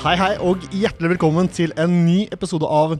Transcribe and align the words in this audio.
Hei, 0.00 0.14
hei, 0.16 0.30
og 0.40 0.62
hjertelig 0.72 1.10
velkommen 1.12 1.48
til 1.52 1.74
en 1.80 1.92
ny 2.06 2.22
episode 2.32 2.64
av 2.64 2.94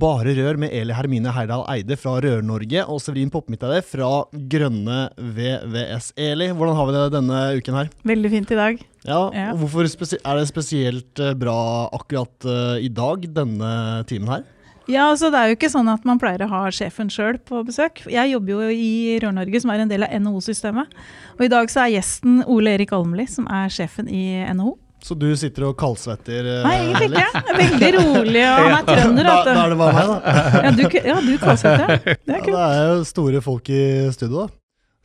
Bare 0.00 0.32
Rør 0.38 0.56
med 0.62 0.72
Eli 0.72 0.94
Hermine 0.96 1.34
Heidal 1.36 1.66
Eide 1.68 1.98
fra 2.00 2.14
Rør-Norge 2.24 2.86
og 2.88 3.02
Severin 3.04 3.28
Poppmidtdeide 3.32 3.82
fra 3.84 4.08
Grønne 4.32 5.02
VVS. 5.20 6.14
Eli, 6.16 6.48
hvordan 6.56 6.78
har 6.78 6.88
vi 6.88 6.94
det 6.96 7.04
denne 7.12 7.42
uken 7.60 7.76
her? 7.76 7.92
Veldig 8.08 8.32
fint 8.32 8.54
i 8.56 8.60
dag. 8.62 8.80
Ja, 9.04 9.20
Ja. 9.36 9.50
og 9.52 9.60
Hvorfor 9.60 9.84
er 9.84 10.40
det 10.40 10.48
spesielt 10.48 11.20
eh, 11.20 11.34
bra 11.36 11.90
akkurat 11.92 12.48
uh, 12.48 12.80
i 12.80 12.88
dag, 12.88 13.28
denne 13.36 14.04
timen 14.08 14.32
her? 14.32 14.44
Ja, 14.88 15.10
altså 15.10 15.28
Det 15.30 15.38
er 15.38 15.50
jo 15.50 15.60
ikke 15.60 15.70
sånn 15.70 15.92
at 15.92 16.06
man 16.08 16.18
pleier 16.18 16.40
å 16.46 16.48
ha 16.48 16.66
sjefen 16.72 17.12
sjøl 17.12 17.36
på 17.36 17.60
besøk. 17.68 18.00
Jeg 18.08 18.32
jobber 18.32 18.56
jo 18.56 18.70
i 18.72 19.18
Rør-Norge, 19.20 19.60
som 19.60 19.70
er 19.70 19.84
en 19.84 19.92
del 19.92 20.08
av 20.08 20.16
NHO-systemet. 20.16 20.88
Og 21.36 21.44
i 21.44 21.52
dag 21.52 21.68
så 21.68 21.84
er 21.84 21.98
gjesten 22.00 22.40
Ole 22.48 22.78
Erik 22.78 22.96
Almli, 22.96 23.28
som 23.28 23.44
er 23.52 23.68
sjefen 23.68 24.08
i 24.08 24.40
NHO. 24.56 24.78
Så 25.02 25.16
du 25.16 25.26
sitter 25.40 25.64
og 25.70 25.76
kaldsvetter? 25.80 26.44
eh, 26.44 26.62
Nei, 26.66 26.74
egentlig 26.84 27.08
ikke. 27.10 27.40
Jeg 27.40 27.50
er 27.50 27.58
Veldig 27.60 27.90
rolig, 27.96 28.44
og 28.44 28.62
han 28.64 28.74
er 28.76 28.88
trønder. 28.90 29.28
Da, 29.30 29.36
da 29.46 29.58
er 29.64 29.74
det 29.74 29.78
bare 29.80 29.94
meg, 29.96 30.08
da. 30.10 30.32
Ja, 30.66 30.72
du, 30.76 30.82
ja, 31.08 31.18
du 31.24 31.30
kaldsvetter. 31.40 31.92
Det 32.30 32.34
Ja, 32.36 32.40
er 32.40 32.48
det 32.50 32.64
er 32.80 32.90
jo 32.94 33.04
store 33.08 33.40
folk 33.44 33.70
i 33.72 33.82
studio, 34.16 34.42
da. 34.46 34.56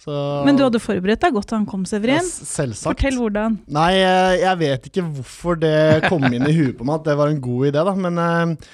Så, 0.06 0.16
Men 0.46 0.58
du 0.60 0.66
hadde 0.66 0.82
forberedt 0.84 1.24
deg 1.24 1.34
godt 1.34 1.48
da 1.50 1.56
han 1.58 1.66
kom, 1.70 1.86
Ja, 1.88 1.94
Severin. 1.96 2.20
Ja, 2.28 2.48
Selvsagt. 2.52 2.90
Fortell 2.92 3.16
hvordan. 3.18 3.56
Nei, 3.74 3.92
jeg 4.44 4.60
vet 4.60 4.90
ikke 4.92 5.06
hvorfor 5.08 5.56
det 5.64 5.78
kom 6.10 6.28
inn 6.28 6.44
i 6.46 6.54
huet 6.60 6.76
på 6.78 6.86
meg 6.86 7.00
at 7.00 7.08
det 7.08 7.16
var 7.22 7.32
en 7.32 7.40
god 7.42 7.70
idé, 7.72 7.86
da. 7.88 7.94
Men 8.04 8.20
eh, 8.22 8.68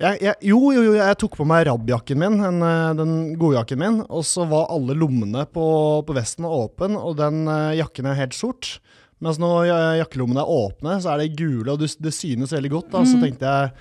jeg, 0.00 0.20
jeg, 0.24 0.36
jo, 0.48 0.60
jo, 0.72 0.84
jo, 0.86 0.94
jeg 0.96 1.18
tok 1.20 1.34
på 1.42 1.44
meg 1.50 1.66
rabjakken 1.68 2.22
min, 2.22 2.38
den, 2.40 2.62
eh, 2.64 2.92
den 3.02 3.12
godjakken 3.42 3.82
min. 3.82 3.98
Og 4.08 4.22
så 4.30 4.46
var 4.48 4.70
alle 4.72 4.94
lommene 4.96 5.42
på, 5.50 5.66
på 6.06 6.16
vesten 6.16 6.46
åpen, 6.48 6.94
og 6.96 7.18
den 7.20 7.42
jakken 7.76 8.08
er 8.14 8.22
helt 8.22 8.38
sort. 8.38 8.78
Mens 9.20 9.38
når 9.38 9.66
ja- 9.68 9.96
jakkelommene 10.04 10.40
er 10.40 10.48
åpne, 10.54 10.94
så 11.04 11.12
er 11.12 11.18
de 11.24 11.34
gule, 11.36 11.68
og 11.74 11.78
det, 11.82 11.90
det 12.00 12.12
synes 12.16 12.52
veldig 12.56 12.70
godt. 12.72 12.90
da, 12.90 13.02
Så 13.04 13.16
Mm. 13.18 13.22
tenkte 13.26 13.40
jeg 13.50 13.72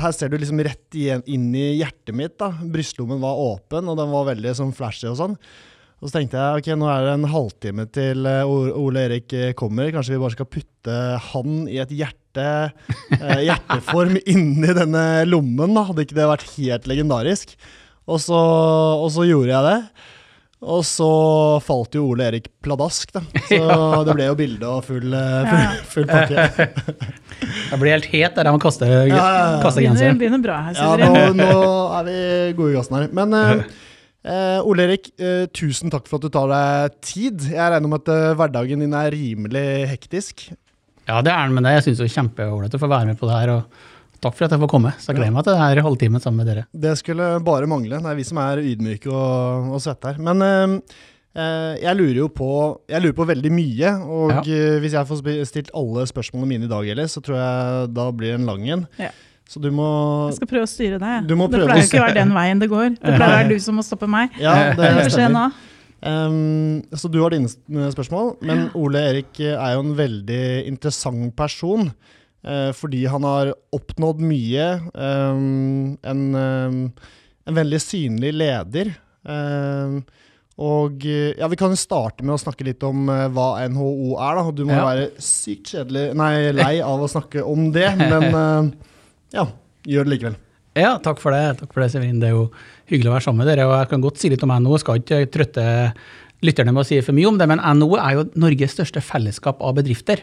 her 0.00 0.12
ser 0.16 0.28
du 0.32 0.38
liksom 0.38 0.60
rett 0.64 0.94
inn 1.28 1.54
i 1.54 1.78
hjertet 1.78 2.14
mitt. 2.16 2.38
da. 2.38 2.50
Brystlommen 2.50 3.20
var 3.20 3.36
åpen, 3.36 3.86
og 3.88 3.96
den 3.98 4.10
var 4.10 4.24
veldig 4.34 4.54
sånn 4.56 4.72
flashy 4.74 5.06
og 5.10 5.16
sånn. 5.18 5.36
Og 6.02 6.08
så 6.10 6.18
tenkte 6.18 6.36
jeg 6.40 6.60
ok, 6.60 6.78
nå 6.80 6.88
er 6.90 7.04
det 7.04 7.12
en 7.14 7.30
halvtime 7.32 7.84
til 7.92 8.26
eh, 8.26 8.44
Ole 8.44 9.04
Erik 9.06 9.32
eh, 9.32 9.52
kommer. 9.52 9.90
Kanskje 9.92 10.16
vi 10.16 10.20
bare 10.20 10.32
skal 10.34 10.46
putte 10.46 10.96
han 11.30 11.68
i 11.68 11.78
et 11.80 11.88
hjerte, 11.96 12.72
eh, 13.12 13.44
hjerteform 13.46 14.18
inni 14.26 14.74
denne 14.74 15.24
lommen. 15.28 15.72
da. 15.74 15.84
Hadde 15.84 16.04
ikke 16.04 16.18
det 16.18 16.28
vært 16.28 16.48
helt 16.56 16.84
legendarisk? 16.90 17.54
Og 18.08 18.18
så, 18.20 18.36
og 18.36 19.08
så 19.14 19.24
gjorde 19.24 19.52
jeg 19.54 19.64
det. 19.64 19.78
Og 20.64 20.80
så 20.88 21.06
falt 21.64 21.96
jo 21.96 22.06
Ole 22.12 22.28
Erik 22.30 22.48
pladask, 22.64 23.10
da. 23.12 23.20
Så 23.48 23.58
det 24.08 24.16
ble 24.16 24.28
jo 24.30 24.36
bilde 24.38 24.70
og 24.70 24.84
full, 24.86 25.12
eh, 25.12 25.50
full, 25.50 25.80
full 25.92 26.08
pakke. 26.08 26.68
Jeg 27.74 27.80
blir 27.80 27.92
helt 27.92 28.08
het 28.12 28.38
der 28.38 28.48
han 28.48 28.60
kaster, 28.62 28.88
kaste, 28.88 29.10
Ja, 29.10 29.16
ja, 29.18 29.46
ja. 29.56 29.62
kaste 29.64 29.82
Begynner, 29.82 30.18
begynner 30.20 30.44
bra 30.44 30.60
her, 30.68 30.78
Ja, 30.78 30.94
nå, 31.00 31.24
nå 31.36 31.50
er 31.98 32.06
vi 32.08 32.18
gode 32.56 32.72
i 32.72 32.78
gassen 32.78 32.98
her. 32.98 33.08
Men 33.20 33.36
eh, 33.38 33.64
eh, 34.34 34.58
Ole 34.64 34.88
Erik, 34.88 35.10
eh, 35.20 35.46
tusen 35.52 35.92
takk 35.92 36.08
for 36.08 36.20
at 36.20 36.26
du 36.26 36.32
tar 36.34 36.52
deg 36.52 37.00
tid. 37.04 37.48
Jeg 37.52 37.72
regner 37.76 37.90
med 37.90 38.04
at 38.04 38.12
eh, 38.14 38.36
hverdagen 38.40 38.84
din 38.86 38.96
er 38.96 39.12
rimelig 39.14 39.66
hektisk. 39.92 40.46
Ja, 41.04 41.20
det 41.20 41.34
er 41.34 41.42
den, 41.44 41.58
men 41.58 41.66
det. 41.66 41.76
Jeg 41.78 41.90
syns 41.90 42.00
det 42.00 42.08
er 42.08 42.16
kjempeålreit 42.16 42.78
å 42.78 42.80
få 42.80 42.88
være 42.88 43.10
med 43.12 43.20
på 43.20 43.28
det 43.28 43.42
her. 43.42 43.58
og 43.58 43.82
Takk 44.24 44.36
for 44.38 44.46
at 44.46 44.54
jeg 44.56 44.62
får 44.62 44.70
komme. 44.72 44.92
Så 44.96 45.10
jeg 45.12 45.18
gleder 45.20 45.34
meg 45.36 45.44
til 45.46 45.52
det 45.56 45.60
her 45.62 45.80
halvtimen 45.84 46.22
sammen 46.24 46.40
med 46.42 46.48
dere. 46.48 46.62
Det 46.72 46.94
skulle 47.00 47.26
bare 47.44 47.68
mangle. 47.70 47.98
Det 48.00 48.12
er 48.14 48.16
vi 48.20 48.24
som 48.24 48.40
er 48.40 48.62
ydmyke 48.64 49.10
og, 49.12 49.74
og 49.76 49.82
svette 49.84 50.14
her. 50.14 50.22
Men 50.24 50.40
eh, 50.46 50.96
eh, 51.36 51.74
jeg 51.82 51.98
lurer 51.98 52.20
jo 52.22 52.28
på 52.32 52.48
Jeg 52.88 53.04
lurer 53.04 53.18
på 53.20 53.26
veldig 53.34 53.52
mye. 53.52 53.92
Og 54.08 54.32
Ja. 54.32 54.40
eh, 54.48 54.78
hvis 54.80 54.96
jeg 54.96 55.10
får 55.10 55.22
stilt 55.50 55.70
alle 55.76 56.06
spørsmålene 56.08 56.48
mine 56.54 56.64
i 56.70 56.72
dag, 56.72 56.88
eller, 56.94 57.10
så 57.12 57.20
tror 57.24 57.36
jeg 57.42 57.92
da 58.00 58.08
blir 58.16 58.32
det 58.32 58.40
en 58.40 58.48
lang 58.48 58.64
en. 58.78 58.86
Ja. 58.98 59.12
Så 59.44 59.60
du 59.60 59.68
må 59.76 59.84
Jeg 60.30 60.38
skal 60.38 60.48
prøve 60.54 60.64
å 60.64 60.72
styre 60.72 60.98
deg. 61.02 61.26
Du 61.28 61.36
må 61.36 61.50
det 61.52 61.60
pleier 61.60 61.76
å- 61.76 61.84
ikke 61.84 62.00
å 62.00 62.06
være 62.06 62.16
den 62.22 62.32
veien 62.32 62.58
det 62.64 62.70
går. 62.72 62.88
Det 62.96 63.12
pleier 63.12 63.28
å 63.28 63.38
være 63.42 63.48
du 63.52 63.58
som 63.60 63.76
må 63.76 63.84
stoppe 63.84 64.08
meg. 64.08 64.30
Ja, 64.40 64.72
det 64.72 64.88
er 64.88 65.10
stemmer. 65.12 65.52
Um, 66.04 66.82
så 66.92 67.08
du 67.12 67.20
har 67.22 67.32
dine 67.32 67.48
spørsmål, 67.92 68.34
men 68.44 68.66
Ole 68.76 69.00
Erik 69.08 69.38
er 69.40 69.70
jo 69.76 69.80
en 69.84 69.94
veldig 69.96 70.66
interessant 70.68 71.30
person. 71.36 71.92
Eh, 72.44 72.70
fordi 72.76 73.04
han 73.10 73.24
har 73.26 73.52
oppnådd 73.74 74.20
mye. 74.24 74.68
Um, 74.94 75.96
en, 76.04 76.22
um, 76.34 76.78
en 77.48 77.58
veldig 77.58 77.80
synlig 77.82 78.32
leder. 78.36 78.94
Og 80.54 81.02
eh, 81.08 81.32
ja, 81.40 81.48
Vi 81.50 81.58
kan 81.58 81.72
jo 81.74 81.78
starte 81.80 82.22
med 82.22 82.36
å 82.36 82.40
snakke 82.40 82.66
litt 82.68 82.82
om 82.86 83.08
eh, 83.10 83.26
hva 83.34 83.48
NHO 83.66 84.14
er. 84.22 84.38
da. 84.38 84.44
Du 84.54 84.64
må 84.68 84.76
Ja. 84.76 84.84
være 84.86 85.08
sykt 85.18 85.72
kjedelig, 85.74 86.06
nei, 86.14 86.52
lei 86.54 86.74
av 86.84 87.02
å 87.02 87.10
snakke 87.10 87.42
om 87.42 87.72
det, 87.74 87.88
men 87.98 88.28
eh, 88.30 88.70
ja, 89.34 89.48
gjør 89.88 90.06
det 90.06 90.12
likevel. 90.14 90.36
Ja, 90.78 90.96
takk 90.98 91.20
for 91.22 91.34
det, 91.34 91.42
takk 91.60 91.70
for 91.74 91.82
det, 91.84 91.90
Severin. 91.92 92.18
Det 92.22 92.30
er 92.30 92.36
jo 92.36 92.48
hyggelig 92.90 93.10
å 93.10 93.14
være 93.16 93.26
sammen 93.26 93.42
med 93.44 93.50
dere. 93.50 93.66
og 93.70 93.76
Jeg 93.78 93.90
kan 93.92 94.02
godt 94.02 94.18
si 94.22 94.30
litt 94.32 94.42
om 94.46 94.50
NHO. 94.54 94.78
Skal 94.82 95.02
ikke 95.02 95.20
trøtte 95.30 95.66
lytterne 96.44 96.72
med 96.74 96.82
å 96.82 96.86
si 96.88 96.98
for 97.02 97.14
mye 97.16 97.28
om 97.30 97.38
det, 97.38 97.46
men 97.50 97.62
NHO 97.62 97.94
er 97.98 98.16
jo 98.18 98.24
Norges 98.42 98.74
største 98.74 99.02
fellesskap 99.02 99.62
av 99.62 99.76
bedrifter. 99.78 100.22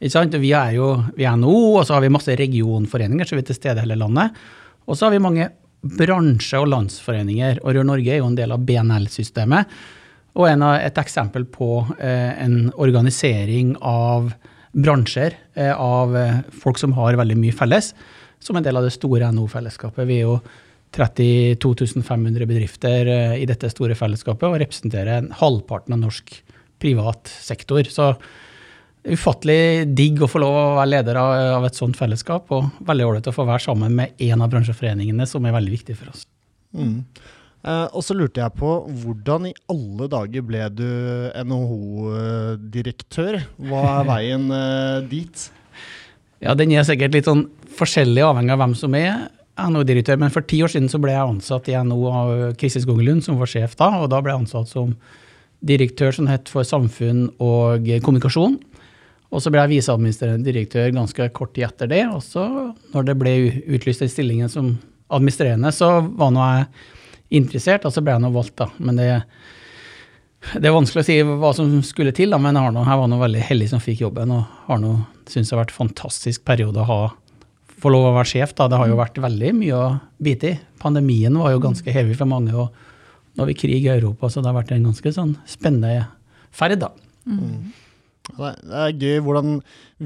Ikke 0.00 0.14
sant? 0.14 0.36
Vi 0.40 0.52
er 0.56 0.74
jo 0.78 0.92
vi 1.16 1.26
er 1.28 1.36
NHO, 1.36 1.80
og 1.80 1.86
så 1.86 1.96
har 1.96 2.04
vi 2.04 2.12
masse 2.12 2.34
regionforeninger, 2.40 3.28
så 3.28 3.36
vi 3.36 3.44
er 3.44 3.48
til 3.50 3.58
stede 3.58 3.82
i 3.82 3.84
hele 3.84 3.98
landet. 4.00 4.36
Og 4.88 4.96
så 4.96 5.06
har 5.06 5.14
vi 5.14 5.22
mange 5.22 5.50
bransje- 5.80 6.60
og 6.60 6.70
landsforeninger, 6.72 7.60
og 7.64 7.74
Rør 7.76 7.86
Norge 7.88 8.12
er 8.12 8.20
jo 8.20 8.28
en 8.28 8.38
del 8.38 8.52
av 8.52 8.64
BNL-systemet. 8.64 9.76
Og 10.38 10.46
av, 10.48 10.74
et 10.78 10.98
eksempel 11.00 11.44
på 11.50 11.82
eh, 11.98 12.32
en 12.44 12.70
organisering 12.78 13.74
av 13.82 14.32
bransjer, 14.72 15.36
eh, 15.54 15.72
av 15.74 16.16
eh, 16.16 16.40
folk 16.62 16.78
som 16.78 16.92
har 16.96 17.18
veldig 17.18 17.36
mye 17.36 17.56
felles, 17.56 17.92
som 18.40 18.56
en 18.56 18.64
del 18.64 18.78
av 18.78 18.86
det 18.86 18.94
store 18.94 19.32
NHO-fellesskapet. 19.34 20.06
Vi 20.08 20.20
er 20.20 20.28
jo 20.28 20.36
32 20.96 22.02
500 22.02 22.46
bedrifter 22.46 23.06
eh, 23.06 23.34
i 23.42 23.48
dette 23.48 23.70
store 23.70 23.96
fellesskapet 23.98 24.48
og 24.48 24.60
representerer 24.62 25.28
halvparten 25.42 25.96
av 25.96 26.04
norsk 26.06 26.32
privat 26.80 27.30
sektor. 27.30 27.84
Så 27.90 28.14
ufattelig 29.04 29.88
digg 29.96 30.20
å 30.22 30.28
få 30.28 30.42
lov 30.42 30.54
å 30.54 30.64
være 30.78 30.90
leder 30.92 31.18
av, 31.20 31.34
av 31.58 31.66
et 31.68 31.78
sånt 31.78 31.96
fellesskap, 31.98 32.50
og 32.52 32.84
veldig 32.86 33.06
ålreit 33.06 33.30
å 33.30 33.34
få 33.34 33.46
være 33.48 33.64
sammen 33.64 33.94
med 33.96 34.24
en 34.28 34.44
av 34.44 34.50
bransjeforeningene 34.52 35.26
som 35.28 35.46
er 35.46 35.56
veldig 35.56 35.72
viktig 35.78 35.96
for 35.98 36.12
oss. 36.12 36.26
Mm. 36.76 36.98
Eh, 37.60 37.86
og 37.92 38.04
så 38.04 38.16
lurte 38.16 38.40
jeg 38.40 38.56
på, 38.56 38.74
hvordan 39.02 39.50
i 39.50 39.54
alle 39.72 40.08
dager 40.12 40.44
ble 40.46 40.68
du 40.72 40.88
NHO-direktør? 41.44 43.40
Hva 43.68 43.82
er 43.98 44.06
veien 44.14 44.50
eh, 44.56 45.00
dit? 45.10 45.48
Ja, 46.40 46.54
den 46.56 46.70
er 46.72 46.86
sikkert 46.88 47.12
litt 47.12 47.26
sånn 47.28 47.42
forskjellig 47.76 48.22
avhengig 48.24 48.54
av 48.54 48.62
hvem 48.62 48.72
som 48.78 48.94
er 48.96 49.26
NHO-direktør, 49.60 50.16
men 50.22 50.32
for 50.32 50.46
ti 50.48 50.62
år 50.64 50.72
siden 50.72 50.88
så 50.88 50.96
ble 51.02 51.12
jeg 51.12 51.20
ansatt 51.34 51.68
i 51.68 51.74
NHO 51.76 52.06
av 52.08 52.30
Kristin 52.56 52.86
Skogelund, 52.86 53.20
som 53.26 53.36
var 53.36 53.50
sjef 53.50 53.74
da, 53.76 53.90
og 54.00 54.08
da 54.08 54.22
ble 54.24 54.32
jeg 54.32 54.46
ansatt 54.46 54.70
som 54.72 54.94
direktør 55.68 56.16
som 56.16 56.30
het 56.30 56.48
for 56.48 56.64
samfunn 56.64 57.26
og 57.44 57.84
kommunikasjon. 58.06 58.56
Og 59.30 59.42
så 59.42 59.52
ble 59.52 59.62
jeg 59.62 59.76
viseadministrerende 59.76 60.46
direktør 60.46 60.90
ganske 60.94 61.28
kort 61.36 61.52
tid 61.54 61.68
etter 61.68 61.90
det, 61.90 62.02
og 62.10 62.22
så 62.24 62.46
når 62.94 63.06
det 63.06 63.18
ble 63.20 63.34
utlyst 63.76 64.02
den 64.02 64.10
stillingen 64.10 64.50
som 64.50 64.72
administrerende, 65.10 65.70
så 65.74 66.00
var 66.02 66.32
nå 66.34 66.42
jeg 66.48 66.66
interessert, 67.40 67.86
og 67.86 67.94
så 67.94 68.02
ble 68.02 68.16
jeg 68.16 68.24
nå 68.24 68.32
valgt, 68.34 68.56
da. 68.58 68.66
Men 68.82 68.98
det, 68.98 69.08
det 70.56 70.66
er 70.66 70.74
vanskelig 70.74 71.04
å 71.04 71.06
si 71.06 71.18
hva 71.22 71.52
som 71.54 71.70
skulle 71.86 72.14
til, 72.16 72.34
da, 72.34 72.40
men 72.42 72.58
jeg, 72.58 72.74
nå, 72.74 72.82
jeg 72.88 73.02
var 73.02 73.10
nå 73.12 73.20
veldig 73.22 73.46
heldig 73.52 73.70
som 73.70 73.82
fikk 73.82 74.02
jobben, 74.02 74.34
og 74.34 74.66
har 74.66 74.82
nå 74.82 74.96
syns 75.30 75.50
det 75.50 75.54
har 75.54 75.62
vært 75.62 75.74
en 75.76 75.82
fantastisk 75.84 76.42
periode 76.48 76.82
å 76.82 76.90
ha 76.90 77.00
få 77.80 77.92
lov 77.94 78.10
å 78.10 78.16
være 78.18 78.28
sjef. 78.34 78.54
da. 78.58 78.68
Det 78.68 78.76
har 78.80 78.90
jo 78.90 78.98
vært 78.98 79.20
veldig 79.22 79.52
mye 79.56 79.76
å 79.76 79.84
bite 80.22 80.50
i. 80.50 80.56
Pandemien 80.82 81.36
var 81.40 81.54
jo 81.54 81.62
ganske 81.62 81.94
hevig 81.94 82.18
for 82.18 82.28
mange, 82.30 82.52
og 82.52 82.74
nå 83.34 83.44
har 83.44 83.48
vi 83.48 83.56
krig 83.56 83.86
i 83.86 83.92
Europa, 83.94 84.28
så 84.28 84.42
det 84.42 84.50
har 84.50 84.58
vært 84.58 84.74
en 84.76 84.90
ganske 84.90 85.14
sånn 85.16 85.36
spennende 85.48 86.08
ferd, 86.52 86.80
da. 86.82 86.90
Det 88.36 88.50
er, 88.50 88.60
det 88.66 88.84
er 88.84 89.00
gøy 89.00 89.24
hvordan 89.26 89.56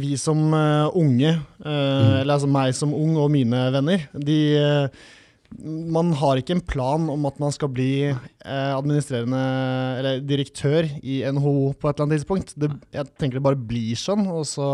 vi 0.05 0.15
som 0.21 0.47
eh, 0.57 0.97
unge, 0.99 1.35
eh, 1.65 2.15
eller 2.23 2.37
altså 2.37 2.51
meg 2.51 2.75
som 2.77 2.95
ung 2.97 3.19
og 3.21 3.31
mine 3.35 3.67
venner, 3.75 4.09
de, 4.15 4.39
eh, 4.59 5.05
man 5.63 6.11
har 6.19 6.41
ikke 6.41 6.57
en 6.57 6.65
plan 6.67 7.07
om 7.13 7.27
at 7.29 7.39
man 7.43 7.53
skal 7.55 7.71
bli 7.71 8.09
eh, 8.11 8.73
administrerende 8.75 9.43
eller 10.01 10.25
direktør 10.27 10.89
i 11.03 11.21
NHO 11.31 11.75
på 11.79 11.89
et 11.89 11.95
eller 11.95 12.07
annet 12.07 12.19
tidspunkt. 12.19 12.55
Det, 12.59 12.71
jeg 12.95 13.11
tenker 13.21 13.39
det 13.39 13.47
bare 13.47 13.61
blir 13.71 13.95
sånn. 13.99 14.27
Og 14.33 14.43
så, 14.51 14.67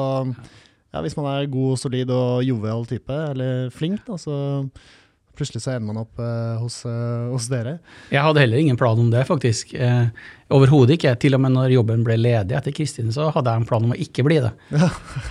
ja, 0.95 1.03
hvis 1.05 1.19
man 1.19 1.29
er 1.35 1.51
god, 1.53 1.77
solid 1.83 2.13
og 2.15 2.47
jovial 2.47 2.89
type, 2.89 3.21
eller 3.35 3.69
flink, 3.75 4.01
da, 4.09 4.17
så 4.21 4.39
plutselig 5.41 5.63
så 5.65 5.73
ender 5.73 5.89
man 5.89 6.03
opp 6.03 6.21
eh, 6.21 6.61
hos, 6.61 6.83
eh, 6.89 7.31
hos, 7.33 7.49
dere. 7.51 7.79
Jeg 8.13 8.21
hadde 8.25 8.43
heller 8.43 8.61
ingen 8.61 8.79
plan 8.81 8.99
om 9.01 9.09
det, 9.13 9.25
faktisk. 9.29 9.73
Eh, 9.75 10.11
Overhodet 10.51 10.97
ikke. 10.99 11.15
Til 11.23 11.37
og 11.37 11.43
med 11.45 11.55
når 11.55 11.75
jobben 11.77 12.03
ble 12.05 12.17
ledig 12.19 12.57
etter 12.59 12.75
Kristin, 12.77 13.13
så 13.15 13.29
hadde 13.33 13.55
jeg 13.55 13.63
en 13.63 13.67
plan 13.69 13.87
om 13.87 13.95
å 13.95 13.99
ikke 14.05 14.25
bli 14.27 14.41
det. 14.43 14.53
Ja. 14.75 14.91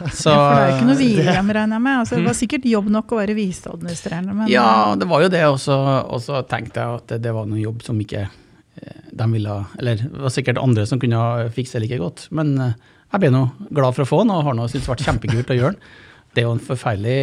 Så, 0.10 0.32
ja, 0.34 0.36
for 0.36 0.56
det 0.56 0.60
er 0.60 0.70
jo 0.70 0.76
ikke 0.78 0.90
noe 0.90 1.00
hvilehjem, 1.02 1.54
regner 1.60 1.78
jeg 1.78 1.86
med. 1.86 2.02
Altså, 2.02 2.18
det 2.18 2.28
var 2.30 2.38
sikkert 2.40 2.68
jobb 2.72 2.92
nok 2.96 3.14
å 3.14 3.22
være 3.22 3.38
viseadministrerende. 3.38 4.38
Men... 4.42 4.52
Ja, 4.52 4.70
det 5.00 5.10
var 5.12 5.26
jo 5.26 5.32
det. 5.34 5.46
Og 5.50 5.60
så 6.26 6.44
tenkte 6.50 6.86
jeg 6.86 7.02
at 7.02 7.14
det, 7.14 7.24
det, 7.28 7.36
var 7.36 7.50
noen 7.50 7.64
jobb 7.64 7.84
som 7.86 8.00
ikke 8.02 8.30
de 9.20 9.26
ville 9.28 9.56
Eller 9.82 10.00
det 10.00 10.22
var 10.24 10.32
sikkert 10.32 10.60
andre 10.62 10.86
som 10.88 11.02
kunne 11.02 11.50
fikse 11.52 11.82
like 11.84 12.00
godt. 12.00 12.30
Men 12.32 12.56
jeg 12.56 13.22
ble 13.22 13.34
nå 13.34 13.48
glad 13.76 13.98
for 13.98 14.06
å 14.06 14.10
få 14.10 14.22
den, 14.24 14.32
og 14.32 14.46
har 14.48 14.56
nå 14.56 14.70
syntes 14.70 14.88
det 14.88 14.94
vært 14.94 15.08
kjempekult 15.10 15.52
å 15.52 15.60
gjøre 15.60 15.76
den. 15.76 15.98
Det 16.32 16.44
er 16.44 16.48
jo 16.48 16.56
en 16.56 16.64
forferdelig 16.64 17.20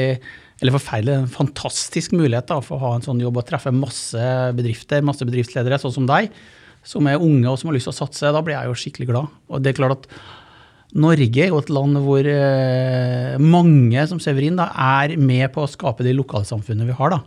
eller 0.60 0.72
forferdelig, 0.72 1.16
en 1.20 1.32
fantastisk 1.32 2.14
mulighet 2.16 2.48
da, 2.48 2.60
for 2.64 2.78
å 2.78 2.84
ha 2.84 2.92
en 2.96 3.04
sånn 3.04 3.20
jobb 3.20 3.42
og 3.42 3.48
treffe 3.48 3.72
masse 3.74 4.28
bedrifter, 4.56 5.04
masse 5.04 5.26
bedriftsledere, 5.28 5.78
sånn 5.82 5.98
som 5.98 6.08
deg 6.08 6.30
som 6.86 7.06
er 7.10 7.22
unge 7.22 7.50
og 7.50 7.58
som 7.58 7.70
har 7.70 7.76
lyst 7.76 7.88
til 7.90 7.94
å 7.94 7.98
satse, 7.98 8.32
da 8.32 8.42
blir 8.44 8.54
jeg 8.54 8.70
jo 8.70 8.80
skikkelig 8.80 9.08
glad. 9.10 9.38
Og 9.50 9.62
det 9.62 9.72
er 9.72 9.78
klart 9.80 9.96
at 9.96 10.10
Norge 10.96 11.42
er 11.42 11.50
jo 11.50 11.58
et 11.58 11.72
land 11.74 11.98
hvor 12.04 12.28
eh, 12.30 13.34
mange 13.42 14.04
som 14.08 14.20
Severin 14.22 14.58
da, 14.60 14.68
er 15.02 15.16
med 15.18 15.50
på 15.52 15.64
å 15.64 15.70
skape 15.70 16.06
de 16.06 16.14
lokalsamfunnene 16.16 16.86
vi 16.88 16.96
har. 16.96 17.16
da. 17.16 17.18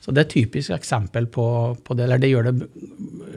Så 0.00 0.14
det 0.14 0.22
er 0.22 0.28
et 0.28 0.36
typisk 0.38 0.72
eksempel 0.72 1.26
på, 1.28 1.44
på 1.84 1.96
det. 1.98 2.06
Eller 2.06 2.22
det 2.22 2.30
gjør, 2.30 2.48
det 2.48 2.70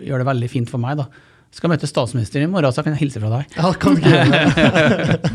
gjør, 0.06 0.22
det 0.22 0.30
veldig 0.30 0.52
fint 0.54 0.72
for 0.72 0.84
meg. 0.84 1.02
da. 1.02 1.10
Jeg 1.50 1.60
skal 1.60 1.74
møte 1.74 1.90
statsministeren 1.90 2.48
i 2.48 2.54
morgen, 2.54 2.72
så 2.72 2.82
jeg 2.82 2.92
kan 2.92 3.02
hilse 3.02 3.24
fra 3.24 3.34
deg. 3.34 3.58
Ja, 3.58 3.74
kan 3.82 3.98
du 3.98 4.04
ikke 4.04 4.14
gjøre 4.14 4.30
det? 4.30 5.34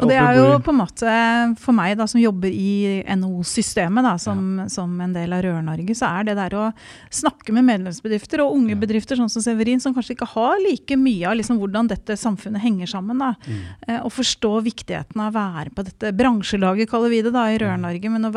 Og 0.00 0.10
det 0.10 0.18
er 0.20 0.38
jo 0.38 0.46
på 0.64 0.72
en 0.72 0.78
måte, 0.80 1.14
for 1.60 1.76
meg 1.76 1.96
da, 2.00 2.06
som 2.10 2.20
jobber 2.22 2.50
i 2.52 3.02
NHO-systemet, 3.04 4.08
som, 4.22 4.42
ja. 4.62 4.66
som, 4.72 4.94
en 5.00 5.14
del 5.14 5.34
av 5.36 5.44
Rør-Norge, 5.44 5.96
så 5.96 6.10
er 6.10 6.30
det 6.30 6.36
der 6.38 6.56
å 6.58 6.66
snakke 7.12 7.54
med 7.56 7.66
medlemsbedrifter 7.68 8.44
og 8.44 8.56
unge 8.56 8.74
ja. 8.74 8.80
bedrifter 8.80 9.20
sånn 9.20 9.32
som 9.32 9.44
Severin, 9.44 9.82
som 9.82 9.94
kanskje 9.96 10.16
ikke 10.16 10.30
har 10.34 10.58
like 10.64 10.98
mye 11.00 11.30
av 11.30 11.38
liksom, 11.40 11.60
hvordan 11.62 11.90
dette 11.90 12.16
samfunnet 12.20 12.64
henger 12.64 12.90
sammen. 12.90 13.20
Da, 13.20 13.34
mm. 13.44 13.62
eh, 13.86 14.00
og 14.00 14.14
forstå 14.16 14.52
viktigheten 14.66 15.22
av 15.22 15.32
å 15.32 15.38
være 15.38 15.74
på 15.76 15.86
dette 15.86 16.14
bransjelaget, 16.16 16.90
kaller 16.90 17.12
vi 17.12 17.24
det 17.26 17.34
da, 17.36 17.46
i 17.50 17.58
Rør-Norge. 17.60 18.12
Men 18.12 18.30
å 18.30 18.34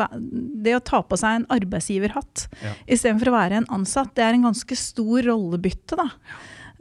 det 0.64 0.74
å 0.76 0.82
ta 0.84 1.02
på 1.04 1.18
seg 1.20 1.40
en 1.40 1.46
arbeidsgiverhatt 1.54 2.48
ja. 2.64 2.74
istedenfor 2.86 3.30
å 3.30 3.36
være 3.36 3.62
en 3.62 3.70
ansatt, 3.78 4.14
det 4.16 4.26
er 4.26 4.36
en 4.36 4.48
ganske 4.50 4.78
stor 4.78 5.24
rollebytte. 5.28 5.98
da. 6.00 6.10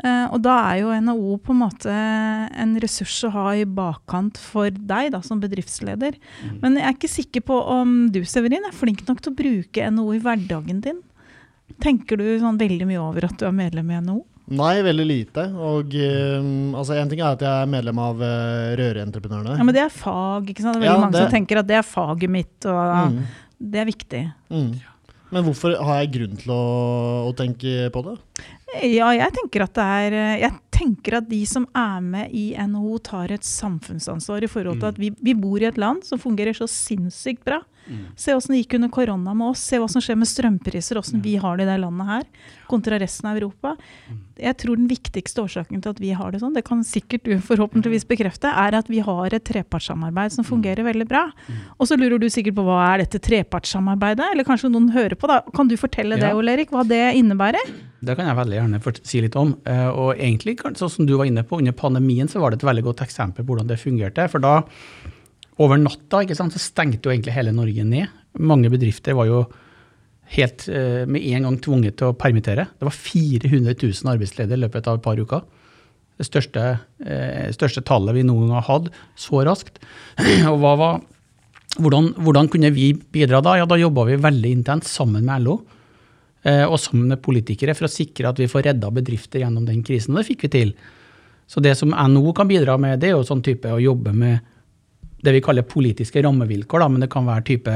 Uh, 0.01 0.25
og 0.33 0.39
da 0.41 0.55
er 0.71 0.79
jo 0.81 0.95
NHO 1.05 1.35
på 1.45 1.53
en 1.53 1.59
måte 1.61 1.93
en 1.93 2.73
ressurs 2.81 3.19
å 3.27 3.31
ha 3.35 3.45
i 3.55 3.63
bakkant 3.63 4.39
for 4.41 4.73
deg 4.73 5.13
da, 5.13 5.21
som 5.23 5.39
bedriftsleder. 5.43 6.17
Mm. 6.41 6.57
Men 6.63 6.79
jeg 6.79 6.87
er 6.89 6.97
ikke 6.97 7.13
sikker 7.13 7.45
på 7.45 7.59
om 7.75 7.95
du 8.11 8.23
Severin, 8.27 8.65
er 8.67 8.75
flink 8.75 9.05
nok 9.07 9.21
til 9.21 9.31
å 9.31 9.37
bruke 9.37 9.89
NHO 9.93 10.15
i 10.17 10.21
hverdagen 10.23 10.81
din. 10.83 11.01
Tenker 11.83 12.19
du 12.19 12.25
sånn 12.41 12.59
veldig 12.59 12.89
mye 12.89 13.01
over 13.01 13.29
at 13.29 13.37
du 13.39 13.45
er 13.47 13.55
medlem 13.55 13.91
i 13.93 14.01
NHO? 14.03 14.21
Nei, 14.53 14.73
veldig 14.83 15.05
lite. 15.07 15.45
Og 15.55 15.93
um, 15.95 16.73
altså 16.75 16.97
En 16.99 17.11
ting 17.11 17.21
er 17.21 17.29
at 17.29 17.43
jeg 17.45 17.63
er 17.63 17.69
medlem 17.71 18.01
av 18.03 18.19
uh, 18.19 18.73
Røreentreprenørene. 18.79 19.55
Ja, 19.59 19.67
Men 19.67 19.77
det 19.77 19.85
er 19.85 19.93
fag, 19.93 20.49
ikke 20.51 20.65
sant? 20.65 20.75
Det 20.75 20.81
er 20.81 20.87
veldig 20.87 20.97
ja, 20.97 21.03
mange 21.05 21.15
det... 21.15 21.23
som 21.23 21.37
tenker 21.37 21.61
at 21.61 21.69
det 21.69 21.77
er 21.79 21.85
faget 21.87 22.33
mitt, 22.33 22.57
og 22.67 23.13
mm. 23.13 23.21
det 23.71 23.83
er 23.83 23.87
viktig. 23.87 24.23
Mm. 24.51 24.73
Men 25.33 25.45
hvorfor 25.47 25.73
har 25.81 26.03
jeg 26.03 26.13
grunn 26.17 26.35
til 26.37 26.53
å, 26.53 26.63
å 27.29 27.31
tenke 27.37 27.87
på 27.93 28.03
det? 28.05 28.17
Ja, 28.89 29.11
jeg 29.13 29.33
tenker 29.35 29.67
at 29.67 29.75
det 29.77 29.83
er 29.85 30.15
Jeg 30.41 30.51
tenker 30.73 31.19
at 31.19 31.27
de 31.29 31.39
som 31.45 31.67
er 31.77 31.99
med 32.01 32.33
i 32.33 32.51
NHO, 32.57 32.97
tar 33.05 33.33
et 33.33 33.45
samfunnsansvar 33.45 34.45
i 34.45 34.49
forhold 34.49 34.81
til 34.81 34.89
at 34.89 35.01
vi, 35.01 35.11
vi 35.21 35.35
bor 35.37 35.61
i 35.61 35.69
et 35.69 35.77
land 35.81 36.01
som 36.05 36.21
fungerer 36.21 36.57
så 36.57 36.69
sinnssykt 36.69 37.43
bra. 37.45 37.61
Mm. 37.87 38.03
Se 38.19 38.35
åssen 38.35 38.55
det 38.55 38.63
gikk 38.63 38.77
under 38.79 38.91
korona 38.93 39.33
med 39.37 39.53
oss. 39.53 39.63
Se 39.67 39.79
hva 39.81 39.89
som 39.91 40.03
skjer 40.03 40.17
med 40.19 40.29
strømpriser, 40.29 40.99
åssen 40.99 41.19
ja. 41.19 41.23
vi 41.25 41.35
har 41.41 41.59
det 41.59 41.67
i 41.67 41.69
det 41.71 41.77
landet 41.83 42.09
her, 42.09 42.25
kontra 42.69 42.99
resten 43.01 43.29
av 43.29 43.39
Europa. 43.39 43.75
Mm. 44.09 44.19
Jeg 44.43 44.57
tror 44.63 44.79
den 44.79 44.89
viktigste 44.89 45.43
årsaken 45.43 45.83
til 45.83 45.93
at 45.93 46.01
vi 46.01 46.13
har 46.17 46.33
det 46.33 46.41
sånn, 46.41 46.55
det 46.57 46.65
kan 46.67 46.83
sikkert 46.87 47.27
du 47.27 47.35
forhåpentligvis 47.43 48.07
bekrefte, 48.09 48.49
er 48.49 48.77
at 48.79 48.89
vi 48.91 49.03
har 49.05 49.35
et 49.35 49.45
trepartssamarbeid 49.45 50.35
som 50.35 50.47
fungerer 50.47 50.85
veldig 50.87 51.07
bra. 51.09 51.27
Og 51.77 51.89
så 51.89 51.97
lurer 51.99 52.19
du 52.21 52.29
sikkert 52.33 52.57
på 52.57 52.67
hva 52.67 52.81
er 52.91 53.03
dette 53.03 53.21
trepartssamarbeidet, 53.23 54.31
eller 54.33 54.47
kanskje 54.47 54.71
noen 54.73 54.91
hører 54.95 55.17
på. 55.19 55.29
da. 55.29 55.41
Kan 55.55 55.69
du 55.71 55.77
fortelle 55.79 56.17
ja. 56.17 56.27
det, 56.27 56.35
Ole 56.37 56.57
Erik, 56.57 56.73
hva 56.73 56.85
det 56.87 57.03
innebærer? 57.19 57.73
Det 58.03 58.17
kan 58.19 58.27
jeg 58.27 58.35
veldig 58.35 58.57
gjerne 58.57 58.79
si 59.07 59.21
litt 59.23 59.35
om. 59.39 59.53
Eh, 59.69 59.89
og 59.89 60.17
egentlig, 60.17 60.57
sånn 60.59 60.91
som 60.91 61.07
du 61.07 61.15
var 61.15 61.29
inne 61.29 61.45
på, 61.47 61.61
under 61.61 61.75
pandemien 61.75 62.27
så 62.27 62.41
var 62.43 62.51
det 62.51 62.59
et 62.59 62.67
veldig 62.67 62.83
godt 62.89 63.03
eksempel 63.05 63.45
på 63.45 63.53
hvordan 63.53 63.69
det 63.69 63.79
fungerte. 63.79 64.25
For 64.31 64.43
da 64.43 64.57
over 65.61 65.77
natta 65.77 66.23
ikke 66.23 66.37
sant, 66.37 66.55
så 66.55 66.61
stengte 66.61 67.07
jo 67.07 67.13
egentlig 67.13 67.35
hele 67.35 67.53
Norge 67.53 67.85
ned. 67.85 68.09
Mange 68.41 68.71
bedrifter 68.73 69.17
var 69.17 69.29
jo 69.29 69.43
helt 70.33 70.65
eh, 70.71 71.03
med 71.09 71.25
en 71.33 71.47
gang 71.47 71.57
tvunget 71.61 71.99
til 71.99 72.09
å 72.09 72.17
permittere. 72.17 72.65
Det 72.79 72.87
var 72.87 72.95
400 72.95 73.75
000 73.75 74.13
arbeidsledige 74.15 74.57
i 74.57 74.63
løpet 74.63 74.89
av 74.89 74.97
et 74.97 75.05
par 75.05 75.19
uker. 75.19 75.43
Det 76.17 76.27
største, 76.27 76.63
eh, 77.05 77.49
største 77.53 77.83
tallet 77.85 78.17
vi 78.17 78.25
noen 78.25 78.47
gang 78.47 78.61
har 78.61 78.69
hatt 78.69 78.89
så 79.19 79.43
raskt. 79.45 79.81
Og 80.51 80.57
hva 80.63 80.73
var, 80.79 81.03
hvordan, 81.77 82.13
hvordan, 82.21 82.49
kunne 82.53 82.73
vi 82.73 82.91
bidra 82.93 83.43
da? 83.45 83.57
Ja, 83.61 83.69
Da 83.69 83.77
jobba 83.81 84.07
vi 84.09 84.21
veldig 84.21 84.55
intenst 84.61 84.93
sammen 84.93 85.25
med 85.27 85.45
LO 85.45 85.59
eh, 86.45 86.65
og 86.65 86.79
sammen 86.81 87.09
med 87.13 87.21
politikere 87.25 87.75
for 87.77 87.89
å 87.89 87.93
sikre 87.93 88.29
at 88.29 88.41
vi 88.41 88.49
får 88.49 88.69
redda 88.69 88.89
bedrifter 88.93 89.43
gjennom 89.43 89.67
den 89.69 89.83
krisen. 89.85 90.13
Og 90.15 90.21
det 90.21 90.29
fikk 90.31 90.47
vi 90.47 90.53
til. 90.57 90.73
Så 91.49 91.61
det 91.61 91.75
som 91.77 91.93
NHO 91.93 92.33
kan 92.33 92.49
bidra 92.49 92.77
med, 92.79 93.01
det 93.01 93.11
er 93.11 93.17
jo 93.17 93.27
sånn 93.27 93.43
type 93.45 93.69
å 93.69 93.81
jobbe 93.81 94.13
med 94.15 94.52
det 95.23 95.33
vi 95.37 95.43
kaller 95.43 95.67
politiske 95.67 96.21
rammevilkår, 96.23 96.83
da, 96.83 96.89
men 96.91 97.03
det 97.05 97.11
kan 97.13 97.27
være 97.27 97.45
type 97.47 97.75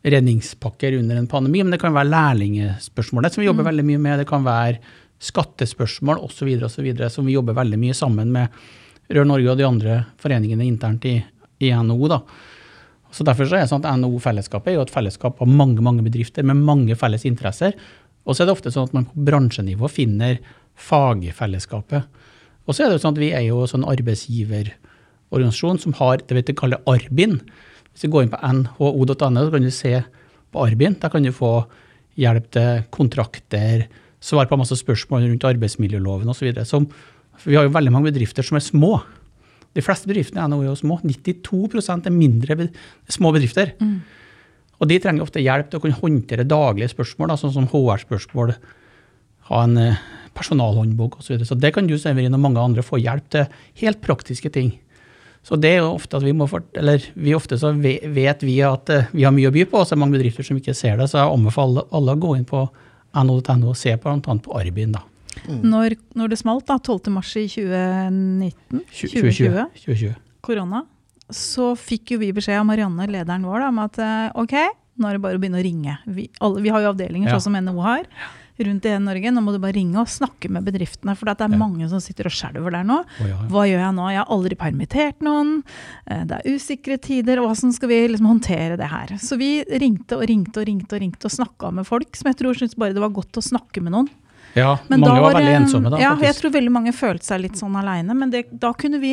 redningspakker 0.00 0.96
under 0.96 1.18
en 1.20 1.28
pandemi, 1.28 1.62
men 1.62 1.74
det 1.74 1.80
kan 1.82 1.92
være 1.92 2.08
lærlingespørsmålet 2.08 3.34
som 3.34 3.42
vi 3.42 3.50
jobber 3.50 3.66
mm. 3.66 3.70
veldig 3.70 3.86
mye 3.90 4.02
med, 4.06 4.22
det 4.22 4.28
kan 4.30 4.46
være 4.46 4.78
skattespørsmål 5.20 6.22
osv. 6.24 6.48
som 7.12 7.26
vi 7.26 7.34
jobber 7.36 7.58
veldig 7.58 7.80
mye 7.80 7.96
sammen 7.96 8.32
med 8.32 8.62
Rør 9.10 9.26
Norge 9.28 9.50
og 9.52 9.58
de 9.58 9.66
andre 9.66 9.98
foreningene 10.22 10.64
internt 10.64 11.04
i, 11.04 11.18
i 11.60 11.72
NHO. 11.74 12.08
da. 12.08 12.20
Så 13.10 13.26
Derfor 13.26 13.48
så 13.48 13.58
er 13.58 13.66
det 13.66 13.72
sånn 13.72 13.84
at 13.84 13.98
NHO-fellesskapet 14.00 14.72
er 14.72 14.78
jo 14.78 14.86
et 14.86 14.94
fellesskap 14.94 15.42
av 15.42 15.50
mange 15.50 15.82
mange 15.84 16.04
bedrifter 16.06 16.46
med 16.46 16.62
mange 16.64 16.96
felles 16.96 17.26
interesser. 17.28 17.74
Og 18.24 18.36
så 18.36 18.44
er 18.44 18.48
det 18.48 18.54
ofte 18.54 18.72
sånn 18.72 18.88
at 18.88 18.96
man 18.96 19.08
på 19.10 19.24
bransjenivå 19.26 19.90
finner 19.90 20.38
fagfellesskapet. 20.80 22.06
Og 22.64 22.76
så 22.76 22.84
er 22.84 22.88
det 22.88 23.00
jo 23.00 23.02
sånn 23.02 23.16
at 23.18 23.24
vi 23.24 23.32
er 23.34 23.44
jo 23.48 23.66
sånn 23.68 23.84
arbeidsgiver 23.88 24.70
organisasjon 25.30 25.80
som 25.82 25.94
har 26.00 26.22
det 26.26 26.36
vi 26.38 26.56
kaller 26.56 26.82
Arbin. 26.90 27.38
Hvis 27.92 28.06
du 28.06 28.12
går 28.12 28.26
inn 28.26 28.32
på 28.32 28.40
nho.no, 28.40 29.14
så 29.14 29.50
kan 29.54 29.66
du 29.66 29.70
se 29.74 29.94
på 30.50 30.64
Arbin. 30.64 30.98
Der 31.00 31.12
kan 31.12 31.26
du 31.26 31.32
få 31.34 31.54
hjelp 32.20 32.50
til 32.54 32.84
kontrakter, 32.94 33.86
svar 34.20 34.50
på 34.50 34.58
masse 34.60 34.76
spørsmål 34.76 35.28
rundt 35.28 35.46
arbeidsmiljøloven 35.48 36.28
osv. 36.28 36.50
Vi 37.46 37.56
har 37.56 37.64
jo 37.64 37.72
veldig 37.72 37.92
mange 37.94 38.10
bedrifter 38.10 38.44
som 38.44 38.58
er 38.58 38.64
små. 38.64 38.98
De 39.76 39.84
fleste 39.84 40.10
bedriftene 40.10 40.44
er 40.44 40.66
jo 40.66 40.76
små. 40.76 40.98
92% 41.06 42.08
er 42.08 42.14
mindre 42.14 42.68
små 43.08 43.32
bedrifter. 43.36 43.72
Mm. 43.80 44.00
Og 44.80 44.88
de 44.88 44.98
trenger 45.00 45.24
ofte 45.24 45.42
hjelp 45.44 45.70
til 45.70 45.78
å 45.78 45.84
kunne 45.84 46.00
håndtere 46.00 46.48
daglige 46.48 46.92
spørsmål, 46.94 47.30
da, 47.30 47.38
sånn 47.40 47.54
som 47.54 47.68
HR-spørsmål, 47.70 48.54
ha 49.50 49.64
en 49.66 49.80
eh, 49.80 49.98
personalhåndbok 50.36 51.18
osv. 51.18 51.26
Så, 51.26 51.32
videre. 51.34 51.48
så 51.48 51.58
det 51.58 51.72
kan 51.76 51.88
du 51.88 51.96
Severin, 52.00 52.36
og 52.36 52.42
mange 52.42 52.62
andre 52.62 52.84
få 52.86 53.00
hjelp 53.00 53.28
til 53.34 53.60
helt 53.82 54.00
praktiske 54.04 54.52
ting. 54.54 54.72
Så 55.46 55.56
det 55.56 55.70
er 55.72 55.78
jo 55.80 55.94
ofte 55.94 56.18
at 56.18 56.24
vi 56.24 56.34
må 56.36 56.46
fort, 56.50 56.68
eller 56.76 57.02
vi 57.16 57.32
ofte 57.34 57.56
så 57.58 57.72
vet 57.72 58.42
vi 58.44 58.58
at 58.66 58.90
eh, 58.92 59.08
vi 59.14 59.24
har 59.24 59.32
mye 59.34 59.48
å 59.48 59.54
by 59.54 59.64
på, 59.70 59.80
og 59.80 59.86
så 59.88 59.94
er 59.94 59.98
det 59.98 60.02
mange 60.02 60.18
bedrifter 60.18 60.46
som 60.46 60.58
ikke 60.60 60.76
ser 60.76 61.00
det. 61.00 61.08
Så 61.10 61.18
jeg 61.18 61.32
anbefaler 61.32 61.88
alle 61.96 62.16
å 62.16 62.20
gå 62.20 62.34
inn 62.36 62.46
på 62.48 62.66
no.no 63.16 63.72
og 63.72 63.78
se 63.78 63.96
på 63.98 64.12
bl.a. 64.12 64.36
på 64.44 64.58
Arbin. 64.58 64.92
da. 64.98 65.02
Mm. 65.46 65.62
Når, 65.72 65.96
når, 66.18 66.32
det 66.32 66.38
smalt, 66.42 66.66
da, 66.68 66.76
12.3 66.76 67.46
i 67.46 67.48
2019, 67.54 68.82
2020, 68.92 69.64
2020, 69.80 70.12
korona, 70.44 70.84
så 71.32 71.72
fikk 71.78 72.14
jo 72.14 72.20
vi 72.20 72.32
beskjed 72.36 72.60
av 72.60 72.68
Marianne, 72.68 73.08
lederen 73.10 73.46
vår, 73.46 73.64
da, 73.64 73.72
om 73.72 73.80
at 73.86 74.00
eh, 74.04 74.28
ok, 74.42 74.56
nå 75.00 75.08
er 75.08 75.16
det 75.16 75.24
bare 75.24 75.40
å 75.40 75.42
begynne 75.42 75.62
å 75.62 75.64
ringe. 75.64 75.96
Vi, 76.04 76.28
alle, 76.44 76.62
vi 76.62 76.72
har 76.74 76.84
jo 76.84 76.92
avdelinger 76.92 77.30
ja. 77.30 77.38
sånn 77.38 77.48
som 77.48 77.58
NHO 77.64 77.86
har. 77.86 78.04
Rundt 78.66 78.86
i 78.86 78.94
Norge. 79.00 79.32
Nå 79.32 79.42
må 79.44 79.54
du 79.54 79.60
bare 79.62 79.76
ringe 79.76 80.00
og 80.02 80.10
snakke 80.10 80.50
med 80.52 80.66
bedriftene, 80.66 81.14
for 81.18 81.30
det 81.30 81.46
er 81.46 81.54
ja. 81.54 81.60
mange 81.60 81.88
som 81.90 82.02
sitter 82.02 82.28
og 82.30 82.34
skjelver 82.36 82.76
der 82.76 82.86
nå. 82.86 83.00
Oh, 83.02 83.24
ja, 83.24 83.32
ja. 83.32 83.48
Hva 83.52 83.66
gjør 83.68 83.84
jeg 83.84 83.96
nå? 83.98 84.08
Jeg 84.12 84.20
har 84.22 84.34
aldri 84.36 84.58
permittert 84.60 85.26
noen. 85.26 85.52
Eh, 86.06 86.24
det 86.28 86.40
er 86.40 86.56
usikre 86.56 86.98
tider. 87.02 87.42
Hvordan 87.44 87.76
skal 87.76 87.92
vi 87.92 88.00
liksom 88.12 88.30
håndtere 88.30 88.78
det 88.80 88.90
her? 88.92 89.14
Så 89.22 89.38
vi 89.40 89.52
ringte 89.82 90.20
og 90.20 90.26
ringte 90.30 90.62
og 90.62 90.68
ringte 90.68 90.98
og 90.98 91.04
ringte 91.04 91.30
og 91.30 91.36
snakka 91.36 91.72
med 91.80 91.88
folk 91.88 92.18
som 92.18 92.32
jeg 92.32 92.40
tror 92.42 92.58
syntes 92.58 92.78
bare 92.80 92.96
det 92.96 93.04
var 93.04 93.14
godt 93.14 93.40
å 93.40 93.44
snakke 93.44 93.84
med 93.84 93.96
noen. 93.96 94.10
Ja, 94.54 94.78
men 94.88 95.00
mange 95.00 95.20
var, 95.20 95.32
var 95.32 95.38
veldig 95.38 95.54
ensomme 95.60 95.90
da. 95.92 96.00
Ja, 96.00 96.10
faktisk. 96.10 96.26
jeg 96.26 96.38
tror 96.40 96.52
veldig 96.56 96.72
mange 96.74 96.92
følte 96.96 97.28
seg 97.28 97.42
litt 97.44 97.58
sånn 97.60 97.76
aleine. 97.78 98.16
Men 98.18 98.32
det, 98.32 98.46
da 98.50 98.72
kunne 98.74 98.98
vi 99.02 99.12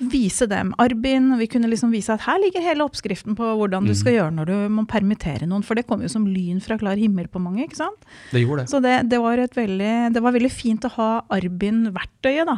vise 0.00 0.46
dem 0.46 0.74
Arbin. 0.78 1.38
Vi 1.38 1.46
kunne 1.46 1.68
liksom 1.68 1.90
vise 1.92 2.14
at 2.14 2.24
her 2.24 2.38
ligger 2.40 2.64
hele 2.64 2.84
oppskriften 2.86 3.36
på 3.36 3.50
hvordan 3.58 3.84
du 3.84 3.92
skal 3.96 4.16
gjøre 4.16 4.34
når 4.34 4.48
du 4.48 4.54
må 4.72 4.84
permittere 4.88 5.48
noen. 5.48 5.64
For 5.66 5.76
det 5.76 5.86
kom 5.88 6.00
jo 6.04 6.10
som 6.10 6.24
lyn 6.28 6.60
fra 6.64 6.78
klar 6.80 7.00
himmel 7.00 7.28
på 7.28 7.42
mange. 7.42 7.66
ikke 7.66 7.80
sant? 7.82 8.08
Det 8.32 8.42
gjorde 8.42 8.64
det. 8.64 8.72
Så 8.72 8.80
det, 8.80 8.94
det, 9.10 9.20
var, 9.20 9.42
veldig, 9.56 9.92
det 10.14 10.22
var, 10.24 10.34
veldig, 10.36 10.50
fint 10.50 10.86
å 10.88 10.92
ha 10.96 11.08
Arbin-verktøyet 11.36 12.48
da, 12.48 12.56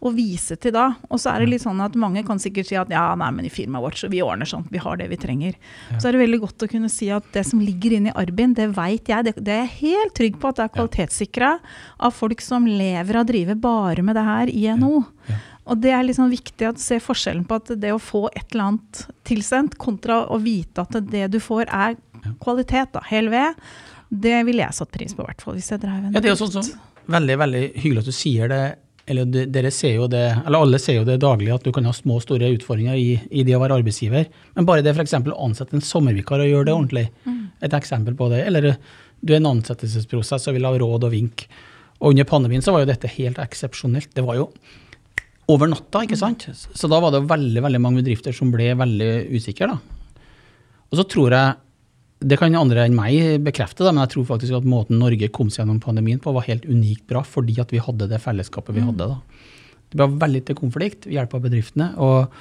å 0.00 0.12
vise 0.14 0.56
til 0.60 0.74
da. 0.76 0.86
Og 1.10 1.20
så 1.22 1.34
er 1.34 1.42
det 1.42 1.54
litt 1.54 1.64
sånn 1.64 1.82
at 1.84 1.98
mange 1.98 2.24
kan 2.26 2.40
sikkert 2.42 2.70
si 2.70 2.78
at 2.78 2.92
ja, 2.94 3.06
nei, 3.18 3.30
men 3.34 3.48
i 3.48 3.52
firmaet 3.52 3.84
vårt 3.84 4.00
så 4.00 4.10
vi 4.12 4.22
ordner 4.24 4.48
sånt, 4.48 4.70
vi 4.72 4.82
har 4.82 5.00
det 5.00 5.10
vi 5.10 5.18
trenger. 5.20 5.58
Ja. 5.90 5.98
Så 5.98 6.08
er 6.08 6.16
det 6.16 6.24
veldig 6.24 6.42
godt 6.46 6.66
å 6.66 6.70
kunne 6.70 6.92
si 6.92 7.10
at 7.14 7.26
det 7.34 7.44
som 7.48 7.62
ligger 7.62 7.98
inne 7.98 8.12
i 8.12 8.18
Arbin, 8.24 8.54
det 8.56 8.70
veit 8.76 9.10
jeg. 9.10 9.26
Det, 9.26 9.34
det, 9.40 9.58
er 9.58 9.66
jeg 9.66 9.80
helt 9.80 10.14
trygg 10.18 10.38
på 10.38 10.52
at 10.52 10.60
det 10.60 10.68
er 10.68 10.76
kvalitetssikra 10.78 11.50
av 11.98 12.14
folk 12.14 12.44
som 12.44 12.68
lever 12.68 13.18
og 13.18 13.28
driver 13.28 13.58
bare 13.58 14.06
med 14.06 14.18
det 14.18 14.28
her 14.28 14.54
i 14.54 14.68
NHO. 14.78 15.02
Ja. 15.02 15.10
Ja. 15.24 15.40
Og 15.64 15.80
det 15.80 15.94
er 15.96 16.04
liksom 16.04 16.28
viktig 16.32 16.68
å 16.68 16.74
se 16.80 16.98
forskjellen 17.00 17.46
på 17.48 17.56
at 17.56 17.72
det 17.80 17.94
å 17.94 18.00
få 18.02 18.26
et 18.34 18.52
eller 18.52 18.68
annet 18.68 19.04
tilsendt, 19.24 19.78
kontra 19.80 20.24
å 20.28 20.38
vite 20.42 20.84
at 20.84 20.98
det 21.08 21.26
du 21.32 21.40
får 21.42 21.68
er 21.72 21.96
kvalitet, 22.42 22.92
da, 22.92 23.02
hel 23.08 23.30
ved, 23.32 23.60
det 24.08 24.36
ville 24.46 24.64
jeg 24.64 24.76
satt 24.76 24.92
pris 24.92 25.14
på, 25.16 25.24
i 25.24 25.28
hvert 25.30 25.44
fall. 25.44 25.56
hvis 25.58 25.72
jeg 25.72 25.82
drev 25.82 25.96
en 25.96 26.12
ja, 26.12 26.20
Det 26.20 26.30
er 26.30 26.34
jo 26.34 26.40
sånn, 26.44 26.56
sånn, 26.60 26.82
veldig 27.10 27.36
veldig 27.40 27.62
hyggelig 27.80 28.04
at 28.04 28.10
du 28.10 28.16
sier 28.16 28.52
det. 28.52 28.62
eller 29.10 29.48
Dere 29.56 29.72
ser 29.74 29.96
jo 29.96 30.08
det, 30.08 30.24
eller 30.44 30.66
alle 30.66 30.80
ser 30.80 31.00
jo 31.00 31.06
det 31.08 31.18
daglig, 31.24 31.50
at 31.54 31.64
du 31.64 31.72
kan 31.72 31.88
ha 31.88 31.92
små 31.96 32.20
og 32.20 32.24
store 32.26 32.52
utfordringer 32.54 33.00
i, 33.00 33.18
i 33.32 33.44
det 33.48 33.56
å 33.56 33.62
være 33.64 33.80
arbeidsgiver. 33.80 34.28
Men 34.56 34.68
bare 34.68 34.84
det 34.84 34.94
f.eks. 34.94 35.16
å 35.16 35.40
ansette 35.48 35.76
en 35.76 35.84
sommervikar 35.84 36.44
og 36.44 36.52
gjøre 36.52 36.68
det 36.68 36.76
ordentlig, 36.76 37.06
mm. 37.24 37.42
et 37.64 37.76
eksempel 37.80 38.16
på 38.20 38.28
det. 38.32 38.44
Eller 38.44 38.74
du 39.24 39.32
er 39.32 39.40
en 39.40 39.54
ansettelsesprosess 39.56 40.48
og 40.50 40.58
vil 40.58 40.68
ha 40.68 40.76
råd 40.76 41.08
og 41.08 41.14
vink. 41.16 41.48
Og 42.04 42.12
under 42.12 42.26
pandemien 42.28 42.64
så 42.64 42.74
var 42.74 42.84
jo 42.84 42.92
dette 42.92 43.10
helt 43.16 43.40
eksepsjonelt. 43.40 44.12
Det 44.12 44.24
var 44.26 44.36
jo 44.36 44.50
over 45.50 45.70
natta. 45.70 46.04
ikke 46.04 46.18
sant? 46.18 46.46
Så 46.52 46.90
da 46.90 47.00
var 47.02 47.14
det 47.14 47.24
veldig 47.28 47.62
veldig 47.64 47.82
mange 47.82 48.02
bedrifter 48.02 48.34
som 48.36 48.52
ble 48.54 48.72
veldig 48.78 49.10
usikre. 49.34 49.74
da. 49.74 49.78
Og 50.90 51.00
så 51.00 51.06
tror 51.10 51.34
jeg, 51.34 51.60
det 52.24 52.38
kan 52.40 52.54
andre 52.56 52.86
enn 52.86 52.96
meg 52.96 53.42
bekrefte, 53.44 53.84
da, 53.84 53.92
men 53.92 54.04
jeg 54.06 54.14
tror 54.14 54.28
faktisk 54.30 54.56
at 54.56 54.68
måten 54.68 55.00
Norge 55.02 55.28
kom 55.34 55.50
seg 55.50 55.64
gjennom 55.64 55.80
pandemien 55.82 56.20
på, 56.22 56.32
var 56.32 56.46
helt 56.46 56.64
unikt 56.64 57.04
bra, 57.10 57.24
fordi 57.26 57.58
at 57.60 57.74
vi 57.74 57.82
hadde 57.82 58.08
det 58.08 58.22
fellesskapet 58.22 58.72
vi 58.72 58.84
mm. 58.84 58.92
hadde. 58.92 59.08
da. 59.10 59.42
Det 59.90 59.98
ble 60.00 60.08
veldig 60.22 60.44
til 60.48 60.58
konflikt 60.58 61.08
hjelp 61.10 61.34
av 61.36 61.42
bedriftene. 61.44 61.90
Og 62.00 62.32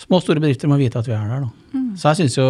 små 0.00 0.20
og 0.20 0.24
store 0.24 0.40
bedrifter 0.40 0.70
må 0.70 0.78
vite 0.80 1.02
at 1.02 1.10
vi 1.10 1.16
er 1.16 1.26
der. 1.28 1.44
da. 1.44 1.76
Mm. 1.76 1.90
Så 2.00 2.12
jeg 2.12 2.22
synes 2.22 2.38
jo, 2.38 2.46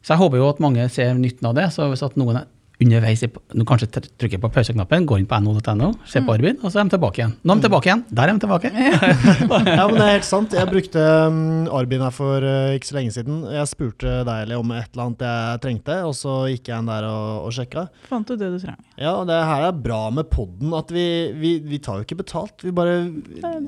så 0.00 0.14
jeg 0.14 0.22
håper 0.22 0.40
jo 0.40 0.48
at 0.48 0.64
mange 0.64 0.88
ser 0.94 1.12
nytten 1.18 1.50
av 1.50 1.58
det. 1.58 1.68
så 1.74 1.90
hvis 1.90 2.06
at 2.06 2.16
noen 2.20 2.40
er 2.40 2.48
underveis 2.80 3.22
Nå 3.54 3.64
kanskje 3.68 3.88
trykker 4.00 4.40
på 4.40 4.50
pauseknappen, 4.54 5.04
går 5.08 5.20
inn 5.20 5.28
på 5.28 5.38
no.no, 5.44 5.90
ser 6.08 6.24
på 6.24 6.30
mm. 6.30 6.34
Arvid, 6.34 6.60
og 6.62 6.72
så 6.72 6.80
er 6.80 6.88
de 6.88 6.94
tilbake 6.94 7.20
igjen. 7.20 7.34
Nå 7.44 7.54
er 7.54 7.60
de 7.60 7.66
tilbake 7.66 7.90
igjen. 7.90 8.02
Der 8.08 8.30
er 8.30 8.36
de 8.36 8.44
tilbake. 8.44 8.70
ja, 8.80 9.84
men 9.90 9.96
det 9.96 10.06
er 10.06 10.14
helt 10.14 10.28
sant. 10.28 10.56
Jeg 10.56 10.70
brukte 10.70 11.04
um, 11.28 11.40
Arbin 11.76 12.04
her 12.04 12.14
for 12.14 12.46
uh, 12.46 12.74
ikke 12.76 12.90
så 12.90 12.96
lenge 12.96 13.14
siden. 13.14 13.42
Jeg 13.52 13.70
spurte 13.70 14.20
deg 14.26 14.54
om 14.56 14.72
et 14.76 14.88
eller 14.94 15.04
annet 15.06 15.24
jeg 15.26 15.62
trengte, 15.64 15.98
og 16.08 16.14
så 16.16 16.36
gikk 16.52 16.70
jeg 16.72 16.82
inn 16.82 16.90
der 16.90 17.08
og, 17.10 17.48
og 17.48 17.56
sjekka. 17.56 17.86
Fant 18.08 18.30
du 18.30 18.36
det 18.36 18.52
du 18.54 18.58
trenger. 18.62 18.78
Ja, 19.00 19.16
og 19.16 19.26
det 19.30 19.40
her 19.50 19.66
er 19.68 19.82
bra 19.88 20.02
med 20.14 20.30
poden, 20.32 20.72
at 20.76 20.92
vi, 20.94 21.06
vi, 21.40 21.56
vi, 21.64 21.80
tar 21.82 22.00
jo 22.00 22.08
ikke 22.08 22.20
betalt. 22.22 22.64
Vi 22.64 22.72
bare 22.76 23.02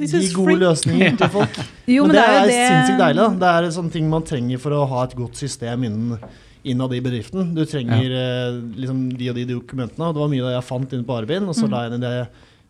gir 0.00 0.30
gode 0.36 0.56
løsninger 0.62 1.18
til 1.20 1.32
folk. 1.36 1.60
jo, 1.88 2.06
men, 2.08 2.14
men, 2.14 2.16
det, 2.16 2.22
det 2.22 2.38
er, 2.38 2.48
det... 2.48 2.62
sinnssykt 2.62 3.04
deilig. 3.04 3.26
da. 3.26 3.28
Det 3.42 3.52
er 3.52 3.76
sånne 3.76 3.96
ting 3.98 4.08
man 4.12 4.26
trenger 4.28 4.62
for 4.62 4.76
å 4.76 4.86
ha 4.92 5.04
et 5.08 5.18
godt 5.18 5.40
system 5.40 5.86
innen 5.88 6.16
innad 6.62 6.94
i 6.94 7.02
bedriften. 7.02 7.52
Du 7.56 7.64
trenger 7.66 8.06
ja. 8.06 8.22
Eh, 8.22 8.62
liksom, 8.78 9.04
de 9.18 9.30
og 9.32 9.36
de 9.40 9.48
dokumentene. 9.54 10.08
Og 10.08 10.16
det 10.16 10.24
var 10.24 10.32
mye 10.32 10.44
av 10.44 10.50
det 10.50 10.56
jeg 10.56 10.68
fant 10.70 10.96
inne 10.96 11.08
på 11.08 11.18
Arbin, 11.18 11.50
og 11.50 11.58
så 11.58 11.66
mm. 11.66 11.72
la 11.72 11.84
jeg 11.84 11.94
inn 11.96 12.06
det 12.06 12.16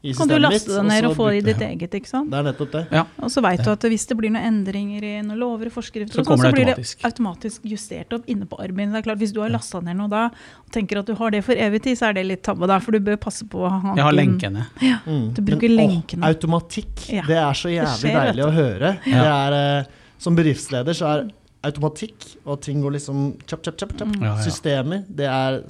i 0.03 0.13
kan 0.19 0.27
du 0.27 0.35
laste 0.35 0.67
det 0.67 0.83
ned 0.83 1.05
og, 1.07 1.13
og 1.13 1.15
få 1.15 1.27
det 1.31 1.37
i 1.37 1.43
ditt 1.47 1.61
ja. 1.63 1.67
eget, 1.71 1.93
ikke 1.95 2.11
sant? 2.11 2.31
Det 2.33 2.39
er 2.41 2.47
nettopp 2.49 2.71
det. 2.73 2.81
Ja. 2.91 3.05
Og 3.23 3.31
så 3.31 3.43
veit 3.45 3.61
du 3.63 3.69
at 3.71 3.85
hvis 3.87 4.07
det 4.11 4.17
blir 4.19 4.33
noen 4.35 4.49
endringer 4.49 5.05
i 5.07 5.13
noen 5.23 5.39
lover 5.39 5.69
og 5.71 5.77
forskrifter, 5.77 6.17
så, 6.19 6.25
sånn, 6.27 6.43
så 6.43 6.51
blir 6.51 6.73
det 6.73 6.75
automatisk 7.07 7.69
justert 7.71 8.17
opp 8.17 8.27
inne 8.31 8.49
på 8.51 8.59
Arbin. 8.65 8.91
Det 8.91 8.99
er 8.99 9.05
klart, 9.07 9.21
Hvis 9.23 9.35
du 9.37 9.39
har 9.45 9.53
lasta 9.55 9.79
ned 9.79 10.01
noe 10.01 10.11
da 10.11 10.25
og 10.33 10.73
tenker 10.75 10.99
at 10.99 11.07
du 11.07 11.15
har 11.21 11.31
det 11.31 11.45
for 11.47 11.55
evig 11.55 11.85
tid, 11.87 12.01
så 12.01 12.09
er 12.09 12.19
det 12.19 12.25
litt 12.27 12.43
tabbe 12.43 12.67
der, 12.67 12.83
for 12.83 12.99
du 12.99 13.07
bør 13.13 13.21
passe 13.23 13.47
på 13.47 13.63
å 13.63 13.71
ha 13.71 13.95
Jeg 14.01 14.07
har 14.09 14.17
lenkene. 14.17 14.67
Ja, 14.83 14.99
mm. 15.07 15.29
du 15.39 15.41
bruker 15.53 15.71
Men, 15.71 15.79
lenkene. 15.79 16.27
Å, 16.27 16.35
automatikk, 16.35 17.07
det 17.29 17.39
er 17.39 17.63
så 17.63 17.71
jævlig 17.71 18.03
skjer, 18.03 18.19
deilig 18.19 18.47
å 18.49 18.51
høre. 18.59 18.93
Det 19.07 19.23
er, 19.23 19.59
eh, 19.61 20.19
som 20.27 20.35
bedriftsleder 20.39 20.99
så 20.99 21.13
er 21.13 21.25
automatikk, 21.67 22.27
og 22.45 22.61
ting 22.65 22.83
går 22.83 22.97
liksom 22.97 23.25
kjapp, 23.47 23.63
kjapp, 23.67 23.79
kjapp. 23.83 23.97
kjapp. 24.01 24.17
Mm. 24.19 24.31
Systemer. 24.45 25.05
Det 25.09 25.29
er 25.31 25.61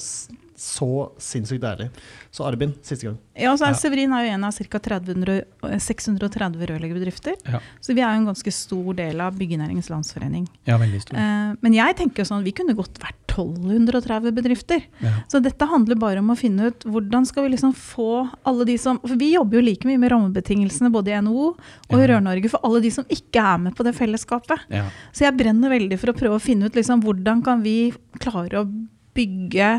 så 0.62 0.90
sinnssykt 1.20 1.62
deilig. 1.64 1.88
Så 2.32 2.46
Arbin, 2.48 2.70
siste 2.80 3.04
gang. 3.04 3.18
Ja, 3.36 3.50
så 3.60 3.66
er 3.66 3.74
Severin 3.76 4.12
er 4.16 4.24
jo 4.24 4.30
en 4.32 4.44
av 4.48 4.56
ca. 4.56 4.78
630 4.80 6.62
rørleggerbedrifter. 6.70 7.34
Ja. 7.44 7.58
Så 7.84 7.92
vi 7.92 8.00
er 8.00 8.14
jo 8.14 8.22
en 8.22 8.28
ganske 8.30 8.52
stor 8.56 8.94
del 8.96 9.20
av 9.20 9.36
Byggenæringens 9.36 9.90
Landsforening. 9.92 10.46
Ja, 10.64 10.78
veldig 10.80 11.02
stor. 11.04 11.18
Eh, 11.20 11.50
men 11.60 11.76
jeg 11.76 11.98
tenker 11.98 12.22
jo 12.22 12.30
sånn, 12.30 12.46
vi 12.46 12.54
kunne 12.56 12.72
godt 12.78 12.96
vært 13.02 13.18
1230 13.36 14.32
bedrifter. 14.32 14.86
Ja. 15.04 15.12
Så 15.28 15.42
dette 15.44 15.68
handler 15.68 15.98
bare 16.00 16.22
om 16.22 16.32
å 16.32 16.36
finne 16.38 16.70
ut 16.72 16.86
hvordan 16.88 17.26
skal 17.28 17.46
vi 17.46 17.54
liksom 17.54 17.74
få 17.76 18.24
alle 18.48 18.66
de 18.68 18.78
som 18.80 19.00
For 19.04 19.16
vi 19.20 19.32
jobber 19.34 19.58
jo 19.58 19.64
like 19.64 19.88
mye 19.88 20.00
med 20.00 20.12
rammebetingelsene 20.12 20.92
både 20.92 21.12
i 21.12 21.20
NHO 21.24 21.50
og 21.52 21.98
i 21.98 22.06
Rør-Norge 22.08 22.52
for 22.52 22.64
alle 22.64 22.80
de 22.84 22.92
som 22.94 23.08
ikke 23.12 23.44
er 23.44 23.60
med 23.66 23.76
på 23.76 23.84
det 23.84 23.92
fellesskapet. 23.98 24.64
Ja. 24.72 24.86
Så 25.12 25.26
jeg 25.26 25.36
brenner 25.36 25.72
veldig 25.72 26.00
for 26.00 26.12
å 26.12 26.16
prøve 26.16 26.40
å 26.40 26.44
finne 26.44 26.68
ut 26.68 26.80
liksom, 26.80 27.04
hvordan 27.04 27.44
kan 27.44 27.60
vi 27.64 27.92
klare 28.20 28.64
å 28.64 28.70
bygge 29.12 29.74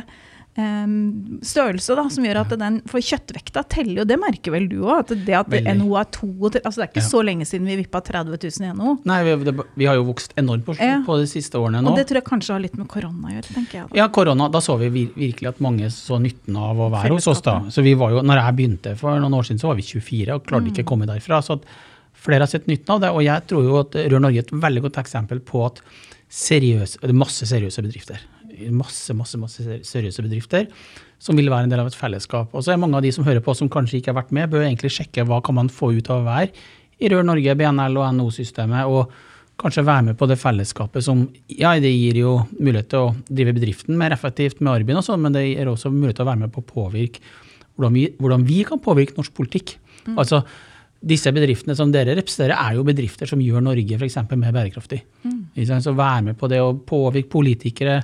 Um, 0.53 1.39
størrelse 1.41 1.95
da, 1.97 2.03
som 2.13 2.25
gjør 2.27 2.37
at 2.43 2.51
den 2.61 2.75
For 2.85 3.01
kjøttvekta 3.01 3.63
teller 3.73 4.03
jo, 4.03 4.05
det 4.05 4.19
merker 4.21 4.53
vel 4.53 4.67
du 4.69 4.83
òg? 4.83 4.99
At 5.01 5.13
det 5.25 5.33
at 5.33 5.47
Veldig. 5.49 5.73
NHO 5.79 5.95
er 5.97 6.09
to 6.13 6.27
altså 6.29 6.75
Det 6.75 6.83
er 6.83 6.91
ikke 6.91 7.01
ja. 7.01 7.07
så 7.07 7.21
lenge 7.25 7.47
siden 7.49 7.71
vi 7.71 7.77
vippa 7.79 8.03
30 8.05 8.37
000 8.37 8.67
i 8.67 8.73
NHO. 8.77 8.93
Nei, 9.09 9.17
vi, 9.25 9.33
det, 9.47 9.55
vi, 9.73 9.87
har 9.89 9.97
jo 9.97 10.05
vokst 10.11 10.35
enormt 10.37 10.67
på, 10.67 10.75
ja. 10.77 10.99
på, 11.07 11.17
de 11.17 11.25
siste 11.31 11.57
årene 11.57 11.81
nå. 11.81 11.89
Og 11.89 11.97
det 11.97 12.05
tror 12.09 12.21
jeg 12.21 12.27
kanskje 12.27 12.53
har 12.53 12.61
litt 12.61 12.77
med 12.77 12.85
korona 12.91 13.31
å 13.31 13.33
gjøre, 13.33 13.55
tenker 13.55 13.79
jeg. 13.79 13.89
Da. 13.89 13.97
Ja, 13.97 14.07
korona, 14.13 14.51
da 14.53 14.61
så 14.61 14.77
vi 14.83 14.91
virkelig 14.93 15.49
at 15.55 15.63
mange 15.65 15.89
så 15.95 16.21
nytten 16.21 16.59
av 16.61 16.85
å 16.85 16.91
være 16.93 17.15
hos 17.15 17.31
oss 17.33 17.41
da. 17.45 17.57
Så 17.73 17.81
vi 17.85 17.95
var 17.97 18.13
jo, 18.13 18.21
når 18.21 18.43
jeg 18.43 18.57
begynte 18.59 18.95
for 18.99 19.17
noen 19.25 19.39
år 19.39 19.49
siden, 19.49 19.63
så 19.63 19.71
var 19.71 19.81
vi 19.81 19.87
24 19.89 20.37
og 20.37 20.45
klarte 20.45 20.69
mm. 20.69 20.71
ikke 20.75 20.85
å 20.85 20.91
komme 20.93 21.09
derfra. 21.09 21.41
så 21.41 21.57
at 21.57 21.65
flere 22.13 22.45
har 22.45 22.53
sett 22.53 22.69
nytten 22.69 22.93
av 22.93 23.01
det. 23.01 23.09
Og 23.09 23.25
jeg 23.25 23.49
tror 23.49 23.65
jo 23.65 23.81
at 23.81 23.97
Rør 24.05 24.21
Norge 24.21 24.43
er 24.43 24.45
et 24.45 24.57
veldig 24.69 24.85
godt 24.85 25.01
eksempel 25.01 25.41
på 25.41 25.65
at 25.65 25.81
seriøse, 26.33 27.01
det 27.01 27.09
er 27.13 27.17
masse 27.17 27.49
seriøse 27.49 27.83
bedrifter. 27.85 28.21
Masse, 28.73 29.15
masse, 29.17 29.39
masse 29.41 29.79
seriøse 29.87 30.23
bedrifter 30.25 30.67
som 31.23 31.37
vil 31.39 31.49
være 31.49 31.67
en 31.67 31.73
del 31.73 31.81
av 31.81 31.89
et 31.89 31.97
fellesskap. 31.97 32.51
Og 32.53 32.65
så 32.65 32.73
er 32.73 32.81
mange 32.81 32.99
av 32.99 33.05
de 33.05 33.11
som 33.15 33.25
hører 33.25 33.43
på 33.43 33.55
som 33.57 33.69
kanskje 33.71 33.99
ikke 33.99 34.11
har 34.11 34.19
vært 34.19 34.33
med, 34.35 34.49
bør 34.51 34.65
egentlig 34.65 34.91
sjekke 34.93 35.25
hva 35.27 35.39
kan 35.45 35.57
man 35.57 35.71
få 35.71 35.93
ut 35.95 36.09
av 36.11 36.21
å 36.21 36.27
være 36.27 36.49
i 37.03 37.11
Rør 37.11 37.23
Norge, 37.25 37.55
BNL 37.59 37.99
og 37.99 38.09
NO-systemet, 38.17 38.89
og 38.89 39.13
kanskje 39.59 39.85
være 39.85 40.07
med 40.09 40.17
på 40.19 40.27
det 40.29 40.39
fellesskapet 40.41 41.05
som 41.05 41.23
Ja, 41.47 41.73
det 41.79 41.91
gir 41.93 42.17
jo 42.17 42.33
mulighet 42.57 42.89
til 42.91 43.07
å 43.07 43.13
drive 43.29 43.55
bedriften 43.55 43.97
mer 43.99 44.15
effektivt 44.15 44.61
med 44.61 44.73
arbeid 44.73 44.99
og 44.99 45.07
sånn, 45.07 45.23
men 45.23 45.35
det 45.35 45.45
gir 45.45 45.71
også 45.71 45.91
mulighet 45.93 46.19
til 46.21 46.27
å 46.27 46.31
være 46.31 46.43
med 46.45 46.53
på 46.53 46.63
å 46.63 46.69
påvirke 46.73 47.23
hvordan 47.73 47.95
vi, 47.97 48.05
hvordan 48.19 48.45
vi 48.45 48.59
kan 48.67 48.81
påvirke 48.81 49.17
norsk 49.17 49.33
politikk. 49.37 49.75
Mm. 50.05 50.17
Altså, 50.17 50.43
disse 51.03 51.31
bedriftene 51.35 51.75
som 51.75 51.91
dere 51.91 52.15
representerer, 52.17 52.55
er 52.55 52.77
jo 52.77 52.85
bedrifter 52.87 53.29
som 53.29 53.41
gjør 53.41 53.63
Norge 53.65 53.97
f.eks. 53.97 54.19
mer 54.31 54.53
bærekraftig. 54.55 55.01
Mm. 55.25 55.39
Så 55.81 55.95
være 55.97 56.29
med 56.29 56.37
på 56.39 56.49
det 56.51 56.61
å 56.63 56.75
påvirke 56.77 57.31
politikere 57.33 57.97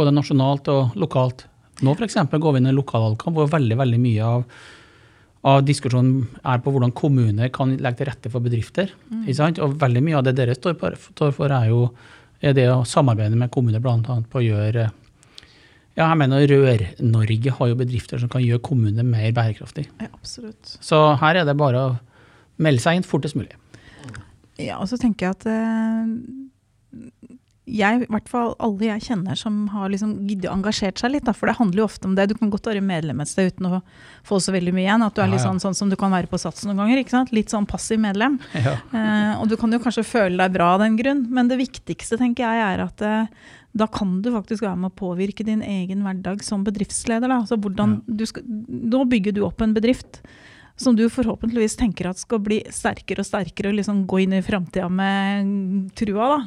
både 0.00 0.16
nasjonalt 0.16 0.72
og 0.72 0.98
lokalt 0.98 1.46
nå 1.84 1.94
f.eks. 1.96 2.18
går 2.30 2.54
vi 2.54 2.60
inn 2.60 2.70
i 2.70 2.76
lokalvalgkamp 2.76 3.36
hvor 3.36 3.50
veldig, 3.50 3.76
veldig 3.80 4.00
mye 4.02 4.26
av, 4.26 4.44
av, 5.48 5.60
diskusjonen 5.64 6.26
er 6.44 6.62
på 6.62 6.72
hvordan 6.74 6.94
kommuner 6.96 7.52
kan 7.54 7.72
legge 7.76 8.02
til 8.02 8.10
rette 8.10 8.32
for 8.32 8.44
bedrifter. 8.44 8.92
Mm. 9.08 9.28
Og 9.64 9.76
veldig 9.80 10.02
mye 10.04 10.18
av 10.18 10.26
det 10.26 10.36
dere 10.38 10.56
står, 10.58 10.76
for, 10.76 11.46
er 11.48 11.70
jo 11.70 11.86
er 12.40 12.56
det 12.56 12.68
å 12.72 12.82
samarbeide 12.88 13.36
med 13.36 13.52
kommuner 13.52 13.82
bl.a. 13.84 14.20
på 14.28 14.40
å 14.40 14.44
gjøre 14.44 14.90
ja, 15.98 16.06
jeg 16.06 16.18
mener 16.20 16.46
Rør-Norge 16.48 17.52
har 17.56 17.68
jo 17.68 17.76
bedrifter 17.76 18.20
som 18.22 18.30
kan 18.30 18.44
gjøre 18.44 18.62
kommunene 18.64 19.02
mer 19.04 19.32
bærekraftig. 19.36 19.88
Ja, 20.00 20.06
absolutt. 20.14 20.76
Så 20.80 21.00
her 21.20 21.40
er 21.40 21.48
det 21.48 21.56
bare 21.60 21.82
å 21.82 21.90
melde 22.62 22.80
seg 22.80 22.96
inn 22.96 23.04
fortest 23.04 23.36
mulig. 23.36 23.58
Ja, 24.60 24.78
og 24.78 24.86
så 24.88 24.96
tenker 25.00 25.26
jeg 25.26 25.36
at 25.36 25.48
eh, 25.50 26.14
jeg, 27.70 28.02
i 28.04 28.08
hvert 28.10 28.28
fall 28.30 28.54
alle 28.62 28.88
jeg 28.88 29.04
kjenner 29.06 29.38
som 29.38 29.62
har 29.72 29.90
liksom 29.92 30.14
engasjert 30.50 31.00
seg 31.00 31.14
litt, 31.14 31.26
da, 31.28 31.34
for 31.36 31.50
det 31.50 31.56
handler 31.58 31.82
jo 31.82 31.86
ofte 31.88 32.08
om 32.08 32.16
det. 32.18 32.28
Du 32.30 32.36
kan 32.38 32.50
godt 32.52 32.68
være 32.70 32.82
medlem 32.84 33.22
et 33.22 33.30
sted 33.30 33.52
uten 33.52 33.68
å 33.68 33.80
få 34.26 34.40
så 34.42 34.54
veldig 34.54 34.74
mye 34.76 34.86
igjen. 34.86 35.04
At 35.06 35.16
du 35.16 35.22
er 35.24 35.30
litt 35.32 35.44
sånn, 35.44 35.62
sånn 35.62 35.76
som 35.78 35.92
du 35.92 35.96
kan 36.00 36.12
være 36.14 36.30
på 36.30 36.40
Sats 36.40 36.66
noen 36.66 36.82
ganger. 36.82 37.00
ikke 37.02 37.14
sant? 37.14 37.32
Litt 37.36 37.54
sånn 37.54 37.68
passiv 37.70 38.02
medlem. 38.02 38.40
Ja. 38.60 38.74
Eh, 38.92 39.40
og 39.40 39.48
du 39.48 39.54
kan 39.56 39.72
jo 39.72 39.78
kanskje 39.80 40.02
føle 40.04 40.36
deg 40.36 40.52
bra 40.52 40.74
av 40.74 40.82
den 40.82 40.98
grunn, 40.98 41.22
men 41.32 41.48
det 41.48 41.56
viktigste 41.56 42.18
tenker 42.20 42.44
jeg 42.44 42.60
er 42.60 42.82
at 42.84 43.04
eh, 43.06 43.46
da 43.72 43.86
kan 43.88 44.18
du 44.20 44.28
faktisk 44.34 44.66
være 44.66 44.76
med 44.82 44.90
å 44.90 44.98
påvirke 44.98 45.46
din 45.46 45.62
egen 45.64 46.02
hverdag 46.04 46.42
som 46.44 46.64
bedriftsleder. 46.66 47.30
Da. 47.30 47.40
Altså 47.40 47.56
hvordan 47.56 48.00
ja. 48.00 48.16
du 48.20 48.24
skal, 48.28 48.44
nå 48.68 49.04
bygger 49.08 49.36
du 49.36 49.44
opp 49.46 49.64
en 49.64 49.72
bedrift 49.76 50.20
som 50.80 50.96
du 50.96 51.04
forhåpentligvis 51.12 51.76
tenker 51.76 52.08
at 52.10 52.20
skal 52.20 52.40
bli 52.44 52.60
sterkere 52.72 53.20
og 53.20 53.28
sterkere 53.28 53.72
og 53.72 53.76
liksom 53.78 54.04
gå 54.08 54.22
inn 54.24 54.38
i 54.38 54.42
framtida 54.44 54.88
med 54.88 55.90
trua. 55.98 56.30
Da. 56.32 56.38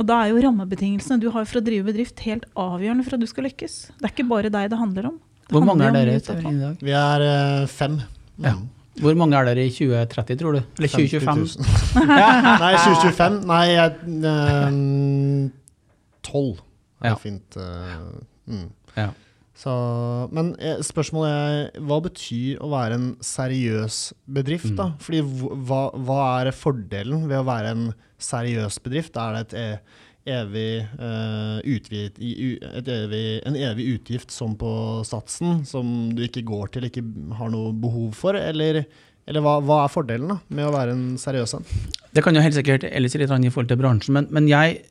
Og 0.00 0.08
da 0.08 0.22
er 0.22 0.32
jo 0.32 0.42
rammebetingelsene 0.46 1.20
du 1.20 1.28
har 1.34 1.44
for 1.48 1.60
å 1.60 1.64
drive 1.64 1.90
bedrift 1.90 2.24
helt 2.24 2.48
avgjørende 2.58 3.04
for 3.06 3.18
at 3.18 3.24
du 3.24 3.28
skal 3.28 3.48
lykkes. 3.48 3.76
Det 3.98 4.08
er 4.08 4.14
ikke 4.14 4.28
bare 4.30 4.52
deg 4.54 4.72
det 4.72 4.80
handler 4.80 5.12
om. 5.12 5.20
Hvor 5.52 5.64
mange 5.64 5.86
er 5.86 5.96
dere 5.96 6.16
i 6.16 6.56
dag? 6.60 6.82
Vi 6.84 6.96
er 6.96 7.24
uh, 7.24 7.68
fem. 7.72 8.00
Ja. 8.44 8.56
Hvor 8.98 9.14
mange 9.18 9.38
er 9.38 9.48
dere 9.48 9.68
i 9.68 9.70
2030, 9.72 10.40
tror 10.40 10.58
du? 10.58 10.60
Eller 10.78 10.92
2025? 10.92 11.68
nei, 12.64 12.72
2025 12.82 13.38
Nei, 13.46 13.62
jeg 13.70 13.92
eh, 14.32 15.52
Tolv 16.26 16.58
uh, 16.58 16.64
er 17.04 17.12
ja. 17.12 17.20
fint. 17.22 17.56
Uh, 17.56 18.50
mm. 18.50 18.68
ja. 18.96 19.10
Så, 19.58 19.72
men 20.30 20.52
spørsmålet 20.86 21.32
er 21.34 21.80
hva 21.82 21.98
betyr 22.04 22.60
å 22.62 22.68
være 22.70 22.94
en 22.94 23.06
seriøs 23.24 23.96
bedrift? 24.30 24.70
da? 24.78 24.92
Mm. 24.92 24.98
Fordi 25.02 25.22
hva, 25.66 25.80
hva, 25.98 26.18
er 26.44 26.52
fordelen 26.54 27.24
ved 27.26 27.40
å 27.40 27.48
være 27.48 27.72
en 27.74 27.88
seriøs 28.22 28.78
bedrift? 28.84 29.18
Er 29.18 29.34
det 29.34 29.40
et 29.48 29.56
e, 29.58 30.04
evig, 30.28 30.84
uh, 31.00 31.58
utvidet, 31.64 32.20
et 32.20 32.90
evig, 32.92 33.24
en 33.48 33.58
evig 33.58 33.88
utgift 33.96 34.34
som 34.34 34.54
på 34.60 34.70
satsen, 35.08 35.64
som 35.66 36.12
du 36.14 36.22
ikke 36.28 36.44
går 36.46 36.70
til, 36.76 36.86
ikke 36.86 37.02
har 37.40 37.50
noe 37.50 37.72
behov 37.74 38.12
for? 38.18 38.38
Eller, 38.38 38.84
eller 39.26 39.42
hva, 39.42 39.56
hva, 39.64 39.80
er 39.84 39.94
fordelen 39.94 40.36
da, 40.36 40.38
med 40.54 40.68
å 40.68 40.74
være 40.76 40.94
en 40.94 41.08
seriøs 41.18 41.56
en? 41.58 41.66
Det 42.14 42.22
kan 42.22 42.36
jo 42.36 42.44
helt 42.44 42.56
sikkert 42.60 42.86
ellers 42.92 43.18
litt 43.18 43.26
i 43.26 43.50
forhold 43.50 43.72
til 43.72 43.80
bransjen, 43.82 44.14
men, 44.20 44.30
men 44.30 44.46
jeg, 44.50 44.84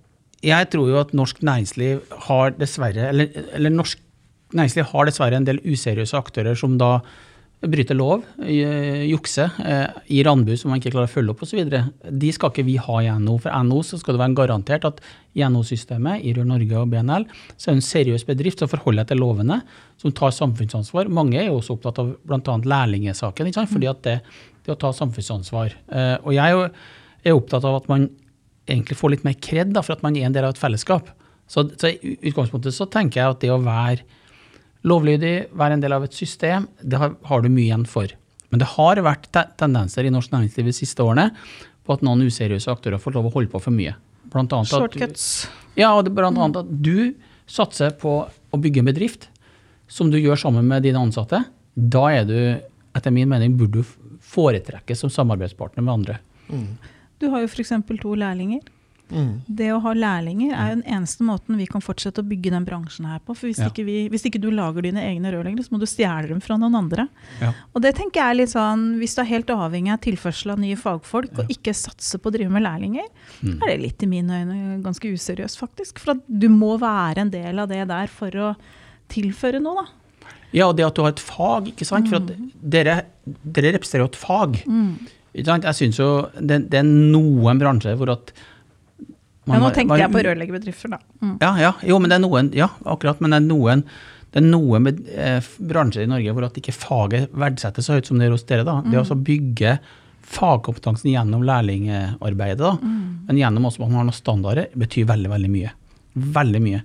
jeg, 0.43 0.69
tror 0.75 0.91
jo 0.91 0.99
at 1.05 1.15
norsk 1.15 1.39
næringsliv 1.39 2.03
har 2.27 2.51
dessverre, 2.59 3.07
eller, 3.13 3.31
eller 3.55 3.73
norsk 3.77 4.03
næringsliv 4.55 4.91
har 4.91 5.07
dessverre 5.09 5.39
en 5.39 5.47
del 5.47 5.61
useriøse 5.65 6.17
aktører 6.17 6.57
som 6.59 6.77
da 6.79 6.97
bryter 7.57 7.97
lov, 7.97 8.21
jukser, 8.37 9.49
eh, 9.65 9.87
gir 10.05 10.27
anbud 10.29 10.59
som 10.59 10.69
man 10.69 10.79
ikke 10.79 10.91
klarer 10.93 11.09
å 11.09 11.13
følge 11.15 11.33
opp 11.33 11.41
osv. 11.41 11.71
De 12.21 12.29
skal 12.31 12.51
ikke 12.51 12.65
vi 12.67 12.75
ha 12.77 12.97
i 13.01 13.09
NO. 13.17 13.39
For 13.41 13.63
NO 13.65 13.79
så 13.81 13.97
skal 13.97 14.13
det 14.13 14.21
være 14.21 14.37
garantert 14.37 14.85
at 14.85 15.01
i 15.33 15.41
NO-systemet, 15.41 16.21
i 16.21 16.35
Rør 16.37 16.45
Norge 16.45 16.77
og 16.77 16.91
BNL, 16.91 17.25
så 17.57 17.71
er 17.71 17.73
det 17.73 17.79
en 17.79 17.87
seriøs 17.87 18.27
bedrift 18.29 18.61
som 18.61 18.69
forholder 18.69 19.07
seg 19.07 19.15
til 19.15 19.21
lovene, 19.23 19.63
som 19.97 20.13
tar 20.13 20.35
samfunnsansvar. 20.37 21.09
Mange 21.09 21.41
er 21.41 21.49
jo 21.49 21.57
også 21.57 21.79
opptatt 21.79 21.97
av 22.03 22.13
bl.a. 22.29 22.57
lærlingesaken, 22.61 23.49
fordi 23.73 23.89
at 23.89 24.05
det, 24.05 24.19
det 24.63 24.75
å 24.75 24.77
ta 24.77 24.93
samfunnsansvar. 24.93 25.73
Eh, 25.89 26.15
og 26.21 26.37
jeg 26.37 26.69
er 27.25 27.33
opptatt 27.33 27.65
av 27.65 27.81
at 27.81 27.89
man 27.89 28.05
egentlig 28.69 28.99
får 28.99 29.15
litt 29.15 29.25
mer 29.25 29.37
kred 29.41 29.73
for 29.81 29.95
at 29.95 30.05
man 30.05 30.15
er 30.15 30.27
en 30.27 30.35
del 30.35 30.45
av 30.45 30.53
et 30.53 30.61
fellesskap. 30.61 31.09
Så, 31.49 31.65
så 31.79 31.89
i 31.89 32.17
utgangspunktet 32.27 32.75
så 32.75 32.85
tenker 32.91 33.23
jeg 33.23 33.33
at 33.33 33.41
det 33.41 33.53
å 33.55 33.63
være 33.63 34.03
Lovlydig, 34.87 35.35
være 35.57 35.77
en 35.77 35.83
del 35.83 35.95
av 35.95 36.05
et 36.05 36.15
system, 36.15 36.67
det 36.81 36.99
har, 37.01 37.15
har, 37.27 37.43
du 37.43 37.49
mye 37.51 37.67
igjen 37.67 37.87
for. 37.89 38.11
Men 38.51 38.61
det 38.61 38.69
har 38.77 39.01
vært 39.03 39.27
te 39.35 39.43
tendenser 39.59 40.07
i 40.07 40.11
norsk 40.13 40.31
næringsliv 40.31 40.69
de 40.69 40.75
siste 40.75 41.03
årene 41.03 41.29
på 41.87 41.95
at 41.95 42.03
noen 42.05 42.23
useriøse 42.27 42.71
aktører 42.71 43.01
får 43.01 43.17
lov 43.17 43.29
å 43.29 43.33
holde 43.33 43.51
på 43.51 43.61
for 43.63 43.75
mye. 43.75 43.95
Blant 44.31 44.53
annet 44.55 44.71
Shortcuts. 44.71 45.27
At, 45.47 45.73
ja, 45.79 45.91
og 45.95 46.07
blant 46.15 46.39
annet 46.39 46.61
at 46.61 46.71
du 46.83 47.17
satser 47.47 47.93
på 47.99 48.19
å 48.27 48.59
bygge 48.59 48.83
en 48.83 48.89
bedrift 48.89 49.29
som 49.91 50.11
du 50.11 50.19
gjør 50.19 50.39
sammen 50.39 50.67
med 50.67 50.83
dine 50.87 50.99
ansatte. 50.99 51.43
Da 51.75 52.07
er 52.11 52.27
du, 52.27 52.39
etter 52.97 53.13
min 53.15 53.29
mening, 53.31 53.55
burde 53.59 53.83
du 53.83 54.15
foretrekkes 54.27 55.03
som 55.03 55.11
samarbeidspartner 55.13 55.83
med 55.83 55.93
andre. 55.99 56.17
Mm. 56.51 56.75
Du 57.19 57.29
har 57.33 57.43
jo 57.43 57.49
f.eks. 57.49 57.73
to 58.01 58.15
lærlinger. 58.19 58.63
Mm. 59.09 59.41
Det 59.59 59.69
å 59.71 59.79
ha 59.83 59.93
lærlinger 59.95 60.51
er 60.51 60.71
jo 60.71 60.77
den 60.79 60.95
eneste 60.97 61.25
måten 61.27 61.59
vi 61.59 61.67
kan 61.69 61.83
fortsette 61.83 62.23
å 62.23 62.27
bygge 62.27 62.51
den 62.53 62.65
bransjen 62.67 63.07
her 63.07 63.21
på. 63.23 63.35
For 63.37 63.49
hvis, 63.49 63.61
ja. 63.63 63.69
ikke, 63.71 63.85
vi, 63.87 63.97
hvis 64.11 64.27
ikke, 64.27 64.41
du 64.43 64.49
lager 64.51 64.83
dine 64.83 65.03
egne 65.05 65.31
rørleggere, 65.33 65.63
så 65.65 65.75
må 65.75 65.81
du 65.81 65.87
stjele 65.89 66.31
dem 66.31 66.41
fra 66.43 66.57
noen 66.59 66.75
andre. 66.79 67.07
Ja. 67.41 67.53
Og 67.73 67.83
det 67.85 67.93
tenker 67.99 68.21
jeg 68.21 68.35
er 68.35 68.39
litt 68.41 68.53
sånn, 68.53 68.87
Hvis 69.01 69.15
du 69.15 69.21
er 69.23 69.29
helt 69.31 69.53
avhengig 69.53 69.93
av 69.95 70.01
tilførsel 70.03 70.55
av 70.55 70.63
nye 70.63 70.79
fagfolk, 70.79 71.31
ja. 71.33 71.45
og 71.45 71.53
ikke 71.53 71.75
satser 71.77 72.21
på 72.21 72.31
å 72.31 72.35
drive 72.35 72.53
med 72.53 72.65
lærlinger, 72.65 73.07
mm. 73.39 73.53
er 73.55 73.71
det 73.71 73.77
litt 73.85 74.03
i 74.03 74.11
mine 74.11 74.41
øyne 74.41 74.81
ganske 74.85 75.13
useriøst, 75.13 75.61
faktisk. 75.61 76.03
For 76.03 76.19
du 76.27 76.49
må 76.51 76.75
være 76.81 77.23
en 77.23 77.33
del 77.33 77.63
av 77.63 77.71
det 77.71 77.85
der 77.89 78.11
for 78.11 78.43
å 78.43 78.51
tilføre 79.11 79.63
noe, 79.63 79.85
da. 79.85 79.93
Ja, 80.55 80.69
og 80.69 80.77
det 80.77 80.85
at 80.87 80.95
du 80.95 81.03
har 81.03 81.13
et 81.13 81.23
fag, 81.23 81.71
ikke 81.73 81.87
sant. 81.87 82.09
For 82.11 82.23
mm. 82.23 82.51
dere, 82.75 83.01
dere, 83.25 83.73
representerer 83.75 84.05
jo 84.05 84.11
et 84.11 84.19
fag. 84.19 84.59
Mm. 84.67 84.91
Jeg 85.37 85.77
synes 85.77 85.99
jo 85.99 86.11
det, 86.39 86.63
det, 86.71 86.79
er 86.79 86.87
noen 86.87 87.59
bransjer 87.61 87.97
hvor 87.99 88.15
at 88.15 88.31
ja, 89.55 89.61
nå 89.63 89.71
tenkte 89.71 89.93
man, 89.93 90.01
jeg 90.01 90.13
på 90.13 90.23
rørleggerbedrifter, 90.27 90.93
da. 90.95 90.99
Mm. 91.23 91.35
Ja, 91.43 91.51
ja, 91.61 91.71
jo, 91.87 91.99
men 92.03 92.11
det 92.11 92.17
er 92.17 92.23
noen, 92.23 92.51
ja, 92.57 92.67
akkurat, 92.83 93.21
men 93.23 93.33
det 93.33 93.39
er 93.39 93.45
noen, 93.47 93.85
det 94.33 94.41
er 94.41 94.47
noen 94.47 94.83
med, 94.83 94.99
eh, 95.13 95.39
bransjer 95.71 96.03
i 96.03 96.11
Norge 96.11 96.33
hvor 96.35 96.47
at 96.49 96.59
ikke 96.59 96.75
faget 96.75 97.31
verdsettes 97.31 97.87
så 97.87 97.95
høyt 97.95 98.09
som 98.09 98.19
det 98.19 98.27
gjør 98.27 98.35
hos 98.35 98.45
dere. 98.49 98.67
da. 98.67 98.79
Mm. 98.83 98.91
Det 98.91 99.03
å 99.03 99.19
bygge 99.29 99.77
fagkompetansen 100.27 101.11
gjennom 101.13 101.45
lærlingarbeidet, 101.47 102.59
da, 102.59 102.73
mm. 102.81 103.03
men 103.29 103.39
gjennom 103.39 103.67
også 103.69 103.81
at 103.81 103.87
man 103.87 104.01
har 104.01 104.07
noen 104.09 104.17
standarder, 104.17 104.71
betyr 104.75 105.07
veldig, 105.07 105.31
veldig 105.31 105.51
mye. 105.53 105.73
Veldig 106.37 106.63
mye. 106.63 106.81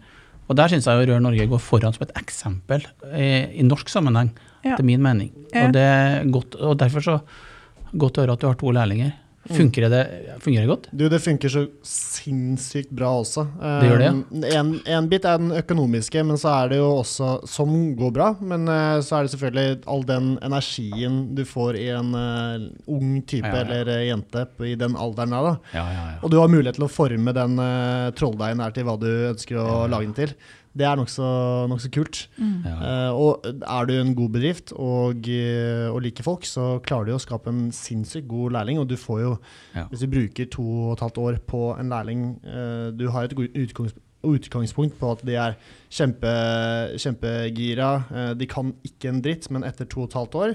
Og 0.51 0.59
der 0.59 0.71
syns 0.71 0.87
jeg 0.87 1.09
Rør 1.09 1.23
Norge 1.23 1.49
går 1.49 1.63
foran 1.63 1.95
som 1.95 2.05
et 2.05 2.15
eksempel 2.21 2.85
eh, 3.11 3.51
i 3.57 3.65
norsk 3.67 3.91
sammenheng, 3.91 4.31
ja. 4.63 4.75
etter 4.75 4.87
min 4.87 5.03
mening. 5.03 5.33
Og, 5.49 5.73
det 5.75 5.83
er 5.83 6.29
godt, 6.31 6.59
og 6.61 6.79
derfor 6.83 7.05
så 7.05 7.19
godt 7.93 8.19
å 8.19 8.25
høre 8.25 8.37
at 8.37 8.43
du 8.43 8.49
har 8.51 8.59
to 8.61 8.73
lærlinger. 8.75 9.15
Funker 9.51 9.89
det, 9.91 10.03
fungerer 10.41 10.63
det 10.63 10.71
godt? 10.71 10.85
Du, 10.95 11.09
Det 11.11 11.19
funker 11.19 11.51
så 11.51 11.65
sinnssykt 11.87 12.93
bra 12.95 13.11
også. 13.23 13.43
Det 13.59 13.89
gjør 13.89 13.99
det, 13.99 14.07
ja. 14.07 14.13
Um, 14.13 14.45
en, 14.47 14.71
en, 14.87 15.09
bit 15.11 15.27
er 15.27 15.41
den 15.43 15.51
økonomiske, 15.59 16.23
men 16.29 16.39
så 16.39 16.53
er 16.55 16.71
det 16.71 16.79
jo 16.79 16.89
også 17.01 17.33
Som 17.51 17.73
går 17.99 18.13
bra, 18.15 18.29
men 18.39 18.69
uh, 18.71 19.01
så 19.03 19.19
er 19.19 19.27
det 19.27 19.35
selvfølgelig 19.35 19.83
all 19.91 20.07
den 20.07 20.31
energien 20.47 21.19
du 21.35 21.43
får 21.49 21.81
i 21.81 21.89
en 21.91 22.15
uh, 22.15 22.71
ung 22.87 23.19
type 23.27 23.51
ja, 23.51 23.65
ja, 23.65 23.67
eller 23.67 23.91
uh, 23.91 24.07
jente 24.07 24.47
i 24.69 24.77
den 24.79 24.95
alderen 24.95 25.35
der. 25.35 25.51
da. 25.51 25.85
Og 26.23 26.31
du 26.31 26.39
har 26.39 26.51
mulighet 26.53 26.79
til 26.79 26.87
å 26.87 26.93
forme 26.93 27.35
den 27.35 27.59
uh, 27.59 28.13
trolldeigen 28.15 28.63
her 28.63 28.75
til 28.77 28.87
hva 28.87 28.99
du 29.01 29.11
ønsker 29.33 29.59
å 29.59 29.87
lage 29.91 30.07
den 30.07 30.19
til. 30.23 30.37
Det 30.73 30.87
er 30.89 30.97
nokså 30.97 31.25
nok 31.69 31.83
så 31.85 31.91
kult. 31.93 32.21
Mm. 32.39 32.53
Uh, 32.65 33.11
og 33.13 33.47
er 33.47 33.89
du 33.89 33.95
en 33.99 34.15
god 34.17 34.31
bedrift 34.37 34.73
og, 34.73 35.27
uh, 35.29 35.89
og, 35.93 35.99
liker 36.07 36.25
folk, 36.25 36.47
så 36.49 36.79
klarer 36.85 37.11
du 37.11 37.17
å 37.17 37.23
skape 37.23 37.53
en 37.53 37.67
sinnssykt 37.77 38.29
god 38.31 38.57
lærling. 38.57 38.81
Og 38.81 38.89
du 38.89 38.97
får 39.01 39.21
jo, 39.25 39.35
ja. 39.77 39.85
hvis 39.91 40.05
du 40.05 40.09
bruker 40.13 40.49
to 40.53 40.65
og 40.87 40.95
et 40.97 41.05
halvt 41.05 41.21
år 41.27 41.43
på 41.49 41.67
en 41.77 41.93
lærling 41.93 42.25
uh, 42.47 42.89
Du 42.97 43.09
har 43.13 43.29
et 43.29 43.37
utgangspunkt, 43.37 44.09
utgangspunkt 44.23 44.95
på 45.01 45.09
at 45.11 45.23
de 45.27 45.35
er 45.35 45.57
kjempe, 45.91 46.31
kjempegira. 46.95 47.89
de 48.39 48.47
kan 48.47 48.69
ikke 48.87 49.11
en 49.11 49.19
dritt, 49.19 49.49
men 49.51 49.67
etter 49.67 49.89
to 49.91 50.05
og 50.05 50.13
et 50.13 50.15
halvt 50.21 50.37
år 50.39 50.55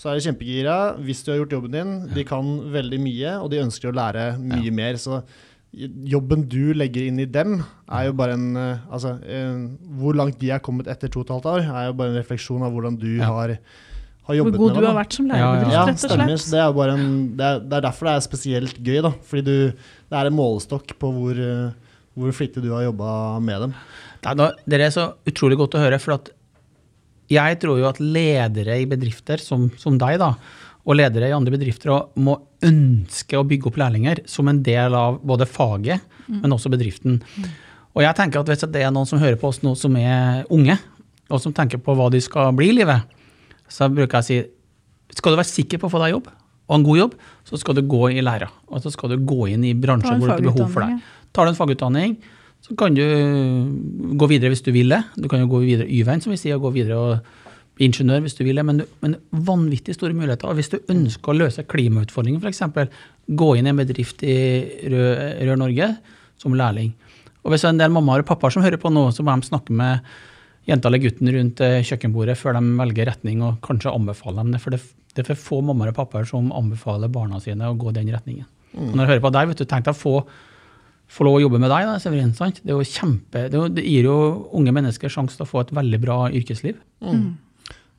så 0.00 0.08
er 0.08 0.16
de 0.16 0.24
kjempegira 0.24 0.76
hvis 1.04 1.20
du 1.26 1.32
har 1.32 1.40
gjort 1.42 1.56
jobben 1.56 1.74
din. 1.74 1.90
Ja. 2.06 2.14
De 2.16 2.22
kan 2.24 2.46
veldig 2.72 3.00
mye, 3.02 3.32
og 3.42 3.50
de 3.52 3.60
ønsker 3.60 3.90
å 3.90 3.96
lære 3.98 4.30
mye 4.40 4.72
mer. 4.72 4.96
Så 4.96 5.18
jobben 5.72 6.42
du 6.50 6.72
legger 6.74 7.06
inn 7.06 7.20
i 7.22 7.28
dem, 7.30 7.60
er 7.90 8.08
jo 8.08 8.16
bare 8.18 8.34
en 8.34 8.48
uh, 8.58 8.88
Altså, 8.90 9.14
hvor 10.00 10.16
langt 10.18 10.40
de 10.40 10.50
er 10.50 10.62
kommet 10.64 10.90
etter 10.90 11.12
to 11.12 11.22
og 11.22 11.28
et 11.28 11.36
halvt 11.36 11.48
år, 11.52 11.68
er 11.68 11.86
jo 11.90 11.96
bare 12.00 12.12
en 12.12 12.18
refleksjon 12.18 12.66
av 12.66 12.74
hvordan 12.74 12.98
du 12.98 13.10
ja. 13.20 13.28
har, 13.30 13.54
har 14.26 14.38
jobbet 14.40 14.50
med 14.50 14.58
dem. 14.58 14.64
Hvor 14.64 14.74
god 14.74 14.82
du 14.82 14.88
har 14.88 14.98
vært 14.98 15.18
som 15.18 15.30
lærebedrift, 15.30 15.76
ja, 15.76 15.84
rett 15.86 16.08
og 16.08 16.16
slett. 16.16 16.48
Det 16.50 16.64
er, 16.64 16.94
en, 16.96 17.06
det, 17.38 17.46
er, 17.46 17.62
det 17.62 17.78
er, 17.78 17.86
derfor 17.86 18.10
det 18.10 18.16
er 18.16 18.26
spesielt 18.26 18.82
gøy, 18.82 18.98
da. 19.06 19.14
Fordi 19.30 19.46
du, 19.46 19.86
det 20.10 20.20
er 20.20 20.30
en 20.30 20.38
målestokk 20.40 20.96
på 20.98 21.12
hvor, 21.14 21.38
uh, 21.38 22.02
hvor 22.18 22.36
flittig 22.36 22.64
du 22.66 22.72
har 22.74 22.88
jobba 22.88 23.14
med 23.44 23.66
dem. 23.68 23.78
Det 24.20 24.50
er, 24.74 24.82
er 24.82 24.92
så 24.92 25.12
utrolig 25.28 25.56
godt 25.60 25.78
å 25.78 25.84
høre, 25.84 26.02
for 26.02 26.18
at 26.18 26.34
jeg 27.30 27.60
tror 27.62 27.78
jo 27.78 27.86
at 27.86 28.00
ledere 28.02 28.80
i 28.82 28.88
bedrifter 28.90 29.38
som, 29.42 29.68
som 29.78 29.94
deg, 30.00 30.18
da, 30.20 30.34
og 30.86 30.96
ledere 30.96 31.28
i 31.28 31.34
andre 31.36 31.52
bedrifter 31.54 31.92
må 32.22 32.36
ønske 32.64 33.38
å 33.38 33.44
bygge 33.46 33.68
opp 33.70 33.80
lærlinger 33.80 34.22
som 34.30 34.48
en 34.50 34.62
del 34.64 34.96
av 34.96 35.18
både 35.26 35.48
faget, 35.48 36.06
mm. 36.26 36.40
men 36.40 36.56
også 36.56 36.72
bedriften. 36.72 37.18
Mm. 37.20 37.50
Og 37.98 38.04
jeg 38.04 38.16
tenker 38.16 38.40
at 38.40 38.48
Hvis 38.48 38.64
det 38.70 38.82
er 38.84 38.92
noen 38.94 39.08
som 39.08 39.20
hører 39.20 39.38
på 39.40 39.50
oss 39.50 39.60
nå 39.64 39.74
som 39.78 39.96
er 39.98 40.46
unge, 40.52 40.78
og 41.30 41.42
som 41.42 41.54
tenker 41.54 41.78
på 41.82 41.94
hva 41.94 42.08
de 42.12 42.20
skal 42.22 42.54
bli 42.56 42.70
i 42.72 42.76
livet, 42.80 43.06
så 43.70 43.90
bruker 43.92 44.18
jeg 44.18 44.24
å 44.24 44.28
si 44.30 45.16
skal 45.18 45.34
du 45.34 45.40
være 45.40 45.50
sikker 45.50 45.80
på 45.82 45.88
å 45.88 45.92
få 45.92 46.00
deg 46.04 46.14
jobb, 46.14 46.28
og 46.70 46.76
en 46.76 46.84
god 46.86 46.98
jobb, 47.00 47.14
så 47.48 47.58
skal 47.58 47.76
du 47.76 47.82
gå 47.90 48.02
i 48.14 48.22
læra. 48.22 48.46
Og 48.70 48.82
så 48.84 48.92
skal 48.94 49.10
du 49.10 49.24
gå 49.26 49.48
inn 49.50 49.64
i 49.66 49.74
bransjer 49.74 50.20
hvor 50.20 50.30
det 50.30 50.36
er 50.38 50.46
behov 50.52 50.70
for 50.70 50.86
deg. 50.86 51.00
Tar 51.34 51.46
du 51.46 51.50
en 51.50 51.58
fagutdanning, 51.58 52.14
så 52.62 52.76
kan 52.78 52.94
du 52.94 53.02
gå 54.20 54.28
videre 54.30 54.52
hvis 54.52 54.62
du 54.62 54.70
vil 54.74 54.94
det. 54.94 55.00
Du 55.18 55.26
kan 55.30 55.42
jo 55.42 55.50
gå 55.50 55.64
videre 55.64 55.88
Y-veien, 55.90 56.22
som 56.22 56.30
vi 56.30 56.38
sier, 56.38 56.58
og 56.58 56.68
gå 56.68 56.74
videre 56.78 56.98
og 57.00 57.32
ingeniør 57.80 58.24
hvis 58.24 58.36
du 58.36 58.42
vil 58.44 58.60
det, 58.60 58.64
men, 58.66 58.82
men 59.04 59.16
vanvittig 59.30 59.94
store 59.96 60.16
muligheter. 60.16 60.52
Hvis 60.56 60.72
du 60.72 60.80
ønsker 60.92 61.32
å 61.32 61.38
løse 61.38 61.64
klimautfordringen, 61.68 62.42
f.eks., 62.42 62.90
gå 63.30 63.52
inn 63.56 63.68
i 63.68 63.72
en 63.72 63.78
bedrift 63.78 64.24
i 64.26 64.36
Rød, 64.90 65.22
Rør 65.46 65.60
Norge 65.60 65.92
som 66.40 66.56
lærling. 66.56 66.90
Og 67.44 67.52
hvis 67.52 67.64
det 67.64 67.70
er 67.70 67.76
en 67.76 67.82
del 67.84 67.94
mammaer 67.94 68.24
og 68.24 68.28
pappaer 68.28 68.52
som 68.52 68.64
hører 68.64 68.80
på 68.80 68.92
nå, 68.92 69.06
så 69.14 69.24
må 69.24 69.36
de 69.38 69.48
snakke 69.48 69.76
med 69.76 70.04
jenta 70.68 70.90
eller 70.90 71.02
gutten 71.02 71.30
rundt 71.32 71.62
eh, 71.64 71.80
kjøkkenbordet 71.86 72.36
før 72.38 72.58
de 72.58 72.62
velger 72.80 73.08
retning, 73.08 73.40
og 73.46 73.60
kanskje 73.64 73.92
anbefale 73.94 74.42
dem 74.42 74.52
det. 74.54 74.60
For 74.62 74.74
det, 74.74 74.82
det 75.14 75.24
er 75.24 75.30
for 75.32 75.44
få 75.46 75.60
mammaer 75.70 75.92
og 75.92 76.00
pappaer 76.02 76.28
som 76.28 76.50
anbefaler 76.56 77.12
barna 77.12 77.40
sine 77.42 77.70
å 77.70 77.78
gå 77.78 77.94
den 77.96 78.10
retningen. 78.12 78.48
Mm. 78.70 78.92
når 78.94 79.00
jeg 79.02 79.10
hører 79.10 79.22
på 79.24 79.30
deg, 79.34 79.48
vet 79.50 79.58
du, 79.58 79.66
tenk 79.66 79.86
deg 79.86 79.96
å 79.96 79.98
få, 79.98 80.12
få 81.10 81.24
lov 81.26 81.40
å 81.40 81.42
jobbe 81.42 81.58
med 81.58 81.72
deg, 81.72 81.88
da, 81.88 81.96
Severin. 81.98 82.34
sant? 82.38 82.60
Det, 82.62 82.70
er 82.70 82.76
jo 82.78 82.86
kjempe, 82.86 83.48
det, 83.50 83.62
det 83.74 83.82
gir 83.82 84.06
jo 84.06 84.18
unge 84.54 84.74
mennesker 84.76 85.10
sjanse 85.10 85.34
til 85.34 85.42
å 85.42 85.50
få 85.50 85.64
et 85.64 85.72
veldig 85.74 85.98
bra 86.04 86.18
yrkesliv. 86.28 86.78
Mm. 87.02 87.32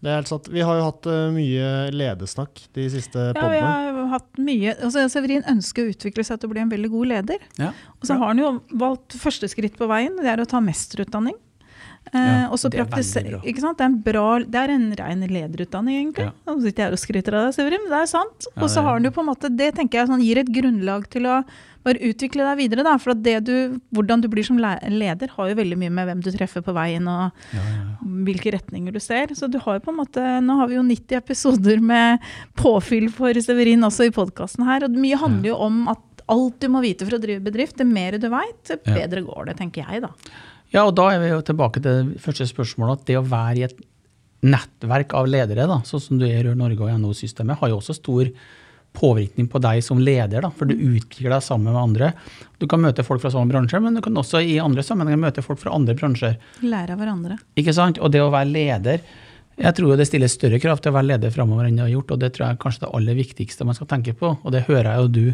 Det 0.02 0.10
er 0.10 0.18
helt 0.18 0.32
sant. 0.32 0.50
Vi 0.50 0.64
har 0.66 0.80
jo 0.80 0.86
hatt 0.88 1.08
uh, 1.10 1.30
mye 1.34 1.68
ledesnakk 1.94 2.64
de 2.74 2.88
siste 2.90 3.28
ja, 3.30 3.36
podene. 3.38 3.60
Ja, 3.62 3.92
vi 3.94 4.00
har 4.00 4.10
hatt 4.16 4.42
mye. 4.42 4.74
Altså, 4.80 5.06
Severin 5.14 5.46
ønsker 5.50 5.86
å 5.86 5.94
utvikle 5.94 6.26
seg 6.26 6.42
til 6.42 6.50
å 6.50 6.56
bli 6.56 6.64
en 6.64 6.72
veldig 6.74 6.90
god 6.94 7.12
leder. 7.12 7.46
Ja, 7.62 7.70
og 8.00 8.10
så 8.10 8.18
har 8.18 8.34
han 8.34 8.42
jo 8.42 8.56
valgt 8.82 9.18
første 9.22 9.50
skritt 9.52 9.78
på 9.78 9.90
veien, 9.92 10.18
det 10.18 10.32
er 10.34 10.42
å 10.42 10.50
ta 10.50 10.62
mesterutdanning. 10.64 11.38
Ja, 12.12 12.50
og 12.52 12.58
så 12.60 12.68
det, 12.68 12.82
ikke 12.82 13.62
sant? 13.62 13.78
det 13.80 13.86
er 13.86 13.88
en 13.88 14.00
bra, 14.04 14.26
det 14.44 14.60
er 14.60 14.74
en 14.74 14.90
ren 15.00 15.22
lederutdanning, 15.22 16.00
egentlig. 16.02 16.26
Ja. 16.28 16.34
Nå 16.50 16.58
sitter 16.60 16.84
jeg 16.84 16.98
og 16.98 17.00
skryter 17.00 17.38
av 17.38 17.46
deg, 17.46 17.56
Severin, 17.56 17.86
men 17.86 17.94
det 17.94 18.00
er 18.02 18.10
sant. 18.12 18.48
Og 18.58 18.68
så 18.74 18.84
har 18.84 19.00
du 19.00 19.08
på 19.14 19.24
en 19.24 19.30
måte, 19.30 19.52
det 19.54 19.70
tenker 19.78 20.02
jeg 20.02 20.10
sånn, 20.10 20.24
gir 20.26 20.42
et 20.42 20.52
grunnlag 20.52 21.06
til 21.14 21.30
å 21.30 21.38
bare 21.86 22.02
utvikle 22.12 22.46
deg 22.46 22.60
videre. 22.60 22.86
Da, 22.86 22.98
for 23.02 23.16
du, 23.16 23.80
hvordan 23.96 24.26
du 24.26 24.28
blir 24.34 24.46
som 24.46 24.60
leder, 24.60 25.32
har 25.38 25.50
jo 25.54 25.58
veldig 25.62 25.80
mye 25.82 25.94
med 25.94 26.10
hvem 26.10 26.26
du 26.26 26.30
treffer 26.34 26.66
på 26.66 26.76
veien 26.76 27.08
og 27.10 27.24
ja, 27.56 27.64
ja, 27.64 27.80
ja. 27.80 28.12
hvilke 28.28 28.54
retninger 28.58 28.94
du 28.94 29.02
ser. 29.02 29.34
Så 29.38 29.48
du 29.48 29.60
har 29.64 29.80
jo 29.80 29.86
på 29.88 29.96
en 29.96 30.02
måte, 30.02 30.28
Nå 30.44 30.60
har 30.60 30.70
vi 30.70 30.78
jo 30.78 30.86
90 30.86 31.22
episoder 31.22 31.82
med 31.82 32.22
påfyll 32.60 33.08
for 33.14 33.40
Severin 33.46 33.88
også 33.88 34.10
i 34.10 34.16
podkasten 34.16 34.68
her. 34.68 34.86
Og 34.86 35.00
mye 35.00 35.20
handler 35.22 35.54
jo 35.54 35.60
om 35.70 35.84
at 35.94 36.26
alt 36.32 36.62
du 36.62 36.70
må 36.72 36.84
vite 36.84 37.08
for 37.08 37.18
å 37.18 37.22
drive 37.22 37.44
bedrift, 37.44 37.80
det 37.80 37.88
mer 37.88 38.16
du 38.22 38.30
veit, 38.32 38.76
bedre 38.86 39.24
går 39.26 39.50
det, 39.50 39.60
tenker 39.60 39.88
jeg 39.88 40.04
da. 40.06 40.12
Ja, 40.72 40.86
og 40.86 40.96
da 40.96 41.10
er 41.12 41.22
vi 41.22 41.32
jo 41.34 41.42
tilbake 41.46 41.84
til 41.84 42.12
det 42.12 42.24
første 42.24 42.48
spørsmålet. 42.48 43.02
At 43.02 43.10
det 43.10 43.20
å 43.20 43.28
være 43.28 43.60
i 43.60 43.68
et 43.68 43.78
nettverk 44.42 45.14
av 45.18 45.30
ledere, 45.30 45.68
da, 45.70 45.82
sånn 45.86 46.02
som 46.02 46.20
du 46.20 46.26
er 46.26 46.40
i 46.40 46.44
Rør 46.48 46.58
Norge 46.58 46.86
og 46.86 46.92
NHO-systemet, 47.02 47.60
har 47.60 47.72
jo 47.72 47.80
også 47.82 47.98
stor 47.98 48.32
påvirkning 48.98 49.48
på 49.52 49.60
deg 49.64 49.80
som 49.86 50.00
leder. 50.04 50.44
Da, 50.44 50.50
for 50.56 50.68
du 50.68 50.76
utvikler 50.76 51.36
deg 51.36 51.44
sammen 51.46 51.72
med 51.72 51.82
andre. 51.82 52.12
Du 52.60 52.68
kan 52.72 52.82
møte 52.84 53.06
folk 53.08 53.24
fra 53.24 53.32
samme 53.32 53.52
bransje, 53.52 53.80
men 53.84 53.96
du 53.96 54.04
kan 54.04 54.18
også 54.20 54.42
i 54.44 54.58
andre 54.64 54.84
sammenhenger 54.84 55.22
møte 55.28 55.44
folk 55.46 55.62
fra 55.62 55.76
andre 55.76 55.96
bransjer. 56.00 56.40
Lære 56.64 56.96
av 56.96 57.04
hverandre. 57.04 57.38
Ikke 57.60 57.76
sant? 57.76 58.02
Og 58.02 58.12
det 58.12 58.24
å 58.24 58.32
være 58.34 58.52
leder 58.52 59.04
jeg 59.62 59.76
tror 59.78 59.98
det 60.00 60.08
stiller 60.08 60.32
større 60.32 60.58
krav 60.64 60.80
til 60.82 60.90
å 60.90 60.96
være 60.96 61.10
leder 61.10 61.34
framover 61.34 61.68
enn 61.68 61.78
det 61.78 61.84
har 61.84 61.92
gjort, 61.92 62.14
og 62.16 62.22
det 62.22 62.32
tror 62.34 62.46
jeg 62.46 62.56
er 62.56 62.62
kanskje 62.62 62.84
det 62.86 62.92
aller 62.98 63.18
viktigste 63.18 63.68
man 63.68 63.78
skal 63.78 63.90
tenke 63.92 64.14
på. 64.18 64.32
Og 64.40 64.54
det 64.56 64.64
hører 64.66 64.90
jeg 64.90 65.04
jo 65.04 65.12
du 65.12 65.26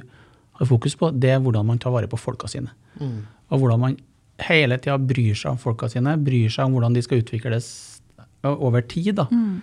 har 0.57 0.69
fokus 0.69 0.97
på, 0.99 1.11
det 1.13 1.31
er 1.35 1.41
hvordan 1.43 1.67
man 1.69 1.79
tar 1.79 1.93
vare 1.93 2.09
på 2.11 2.19
folka 2.19 2.49
sine. 2.51 2.73
Mm. 2.99 3.19
Og 3.53 3.61
hvordan 3.61 3.83
man 3.83 3.97
hele 4.45 4.77
tida 4.77 4.97
bryr 5.01 5.37
seg 5.37 5.55
om 5.55 5.61
folka 5.61 5.89
sine, 5.91 6.17
bryr 6.21 6.51
seg 6.53 6.67
om 6.67 6.77
hvordan 6.77 6.97
de 6.97 7.03
skal 7.05 7.23
utvikles 7.23 7.69
over 8.47 8.81
tid. 8.85 9.15
da. 9.17 9.27
Mm. 9.31 9.61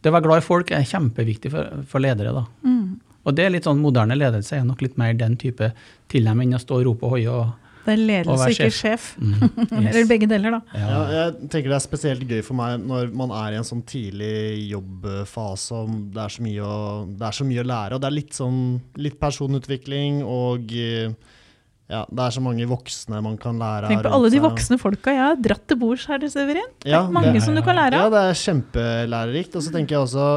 Det 0.00 0.10
å 0.10 0.14
være 0.16 0.26
glad 0.26 0.42
i 0.42 0.46
folk 0.46 0.70
er 0.74 0.86
kjempeviktig 0.88 1.52
for, 1.52 1.82
for 1.88 2.04
ledere. 2.04 2.32
da. 2.36 2.46
Mm. 2.64 3.00
Og 3.24 3.36
det 3.36 3.44
er 3.46 3.52
litt 3.54 3.68
sånn 3.68 3.80
moderne 3.80 4.16
ledelse 4.16 4.56
er 4.58 4.64
nok 4.68 4.82
litt 4.84 4.96
mer 5.00 5.14
den 5.16 5.36
type 5.40 5.70
tilnærming 6.12 6.52
enn 6.52 6.60
å 6.60 6.64
stå 6.64 6.80
og 6.80 6.88
rope 6.90 7.06
og 7.08 7.16
hoie 7.16 7.30
og 7.32 7.52
det 7.84 7.92
er 7.92 8.00
ledelse, 8.00 8.46
ikke 8.54 8.72
sjef. 8.72 9.06
Mm, 9.20 9.32
yes. 9.60 9.88
Eller 9.90 10.06
begge 10.08 10.28
deler, 10.28 10.54
da. 10.56 10.80
Ja. 10.80 11.00
jeg 11.12 11.50
tenker 11.52 11.68
Det 11.68 11.76
er 11.76 11.84
spesielt 11.84 12.22
gøy 12.24 12.40
for 12.46 12.56
meg 12.56 12.80
når 12.80 13.10
man 13.12 13.34
er 13.36 13.52
i 13.52 13.58
en 13.60 13.66
sånn 13.68 13.82
tidlig 13.84 14.70
jobbfase 14.70 15.82
og 15.82 15.98
det 16.14 16.22
er 16.24 16.32
så 16.32 16.44
mye 16.46 16.64
å, 16.64 16.78
er 17.12 17.36
så 17.36 17.44
mye 17.44 17.60
å 17.60 17.68
lære. 17.68 17.98
og 17.98 18.00
Det 18.00 18.08
er 18.08 18.16
litt, 18.16 18.32
sånn, 18.36 18.62
litt 19.04 19.18
personutvikling 19.20 20.22
og 20.24 20.72
ja, 21.84 22.00
det 22.08 22.22
er 22.24 22.32
så 22.32 22.40
mange 22.40 22.64
voksne 22.68 23.18
man 23.20 23.34
kan 23.40 23.58
lære 23.60 23.88
av. 23.88 23.92
Tenk 23.92 24.06
på 24.06 24.12
alle 24.16 24.30
de 24.32 24.40
voksne 24.40 24.78
folka 24.80 25.12
jeg 25.12 25.20
har 25.20 25.40
dratt 25.44 25.66
til 25.68 25.78
bords 25.82 26.06
her, 26.08 26.22
Severin. 26.32 26.70
Ja, 26.88 27.02
mange 27.12 27.34
det, 27.36 27.42
som 27.44 27.56
du 27.56 27.60
kan 27.64 27.76
lære 27.76 27.98
av. 27.98 28.06
Ja, 28.06 28.12
det 28.14 28.22
er 28.30 28.38
kjempelærerikt. 28.40 29.58
Og 29.58 29.66
så 29.66 29.72
tenker 29.74 29.98
jeg 29.98 30.06
også 30.06 30.28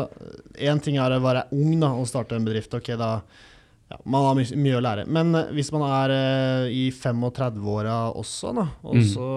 Én 0.58 0.82
ting 0.84 0.98
er 1.00 1.14
å 1.14 1.22
være 1.24 1.46
ung 1.56 1.78
da, 1.80 1.94
og 1.96 2.10
starte 2.10 2.36
en 2.36 2.48
bedrift. 2.48 2.74
Ok, 2.76 2.92
da 3.00 3.12
ja, 3.88 4.00
Man 4.04 4.26
har 4.26 4.36
mye, 4.36 4.60
mye 4.60 4.76
å 4.76 4.84
lære. 4.84 5.06
Men 5.08 5.32
uh, 5.38 5.54
hvis 5.56 5.72
man 5.72 5.86
er 5.88 6.16
uh, 6.18 6.68
i 6.68 6.90
35-åra 6.92 8.00
også, 8.20 8.52
da, 8.58 8.68
og 8.84 8.98
mm. 9.00 9.06
så 9.14 9.28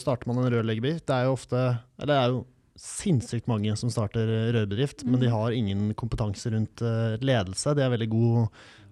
starter 0.00 0.30
man 0.30 0.42
en 0.42 0.50
rørleggerbedrift 0.50 1.06
Det 1.06 1.18
er 1.20 1.28
jo 1.28 1.36
ofte 1.36 1.60
Eller 2.00 2.10
det 2.10 2.16
er 2.16 2.34
jo 2.34 2.40
sinnssykt 2.80 3.48
mange 3.50 3.74
som 3.76 3.92
starter 3.92 4.28
rørbedrift, 4.54 5.04
mm. 5.04 5.10
men 5.10 5.20
de 5.20 5.28
mm. 5.28 5.34
har 5.34 5.56
ingen 5.56 5.88
kompetanse 5.98 6.52
rundt 6.54 6.82
uh, 6.84 7.16
ledelse. 7.20 7.74
De 7.76 7.84
er 7.84 7.92
veldig 7.92 8.10
gode 8.12 8.44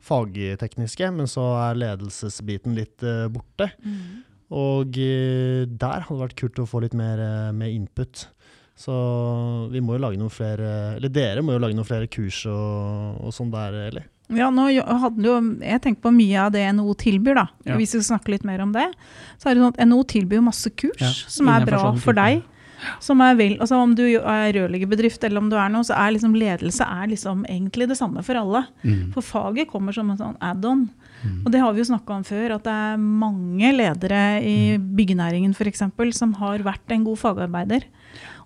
fagtekniske, 0.04 1.10
men 1.16 1.30
så 1.30 1.44
er 1.62 1.80
ledelsesbiten 1.80 2.76
litt 2.76 3.04
uh, 3.06 3.26
borte. 3.32 3.70
Mm. 3.80 4.26
Og 4.58 4.98
uh, 5.00 5.62
der 5.68 6.04
hadde 6.04 6.18
det 6.18 6.24
vært 6.26 6.40
kult 6.42 6.60
å 6.60 6.68
få 6.68 6.82
litt 6.84 6.96
mer 6.98 7.22
uh, 7.22 7.54
med 7.56 7.72
input. 7.72 8.26
Så 8.78 8.94
vi 9.72 9.80
må 9.82 9.96
jo 9.96 10.04
lage 10.04 10.20
noen 10.20 10.30
flere 10.30 10.68
Eller 10.94 11.10
dere 11.10 11.42
må 11.42 11.56
jo 11.56 11.58
lage 11.58 11.74
noen 11.74 11.88
flere 11.88 12.06
kurs 12.06 12.44
og, 12.46 13.16
og 13.26 13.32
sånn 13.34 13.50
der, 13.50 13.74
eller? 13.88 14.04
Ja, 14.30 14.52
nå 14.54 14.68
hadde 14.68 15.24
jo, 15.24 15.38
Jeg 15.64 15.82
tenker 15.82 16.04
på 16.04 16.12
mye 16.14 16.44
av 16.44 16.52
det 16.54 16.62
NHO 16.76 16.94
tilbyr, 17.00 17.40
da. 17.40 17.46
Ja. 17.66 17.78
Hvis 17.80 17.96
vi 17.96 18.02
skal 18.04 18.12
snakke 18.12 18.36
litt 18.36 18.46
mer 18.46 18.62
om 18.62 18.70
det. 18.76 18.86
Så 19.40 19.48
er 19.48 19.56
det 19.56 19.64
sånn 19.64 19.74
at 19.74 19.82
NHO 19.88 20.04
tilbyr 20.12 20.44
masse 20.44 20.70
kurs 20.78 21.02
ja, 21.02 21.10
som 21.32 21.50
er 21.50 21.66
bra 21.66 21.82
for 21.98 22.14
deg. 22.18 22.44
Som 23.02 23.22
er 23.24 23.36
vel, 23.38 23.56
altså 23.58 23.80
Om 23.82 23.94
du 23.98 24.04
er 24.06 24.52
rørleggerbedrift 24.54 25.24
eller 25.26 25.42
om 25.42 25.50
du 25.50 25.56
er 25.58 25.72
noe, 25.72 25.86
så 25.86 25.96
er 25.98 26.14
liksom 26.14 26.36
ledelse 26.38 26.86
er 26.86 27.10
liksom 27.10 27.44
egentlig 27.48 27.88
det 27.90 27.98
samme 27.98 28.22
for 28.26 28.38
alle. 28.38 28.64
Mm. 28.82 29.10
For 29.16 29.24
faget 29.24 29.70
kommer 29.72 29.96
som 29.96 30.10
en 30.12 30.20
sånn 30.20 30.38
add-on. 30.44 30.86
Mm. 31.24 31.40
Og 31.44 31.52
det 31.52 31.62
har 31.62 31.74
vi 31.74 31.82
jo 31.82 31.90
snakka 31.90 32.18
om 32.20 32.24
før, 32.26 32.56
at 32.56 32.66
det 32.66 32.74
er 32.74 33.02
mange 33.02 33.72
ledere 33.74 34.22
i 34.44 34.58
mm. 34.78 34.90
byggenæringen 34.98 35.56
f.eks. 35.56 35.84
som 36.18 36.36
har 36.38 36.66
vært 36.66 36.94
en 36.94 37.06
god 37.08 37.22
fagarbeider. 37.24 37.88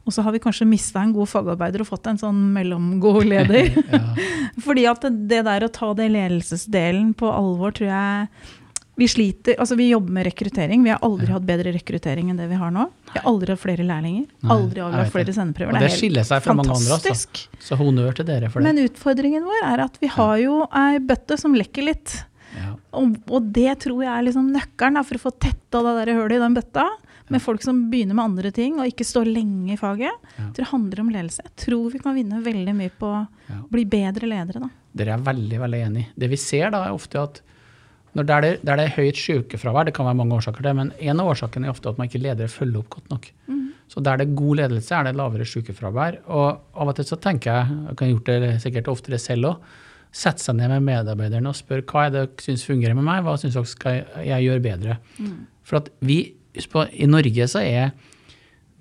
Og 0.03 0.15
så 0.15 0.25
har 0.27 0.35
vi 0.35 0.41
kanskje 0.43 0.67
mista 0.67 1.03
en 1.03 1.13
god 1.15 1.31
fagarbeider 1.31 1.85
og 1.85 1.93
fått 1.93 2.09
en 2.11 2.19
sånn 2.19 2.41
mellomgod 2.57 3.23
leder. 3.29 3.71
Fordi 4.65 4.89
at 4.91 5.05
det, 5.05 5.13
det 5.31 5.45
der 5.47 5.67
å 5.67 5.71
ta 5.73 5.93
det 5.99 6.09
ledelsesdelen 6.17 7.13
på 7.19 7.31
alvor, 7.31 7.77
tror 7.77 7.93
jeg 7.93 8.59
vi 9.03 9.09
sliter, 9.11 9.57
altså 9.59 9.75
vi 9.75 9.89
jobber 9.91 10.15
med 10.15 10.27
rekruttering. 10.29 10.83
Vi 10.85 10.91
har 10.93 11.01
aldri 11.03 11.27
ja. 11.27 11.35
hatt 11.35 11.47
bedre 11.47 11.73
rekruttering 11.75 12.29
enn 12.31 12.39
det 12.39 12.47
vi 12.47 12.59
har 12.61 12.71
nå. 12.71 12.85
Vi 13.11 13.19
har 13.19 13.25
aldri 13.33 13.51
hatt 13.51 13.63
flere 13.63 13.87
lærlinger. 13.87 14.29
Aldri 14.55 14.85
hatt 14.85 15.11
flere 15.11 15.35
sendeprøver. 15.35 15.75
det, 15.75 15.89
det 15.89 15.97
skiller 15.97 16.27
seg 16.29 16.45
fra 16.45 16.55
mange 16.55 16.77
andre 16.77 16.99
også. 17.01 17.47
Så 17.59 17.79
honnør 17.81 18.15
til 18.21 18.29
dere 18.29 18.51
for 18.53 18.63
det. 18.63 18.71
Men 18.71 18.87
utfordringen 18.87 19.49
vår 19.49 19.67
er 19.73 19.83
at 19.89 19.99
vi 20.03 20.11
har 20.15 20.37
jo 20.45 20.61
ei 20.79 21.01
bøtte 21.03 21.39
som 21.41 21.59
lekker 21.59 21.89
litt. 21.91 22.15
Ja. 22.55 22.77
Og, 23.01 23.19
og, 23.27 23.51
det 23.57 23.75
tror 23.83 24.05
jeg 24.05 24.13
er 24.13 24.27
liksom 24.29 24.53
nøkkelen 24.55 25.03
for 25.09 25.19
å 25.19 25.25
få 25.27 25.35
tetta 25.35 25.83
det 25.83 25.99
der 25.99 26.15
hullet 26.21 26.39
i 26.39 26.43
den 26.47 26.59
bøtta. 26.61 26.87
Med 27.33 27.43
folk 27.43 27.63
som 27.65 27.87
begynner 27.91 28.15
med 28.19 28.29
andre 28.29 28.51
ting 28.55 28.77
og 28.79 28.87
ikke 28.87 29.07
står 29.09 29.31
lenge 29.31 29.75
i 29.75 29.81
faget. 29.81 30.27
Ja. 30.37 30.51
Det 30.55 30.69
handler 30.71 31.03
om 31.03 31.11
ledelse. 31.11 31.43
Jeg 31.49 31.59
tror 31.65 31.91
vi 31.91 32.03
kan 32.03 32.15
vinne 32.15 32.43
veldig 32.45 32.75
mye 32.77 32.93
på 33.03 33.09
å 33.09 33.63
bli 33.73 33.87
bedre 33.89 34.31
ledere. 34.31 34.63
da. 34.67 34.71
Dere 34.93 35.17
er 35.17 35.25
veldig 35.33 35.63
veldig 35.63 35.87
enig. 35.89 36.11
Det 36.15 36.29
vi 36.31 36.39
ser 36.39 36.71
da, 36.75 36.85
er 36.87 36.95
ofte 36.95 37.19
at 37.23 37.43
når 38.13 38.27
der, 38.29 38.45
det, 38.45 38.51
der 38.67 38.77
det 38.77 38.85
er 38.87 38.97
høyt 38.99 39.21
sykefravær, 39.21 39.87
det 39.89 39.95
kan 39.97 40.05
være 40.05 40.19
mange 40.19 40.37
årsaker 40.37 40.65
til 40.65 40.77
men 40.77 40.91
en 41.01 41.23
av 41.23 41.31
årsakene 41.33 41.69
er 41.69 41.73
ofte 41.73 41.89
at 41.89 42.01
man 42.01 42.11
ikke 42.11 42.21
leder 42.21 42.51
følger 42.53 42.83
opp 42.83 42.91
godt 42.99 43.15
nok. 43.15 43.31
Mm. 43.49 43.63
Så 43.93 44.03
der 44.05 44.21
det 44.21 44.27
er 44.27 44.37
god 44.37 44.61
ledelse, 44.61 44.93
er 44.97 45.09
det 45.09 45.15
lavere 45.17 45.47
sykefravær. 45.49 46.19
Og 46.29 46.47
av 46.53 46.93
og 46.93 46.99
til 46.99 47.09
så 47.09 47.19
tenker 47.21 47.53
jeg, 47.53 47.79
jeg 47.89 47.99
kan 48.01 48.13
gjort 48.13 48.29
det 48.29 48.53
sikkert 48.65 48.93
oftere 48.93 49.21
selv 49.21 49.53
òg, 49.53 49.73
sette 50.13 50.45
seg 50.45 50.59
ned 50.59 50.69
med 50.75 50.85
medarbeiderne 50.85 51.49
og 51.49 51.57
spørre 51.57 51.87
hva 51.89 52.05
er 52.05 52.13
det 52.13 52.23
dere 52.23 52.45
syns 52.45 52.67
fungerer 52.69 52.97
med 52.99 53.07
meg, 53.07 53.23
hva 53.25 53.39
syns 53.41 53.57
dere 53.57 53.71
skal 53.71 54.03
jeg 54.27 54.45
gjøre 54.45 54.65
bedre. 54.65 54.99
Mm. 55.17 55.37
For 55.65 55.81
at 55.81 55.89
vi, 56.05 56.19
i 56.53 57.09
Norge 57.09 57.49
så 57.49 57.65
er 57.65 57.95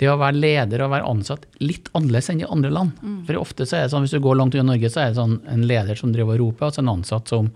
det 0.01 0.09
å 0.09 0.17
være 0.19 0.41
leder 0.41 0.83
og 0.83 0.91
være 0.91 1.07
ansatt 1.07 1.45
litt 1.61 1.87
annerledes 1.95 2.31
enn 2.33 2.41
i 2.43 2.49
andre 2.49 2.71
land. 2.73 2.99
Mm. 2.99 3.19
For 3.27 3.39
ofte 3.39 3.67
så 3.69 3.77
er 3.77 3.85
det 3.85 3.93
sånn, 3.93 4.07
Hvis 4.07 4.15
du 4.17 4.23
går 4.23 4.39
langt 4.39 4.57
unna 4.57 4.73
Norge, 4.73 4.89
så 4.91 5.03
er 5.03 5.11
det 5.11 5.21
sånn 5.21 5.37
en 5.47 5.67
leder 5.69 5.99
som 5.99 6.11
driver 6.11 6.35
og 6.35 6.41
roper, 6.41 6.67
og 6.67 6.75
så 6.75 6.83
en 6.83 6.95
ansatt 6.97 7.31
som 7.31 7.51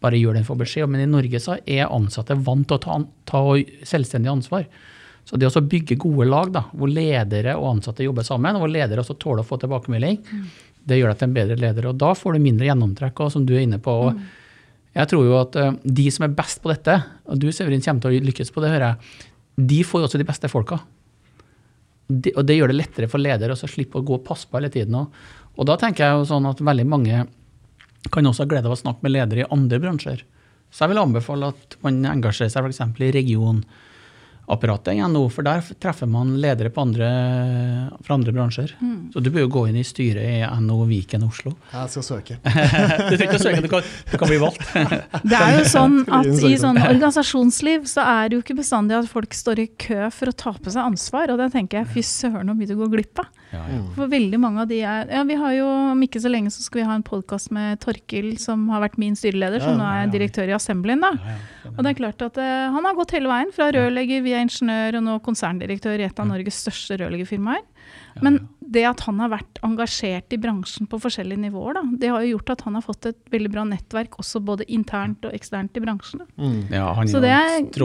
bare 0.00 0.20
gjør 0.20 0.38
den 0.38 0.46
for 0.46 0.60
beskjed. 0.60 0.88
Men 0.90 1.04
i 1.04 1.10
Norge 1.10 1.40
så 1.42 1.58
er 1.64 1.90
ansatte 1.90 2.36
vant 2.38 2.66
til 2.68 2.78
å 2.78 2.82
ta, 2.84 2.96
ta 3.28 3.42
selvstendig 3.86 4.32
ansvar. 4.32 4.66
Så 5.28 5.38
det 5.38 5.50
å 5.50 5.62
bygge 5.62 5.98
gode 6.00 6.26
lag, 6.26 6.50
da, 6.54 6.64
hvor 6.74 6.90
ledere 6.90 7.54
og 7.60 7.76
ansatte 7.76 8.04
jobber 8.06 8.26
sammen, 8.26 8.56
og 8.56 8.64
hvor 8.64 8.72
ledere 8.72 9.04
også 9.04 9.18
tåler 9.20 9.44
å 9.44 9.46
få 9.46 9.60
tilbakemelding, 9.62 10.16
mm. 10.26 10.46
det 10.88 10.98
gjør 10.98 11.12
deg 11.12 11.20
til 11.20 11.28
en 11.28 11.36
bedre 11.36 11.58
leder. 11.60 11.90
Og 11.90 11.98
da 12.00 12.14
får 12.18 12.36
du 12.36 12.44
mindre 12.46 12.66
gjennomtrekk, 12.66 13.20
og 13.22 13.34
som 13.34 13.44
du 13.46 13.54
er 13.54 13.66
inne 13.66 13.78
på. 13.82 13.96
Mm. 14.16 14.22
Jeg 14.98 15.10
tror 15.12 15.28
jo 15.28 15.36
at 15.38 15.58
uh, 15.60 15.74
de 15.84 16.06
som 16.10 16.26
er 16.26 16.34
best 16.34 16.62
på 16.64 16.72
dette, 16.72 16.96
og 17.30 17.38
du 17.38 17.50
Severin 17.54 17.84
kommer 17.84 18.02
til 18.02 18.16
å 18.16 18.30
lykkes 18.30 18.50
på 18.54 18.64
det, 18.64 18.72
hører 18.72 18.88
jeg, 18.88 19.28
de 19.70 19.82
får 19.86 20.08
også 20.08 20.18
de 20.18 20.26
beste 20.26 20.50
folka. 20.50 20.80
De, 22.10 22.32
og 22.34 22.42
det 22.48 22.56
gjør 22.56 22.72
det 22.72 22.80
lettere 22.80 23.10
for 23.10 23.22
ledere 23.22 23.54
å 23.54 23.70
slippe 23.70 24.00
å 24.00 24.06
gå 24.06 24.16
og 24.16 24.24
passe 24.26 24.48
på 24.50 24.58
hele 24.58 24.72
tiden. 24.72 24.96
Og, 24.98 25.14
og 25.54 25.68
da 25.68 25.76
tenker 25.78 26.08
jeg 26.08 26.16
jo 26.16 26.26
sånn 26.32 26.48
at 26.50 26.64
veldig 26.64 26.88
mange 26.90 27.22
kan 28.08 28.26
også 28.26 28.46
ha 28.46 28.50
glede 28.50 28.70
av 28.70 28.74
å 28.76 28.80
snakke 28.80 29.04
med 29.04 29.12
ledere 29.12 29.44
i 29.44 29.50
andre 29.52 29.80
bransjer. 29.82 30.24
Så 30.70 30.84
jeg 30.84 30.94
vil 30.94 31.02
anbefale 31.02 31.50
at 31.52 31.76
man 31.84 32.00
engasjerer 32.08 32.52
seg 32.52 32.66
f.eks. 32.66 32.82
i 33.02 33.12
region 33.14 33.64
apparatet 34.52 34.98
i 34.98 35.00
nå, 35.00 35.22
for 35.32 35.46
der 35.46 35.64
treffer 35.82 36.08
man 36.10 36.36
ledere 36.42 36.72
andre, 36.80 37.08
fra 38.04 38.16
andre 38.16 38.34
bransjer. 38.34 38.74
Mm. 38.80 39.10
Så 39.14 39.22
du 39.22 39.30
bør 39.32 39.46
jo 39.46 39.52
gå 39.56 39.64
inn 39.70 39.80
i 39.80 39.84
styret 39.86 40.24
i 40.24 40.60
NHO 40.60 40.86
Viken 40.90 41.26
Oslo. 41.26 41.54
Jeg 41.72 41.92
skal 41.94 42.06
søke. 42.06 42.38
du 42.44 43.16
trenger 43.16 43.26
ikke 43.28 43.42
søke, 43.42 43.64
du 43.64 43.70
kan, 43.72 43.90
du 44.10 44.16
kan, 44.16 44.30
bli 44.30 44.40
valgt. 44.42 44.64
det 45.30 45.40
er 45.40 45.58
jo 45.58 45.66
sånn 45.70 46.00
at 46.20 46.30
i 46.30 46.54
sånn 46.60 46.80
organisasjonsliv 46.80 47.86
så 47.90 48.06
er 48.06 48.30
det 48.30 48.38
jo 48.38 48.44
ikke 48.44 48.58
bestandig 48.60 48.98
at 48.98 49.10
folk 49.10 49.34
står 49.36 49.64
i 49.64 49.68
kø 49.80 50.10
for 50.14 50.32
å 50.32 50.36
ta 50.44 50.54
på 50.56 50.72
seg 50.72 50.84
ansvar, 50.84 51.32
og 51.32 51.40
det 51.42 51.50
tenker 51.54 51.82
jeg 51.82 51.92
fy 51.96 52.06
søren 52.06 52.50
så 52.50 52.56
mye 52.56 52.70
du 52.70 52.76
går 52.78 52.90
glipp 52.94 53.22
av. 53.22 53.30
Ja, 53.50 53.60
ja. 53.66 53.78
For 53.96 54.10
veldig 54.10 54.38
mange 54.38 54.62
av 54.62 54.68
de 54.70 54.76
er 54.86 55.08
Ja, 55.10 55.24
vi 55.26 55.34
har 55.38 55.54
jo 55.56 55.66
om 55.66 56.02
ikke 56.06 56.20
så 56.22 56.30
lenge 56.30 56.52
så 56.54 56.62
skal 56.62 56.82
vi 56.82 56.86
ha 56.86 56.94
en 56.94 57.06
podkast 57.06 57.50
med 57.54 57.80
Torkil, 57.82 58.36
som 58.38 58.68
har 58.70 58.82
vært 58.84 58.98
min 59.00 59.16
styreleder, 59.18 59.62
som 59.62 59.78
nå 59.80 59.86
er 59.86 60.12
direktør 60.12 60.50
i 60.50 60.54
Assemblyen, 60.54 61.02
da. 61.02 61.38
Og 61.70 61.82
det 61.82 61.92
er 61.92 61.98
klart 61.98 62.22
at 62.24 62.38
uh, 62.40 62.70
han 62.74 62.86
har 62.86 62.96
gått 62.98 63.14
hele 63.16 63.30
veien, 63.30 63.50
fra 63.54 63.70
rørlegger 63.74 64.22
via 64.24 64.39
ingeniør 64.44 64.98
og 64.98 65.04
nå 65.06 65.16
konserndirektør 65.24 66.00
i 66.00 66.06
et 66.08 66.20
av 66.22 66.28
Norges 66.28 66.60
største 66.64 66.98
rørleggerfirmaer. 67.00 67.62
Men 68.24 68.38
det 68.60 68.84
at 68.88 69.02
han 69.06 69.20
har 69.22 69.32
vært 69.32 69.60
engasjert 69.66 70.34
i 70.34 70.38
bransjen 70.40 70.88
på 70.90 70.98
forskjellige 71.02 71.42
nivåer, 71.46 71.78
da, 71.78 71.82
det 72.02 72.12
har 72.12 72.24
jo 72.24 72.36
gjort 72.36 72.54
at 72.54 72.64
han 72.66 72.76
har 72.78 72.84
fått 72.84 73.10
et 73.10 73.18
veldig 73.32 73.52
bra 73.54 73.64
nettverk 73.68 74.18
også 74.22 74.42
både 74.44 74.66
internt 74.72 75.26
og 75.26 75.34
eksternt 75.36 75.78
i 75.78 75.82
bransjen. 75.84 76.24
Mm. 76.36 76.60
Ja, 76.74 76.90
han 76.98 77.10
så 77.10 77.22
det 77.22 77.32
er 77.34 77.56
et 77.60 77.80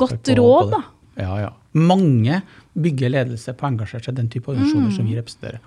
godt 0.00 0.32
råd, 0.40 0.74
da. 0.76 0.82
Ja, 1.16 1.40
ja. 1.46 1.52
Mange 1.76 2.42
bygger 2.76 3.12
ledelse 3.12 3.54
på 3.56 3.64
å 3.64 3.70
engasjere 3.72 4.04
seg 4.04 4.16
i 4.16 4.20
den 4.20 4.30
type 4.32 4.52
organisasjoner 4.52 4.90
mm. 4.90 4.96
som 4.96 5.08
vi 5.08 5.16
representerer. 5.16 5.60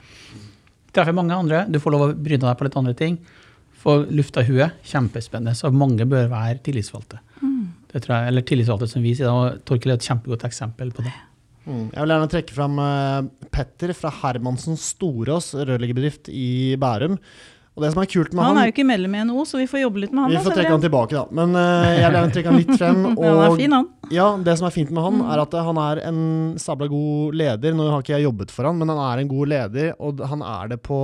Treffer 0.94 1.16
mange 1.16 1.38
andre, 1.38 1.64
du 1.70 1.78
får 1.82 1.94
lov 1.94 2.06
å 2.06 2.12
bryne 2.14 2.46
deg 2.46 2.58
på 2.58 2.66
litt 2.66 2.78
andre 2.82 2.96
ting. 2.98 3.18
Få 3.80 4.02
lufta 4.12 4.44
huet. 4.44 4.80
Kjempespennende. 4.84 5.56
Så 5.56 5.72
mange 5.72 6.06
bør 6.10 6.28
være 6.32 6.60
tillitsvalgte. 6.66 7.22
Mm. 7.90 8.02
Jeg, 8.06 8.28
eller 8.30 8.46
tillitsvalgte, 8.46 8.90
som 8.92 9.06
vi 9.06 9.16
sier. 9.18 9.34
Og 9.34 9.62
Torkel 9.68 9.94
er 9.94 10.00
et 10.00 10.08
kjempegodt 10.10 10.46
eksempel 10.48 10.94
på 10.96 11.06
det. 11.06 11.14
Mm. 11.70 11.86
Jeg 11.94 12.02
vil 12.02 12.14
gjerne 12.14 12.32
trekke 12.34 12.56
fram 12.56 12.82
uh, 12.82 13.48
Petter 13.54 13.94
fra 13.98 14.12
Hermansen 14.24 14.78
Storås 14.80 15.54
rørleggerbedrift 15.58 16.30
i 16.34 16.76
Bærum. 16.82 17.18
Og 17.78 17.84
det 17.86 17.94
som 17.94 18.02
er 18.02 18.10
kult 18.12 18.34
med 18.34 18.44
han, 18.44 18.50
han 18.58 18.60
er 18.60 18.68
jo 18.68 18.74
ikke 18.74 18.84
medlem 18.90 19.14
i 19.16 19.20
NHO, 19.30 19.44
så 19.48 19.60
vi 19.62 19.66
får 19.70 19.84
jobbe 19.86 20.02
litt 20.04 20.12
med 20.12 20.26
han. 20.26 20.34
Vi 20.34 20.42
får 20.44 20.56
trekke 20.58 20.74
han 20.74 20.82
tilbake, 20.84 21.16
da. 21.16 21.36
Men 21.38 21.54
uh, 21.56 21.88
jeg 21.88 22.02
vil 22.02 22.18
gjerne 22.18 22.34
trekke 22.36 22.52
han 22.52 22.60
litt 22.60 22.74
frem. 22.74 23.02
Og, 23.20 23.24
han 23.24 23.44
er 23.46 23.60
fin, 23.62 23.76
han. 23.78 23.90
Ja, 24.12 24.30
det 24.46 24.56
som 24.60 24.68
er 24.68 24.76
fint 24.76 24.92
med 24.92 25.06
han, 25.06 25.20
mm. 25.22 25.28
er 25.32 25.44
at 25.46 25.60
han 25.70 25.82
er 25.86 26.02
en 26.10 26.24
sabla 26.60 26.90
god 26.92 27.38
leder. 27.40 27.78
Nå 27.78 27.88
har 27.94 28.04
ikke 28.04 28.18
jeg 28.18 28.28
jobbet 28.28 28.54
for 28.56 28.68
han, 28.70 28.82
men 28.82 28.92
han 28.92 29.04
er 29.06 29.24
en 29.24 29.32
god 29.32 29.54
leder, 29.54 29.94
og 30.02 30.26
han 30.34 30.44
er 30.46 30.74
det 30.74 30.82
på 30.86 31.00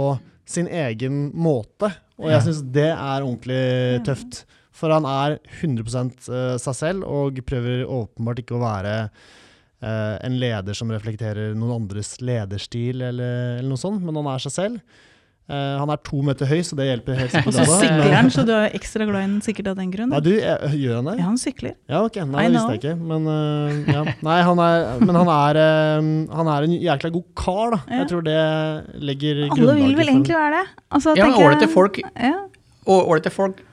sin 0.50 0.68
egen 0.68 1.30
måte. 1.34 1.94
Og 2.22 2.30
jeg 2.32 2.44
syns 2.46 2.62
det 2.76 2.90
er 2.92 3.24
ordentlig 3.24 4.04
tøft. 4.08 4.44
For 4.76 4.92
han 4.92 5.08
er 5.08 5.40
100 5.62 5.88
eh, 5.88 6.54
seg 6.62 6.78
selv, 6.78 7.08
og 7.08 7.42
prøver 7.48 7.88
åpenbart 7.88 8.44
ikke 8.44 8.58
å 8.58 8.64
være 8.66 8.96
uh, 9.06 10.16
en 10.20 10.38
leder 10.42 10.76
som 10.76 10.92
reflekterer 10.92 11.56
noen 11.56 11.82
andres 11.82 12.18
lederstil, 12.20 13.04
eller, 13.08 13.60
eller 13.60 13.72
noe 13.72 13.80
sånt, 13.80 14.04
men 14.04 14.20
han 14.20 14.34
er 14.34 14.44
seg 14.44 14.56
selv. 14.56 15.04
Uh, 15.46 15.78
han 15.78 15.92
er 15.94 16.00
to 16.02 16.24
meter 16.26 16.50
høy, 16.50 16.58
så 16.66 16.74
det 16.76 16.88
hjelper 16.88 17.20
helt 17.20 17.32
sikkert. 17.32 17.52
Og 17.52 17.56
så 17.70 17.78
sykler 17.78 18.16
han, 18.18 18.32
så 18.34 18.44
du 18.48 18.52
er 18.56 18.74
ekstra 18.76 19.06
glad 19.06 19.22
i 19.22 19.28
den 19.28 19.36
sikkert 19.46 19.70
av 19.72 19.78
den 19.78 19.92
grunn? 19.94 20.10
Nei, 20.12 20.22
du, 20.26 20.32
jeg, 20.34 20.72
Gjør 20.82 20.98
han 20.98 21.10
det? 21.12 21.14
Ja, 21.20 21.28
han 21.28 21.38
sykler. 21.40 21.76
Ja, 21.86 22.00
ok, 22.02 22.18
Nei, 22.32 22.48
det 22.48 22.56
visste 22.56 22.74
jeg 22.74 22.82
ikke. 22.82 22.96
Men, 23.14 23.30
uh, 23.30 23.94
ja. 23.94 24.02
Nei, 24.26 24.40
han 24.50 24.64
er, 24.66 24.88
men 25.06 25.20
han 25.22 25.32
er, 25.36 25.62
uh, 25.62 26.10
han 26.42 26.52
er 26.56 26.68
en 26.68 26.76
jækla 26.90 27.14
god 27.14 27.30
kar, 27.46 27.78
da. 27.78 27.80
Ja. 27.86 28.02
Jeg 28.02 28.10
tror 28.12 28.26
det 28.26 28.42
legger 29.06 29.46
grunnlaget 29.46 29.70
Alle 29.70 29.78
vil 29.86 29.96
vel 30.02 30.14
egentlig 30.18 30.38
være 30.42 30.58
det? 30.58 30.66
Altså, 30.98 31.16
ja, 31.22 31.30
ålreite 31.30 31.72
folk, 31.72 32.02
ja. 32.02 33.32
folk 33.38 33.64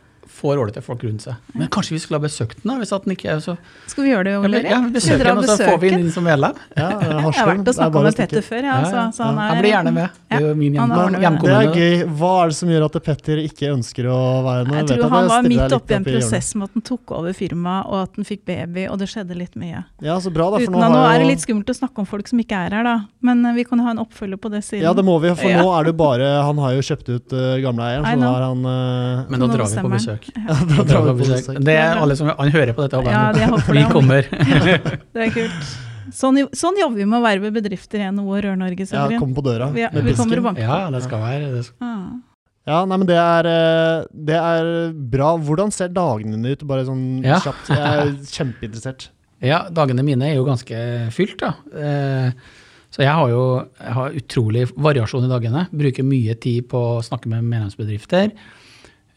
får 0.43 0.59
ålreite 0.59 0.83
folk 0.85 1.05
rundt 1.07 1.25
seg. 1.25 1.39
Men 1.57 1.71
kanskje 1.73 1.97
vi 1.97 2.03
skulle 2.03 2.21
ha 2.21 2.27
besøkt 2.27 2.63
den? 2.63 2.73
da, 2.73 2.79
hvis 2.83 2.93
at 2.95 3.07
den 3.07 3.15
ikke 3.17 3.31
er 3.33 3.43
så... 3.45 3.57
Skal 3.91 4.07
vi 4.07 4.13
gjøre 4.13 4.27
det, 4.29 4.35
Ole 4.43 4.63
Ja, 4.67 4.81
besøke 4.93 5.23
den, 5.23 5.41
og 5.41 5.49
så 5.49 5.57
får 5.61 5.79
vi 5.83 5.93
den 5.95 6.07
inn 6.07 6.13
som 6.15 6.27
medlem. 6.27 6.59
Ja, 6.77 6.89
jeg 7.03 7.19
har 7.27 7.51
vært 7.53 7.71
og 7.73 7.79
snakka 7.79 8.05
med 8.07 8.19
Petter 8.19 8.47
før. 8.47 8.69
Ja, 8.69 8.79
så, 8.85 9.05
så 9.17 9.29
han, 9.29 9.39
er, 9.39 9.53
han 9.53 9.63
blir 9.63 9.73
gjerne 9.73 9.95
med. 9.97 10.21
Det 10.33 10.39
er 10.39 10.47
jo 10.47 10.53
min 10.59 10.79
hjemkommune. 10.79 11.23
Det 11.43 11.57
er 11.59 11.79
gøy. 11.79 12.05
Hva 12.19 12.33
er 12.43 12.53
det 12.53 12.59
som 12.59 12.73
gjør 12.73 12.87
at 12.89 12.99
Petter 13.09 13.43
ikke 13.43 13.73
ønsker 13.73 14.09
å 14.13 14.19
være 14.47 14.67
med? 14.69 14.79
Jeg 14.81 14.89
tror 14.91 15.15
han 15.17 15.31
var 15.33 15.49
midt 15.49 15.77
oppi 15.79 15.97
en 15.99 16.07
prosess 16.07 16.53
med 16.57 16.71
at 16.71 16.79
han 16.79 16.87
tok 16.93 17.15
over 17.19 17.37
firmaet, 17.37 17.91
og 17.91 17.99
at 18.07 18.21
han 18.21 18.29
fikk 18.29 18.45
baby, 18.49 18.87
og 18.91 19.01
det 19.03 19.11
skjedde 19.13 19.39
litt 19.39 19.59
mye. 19.61 19.85
Ja, 20.05 20.19
så 20.23 20.33
bra 20.35 20.49
da. 20.55 20.63
For 20.63 20.73
Uten 20.73 20.79
nå, 20.79 20.91
nå 20.95 21.03
er 21.09 21.23
det 21.23 21.31
litt 21.31 21.45
skummelt 21.45 21.71
å 21.71 21.77
snakke 21.77 22.03
om 22.03 22.09
folk 22.09 22.31
som 22.31 22.41
ikke 22.43 22.65
er 22.67 22.79
her, 22.79 22.87
da. 22.87 22.97
Men 23.25 23.45
eh, 23.47 23.57
vi 23.59 23.67
kan 23.69 23.83
ha 23.85 23.95
en 23.95 24.03
oppfølger 24.03 24.41
på 24.41 24.53
det 24.53 24.63
siden. 24.67 24.85
Ja, 24.87 24.95
det 24.97 25.05
må 25.07 25.19
vi, 25.23 25.33
for 25.39 25.59
nå 25.63 25.69
er 25.77 25.89
det 25.89 25.95
bare 25.99 26.31
Han 26.47 26.59
har 26.63 26.75
jo 26.77 26.85
kjøpt 26.87 27.11
ut 27.13 27.35
uh, 27.37 27.57
gamleeieren, 27.63 28.07
så 28.07 28.19
nå 28.19 28.33
er 28.33 28.47
han 28.49 28.67
uh, 28.67 29.31
Men 29.31 29.45
da 29.45 29.51
drar 29.53 29.71
vi 29.71 29.85
på 29.87 29.93
besøk. 29.93 30.32
Ja, 30.33 30.57
da 30.57 30.85
drar 30.89 31.07
vi 31.07 31.13
på 31.13 31.29
besøk. 31.29 31.63
Det 31.65 31.77
er 31.77 32.01
alle 32.01 32.17
som 32.19 32.31
han 32.31 32.53
hører 32.55 32.75
på 32.77 32.87
dette. 32.87 33.01
Ja, 33.13 33.25
de 33.37 33.49
vi 33.69 33.87
kommer. 33.93 34.29
det 35.15 35.27
er 35.27 35.33
kult. 35.35 35.73
Sånn, 36.13 36.41
sånn, 36.57 36.77
jobber 36.81 36.99
vi 36.99 37.07
med 37.09 37.21
å 37.21 37.25
være 37.25 37.45
ved 37.45 37.55
bedrifter 37.61 38.03
i 38.03 38.11
NHO 38.13 38.27
og 38.27 38.43
Rør-Norge. 38.45 38.89
Ja, 38.91 39.07
kom 39.21 39.33
på 39.37 39.45
døra 39.45 39.71
vi, 39.73 39.87
med 39.87 40.13
og 40.19 40.61
Ja, 40.61 40.85
det 40.93 41.03
skal 41.07 41.23
være 41.23 41.53
det. 41.55 41.65
Skal. 41.69 41.87
Ah. 41.87 42.21
Ja, 42.69 42.85
nei, 42.87 42.99
men 43.01 43.09
det 43.09 43.19
er, 43.19 43.49
eh, 43.51 44.05
det 44.29 44.39
er, 44.39 44.73
bra. 45.15 45.33
Hvordan 45.43 45.73
ser 45.75 45.91
dagene 45.95 46.37
dine 46.37 46.55
ut? 46.55 46.65
Bare 46.69 46.87
sånn 46.87 47.23
ja. 47.27 47.41
kjapt. 47.43 47.71
Jeg 47.75 48.03
er 48.03 48.13
kjempeinteressert. 48.37 49.09
Ja, 49.43 49.65
dagene 49.75 50.05
mine 50.07 50.29
er 50.29 50.37
jo 50.37 50.47
ganske 50.47 50.83
fylt, 51.15 51.41
da. 51.43 51.57
Eh, 51.75 52.61
så 52.93 53.03
jeg 53.03 53.15
har 53.17 53.31
jo 53.33 53.45
jeg 53.81 53.95
har 53.97 54.19
utrolig 54.21 54.67
variasjon 54.77 55.27
i 55.27 55.31
dagene. 55.31 55.65
Bruker 55.73 56.07
mye 56.07 56.37
tid 56.39 56.69
på 56.71 56.83
å 56.93 57.03
snakke 57.03 57.31
med 57.33 57.49
medlemsbedrifter. 57.49 58.31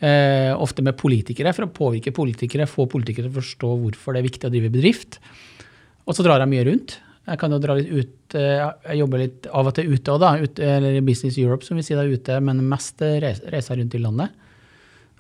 Eh, 0.04 0.52
ofte 0.60 0.84
med 0.84 0.98
politikere, 1.00 1.54
for 1.56 1.68
å 1.68 1.72
påvirke 1.72 2.12
politikere, 2.16 2.68
få 2.68 2.84
politikere 2.92 3.30
til 3.30 3.32
å 3.32 3.40
forstå 3.40 3.70
hvorfor 3.80 4.16
det 4.16 4.22
er 4.22 4.28
viktig 4.28 4.50
å 4.50 4.52
drive 4.52 4.72
bedrift. 4.74 5.20
Og 6.04 6.18
så 6.18 6.26
drar 6.26 6.44
jeg 6.44 6.52
mye 6.52 6.66
rundt. 6.68 6.98
Jeg 7.26 7.40
kan 7.42 7.54
jo 7.56 7.60
dra 7.64 7.78
litt 7.78 7.90
ut, 7.90 8.36
eh, 8.36 8.60
jeg 8.90 9.00
jobber 9.00 9.24
litt 9.24 9.48
av 9.48 9.68
og 9.72 9.74
til 9.74 9.94
ute 9.94 10.12
òg, 10.12 10.20
da. 10.20 10.34
Ut, 10.38 10.60
eller 10.60 11.00
Business 11.02 11.40
Europe, 11.40 11.64
som 11.64 11.80
vi 11.80 11.86
sier 11.88 11.98
der 11.98 12.12
ute, 12.12 12.42
men 12.44 12.68
mest 12.68 13.00
reiser 13.00 13.80
rundt 13.80 13.96
i 13.96 14.04
landet. 14.04 14.36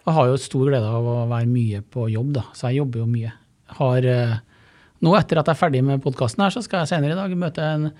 Og 0.05 0.13
har 0.13 0.27
jo 0.27 0.43
stor 0.43 0.67
glede 0.67 0.85
av 0.85 1.07
å 1.07 1.23
være 1.31 1.47
mye 1.49 1.81
på 1.81 2.11
jobb, 2.11 2.33
da. 2.33 2.43
Så 2.53 2.69
jeg 2.69 2.83
jobber 2.83 2.99
jo 2.99 3.07
mye. 3.07 3.31
Har, 3.79 3.97
eh, 4.05 4.37
nå 5.01 5.15
etter 5.17 5.39
at 5.39 5.47
jeg 5.47 5.55
er 5.55 5.63
ferdig 5.63 5.83
med 5.83 6.03
podkasten 6.03 6.43
her, 6.43 6.51
så 6.51 6.61
skal 6.61 6.83
jeg 6.83 6.91
senere 6.91 7.15
i 7.15 7.21
dag 7.21 7.31
møte 7.31 7.63
en 7.63 7.91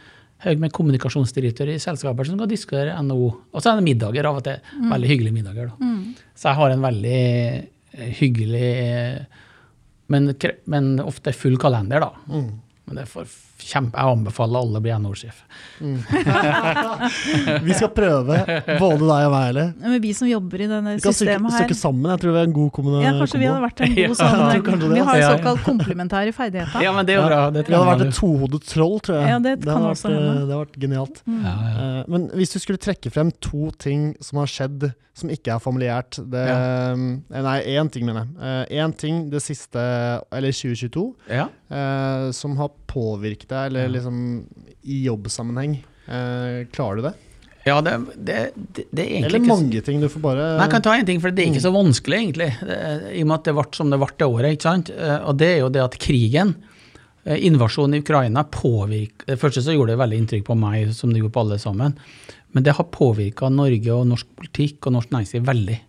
haug 0.44 0.60
med 0.62 0.74
kommunikasjonsdirektører 0.76 1.78
i 1.78 1.82
selskaper 1.82 2.28
som 2.28 2.38
skal 2.38 2.52
diskutere 2.52 2.98
NHO. 3.06 3.30
Og 3.54 3.64
så 3.64 3.72
er 3.72 3.80
det 3.80 3.88
middager 3.88 4.28
av 4.28 4.42
og 4.42 4.46
til. 4.46 4.60
Mm. 4.76 4.90
Veldig 4.92 5.12
hyggelige 5.14 5.38
middager. 5.38 5.72
da. 5.72 5.76
Mm. 5.80 6.28
Så 6.36 6.50
jeg 6.50 6.60
har 6.60 6.74
en 6.74 6.86
veldig 6.86 7.22
eh, 7.96 8.12
hyggelig, 8.20 8.70
men, 10.12 10.30
men 10.76 10.92
ofte 11.06 11.34
full 11.34 11.58
kalender, 11.62 12.04
da. 12.04 12.12
Mm. 12.30 12.52
Men 12.86 13.00
det 13.00 13.06
er 13.06 13.10
for 13.10 13.30
kjempe, 13.66 13.98
jeg 13.98 14.14
anbefaler 14.14 14.62
alle 14.62 14.80
å 14.80 14.84
bli 14.84 14.92
NHO-sjef. 15.00 15.38
Mm. 15.82 15.96
vi 17.66 17.78
skal 17.78 17.90
prøve, 17.96 18.40
både 18.68 19.00
deg 19.00 19.28
og 19.28 19.32
meg, 19.34 19.46
eller? 19.50 19.72
Men 19.80 19.96
vi 20.04 20.12
som 20.18 20.30
jobber 20.30 20.66
i 20.66 20.68
denne 20.70 20.96
systemet 21.00 21.56
her 21.56 21.64
Vi 21.66 21.72
kan 21.72 21.80
sammen, 21.80 22.10
jeg 22.12 22.22
tror 22.22 22.36
vi 22.36 22.42
er 22.42 22.50
en 22.50 22.56
god 22.56 22.72
kommune. 22.76 23.04
Ja, 23.06 23.14
kanskje 23.18 23.42
vi 23.42 23.48
hadde 23.50 23.64
vært 23.64 23.82
en 23.86 23.96
god 23.96 24.18
sånn 24.20 24.92
Vi 24.96 25.06
har 25.10 25.24
såkalt 25.24 25.64
komplementære 25.66 26.36
ferdigheter. 26.36 26.86
Ja, 26.86 26.92
men 26.96 27.08
det 27.08 27.16
er 27.16 27.22
jo 27.22 27.30
bra. 27.30 27.40
Det 27.56 27.66
vi 27.66 27.78
hadde 27.78 27.90
vært 27.94 28.06
et 28.06 28.20
tohodet 28.20 28.62
troll, 28.70 29.00
tror 29.08 29.18
jeg. 29.22 29.32
Ja, 29.32 29.40
det, 29.48 29.56
det, 29.64 29.72
kan 29.72 29.88
vært, 29.88 30.06
det 30.06 30.28
hadde 30.28 30.60
vært 30.62 30.78
genialt. 30.86 31.24
Mm. 31.26 31.40
Ja, 31.40 31.56
ja. 31.56 31.88
Eh, 31.88 31.98
men 32.12 32.30
hvis 32.36 32.54
du 32.54 32.60
skulle 32.62 32.82
trekke 32.82 33.14
frem 33.14 33.34
to 33.42 33.72
ting 33.82 34.12
som 34.24 34.44
har 34.44 34.52
skjedd 34.52 34.92
som 35.16 35.32
ikke 35.32 35.54
er 35.54 35.62
familiært 35.64 36.18
det, 36.28 36.42
ja. 36.44 36.56
Eh, 36.92 37.42
nei, 37.46 37.56
én 37.72 37.90
ting, 37.92 38.04
mener 38.08 38.26
jeg. 38.26 38.68
Én 38.76 38.92
eh, 38.92 38.98
ting 39.00 39.22
det 39.32 39.40
siste, 39.46 39.80
eller 40.36 40.52
2022, 40.52 41.06
ja. 41.32 41.48
Eh, 41.70 42.32
som 42.36 42.58
har 42.60 42.74
påvirket 42.90 43.50
deg, 43.50 43.70
eller 43.70 43.94
liksom 43.96 44.18
i 44.84 45.04
jobbsammenheng. 45.06 45.80
Eh, 46.06 46.60
klarer 46.74 47.00
du 47.00 47.08
det? 47.10 47.16
Ja, 47.66 47.80
det, 47.82 47.96
det, 48.14 48.38
det, 48.92 49.02
er 49.02 49.08
egentlig 49.08 49.30
Eller 49.32 49.48
mange 49.48 49.82
ting. 49.82 49.98
Du 50.02 50.06
får 50.12 50.22
bare 50.22 50.44
Nei, 50.54 50.68
Jeg 50.68 50.74
kan 50.76 50.86
ta 50.86 50.94
én 51.00 51.08
ting, 51.08 51.22
for 51.24 51.34
det 51.34 51.42
er 51.42 51.54
ikke 51.54 51.66
så 51.66 51.74
vanskelig, 51.74 52.20
egentlig. 52.22 52.52
I 52.62 53.24
og 53.24 53.32
med 53.32 53.40
at 53.40 53.48
det 53.50 53.56
ble 53.58 53.66
som 53.74 53.90
det 53.90 54.00
ble 54.04 54.10
det 54.14 54.28
året. 54.30 54.54
ikke 54.54 54.68
sant? 54.68 54.92
Og 55.26 55.40
det 55.42 55.50
er 55.50 55.60
jo 55.64 55.72
det 55.74 55.82
at 55.82 55.98
krigen, 55.98 56.54
invasjonen 57.26 57.98
i 57.98 58.04
Ukraina, 58.04 58.44
påvirker 58.54 59.32
Det 59.32 59.40
første 59.42 59.64
så 59.66 59.74
gjorde 59.74 59.96
det 59.96 60.02
veldig 60.04 60.20
inntrykk 60.22 60.46
på 60.46 60.60
meg, 60.62 60.94
som 60.94 61.10
det 61.10 61.24
gjorde 61.24 61.34
på 61.34 61.42
alle 61.42 61.58
sammen. 61.64 61.98
Men 62.54 62.68
det 62.68 62.78
har 62.78 62.86
påvirka 62.94 63.50
Norge 63.50 63.98
og 63.98 64.06
norsk 64.14 64.30
politikk 64.38 64.86
og 64.86 65.00
norsk 65.00 65.18
næringsliv 65.18 65.50
veldig. 65.50 65.80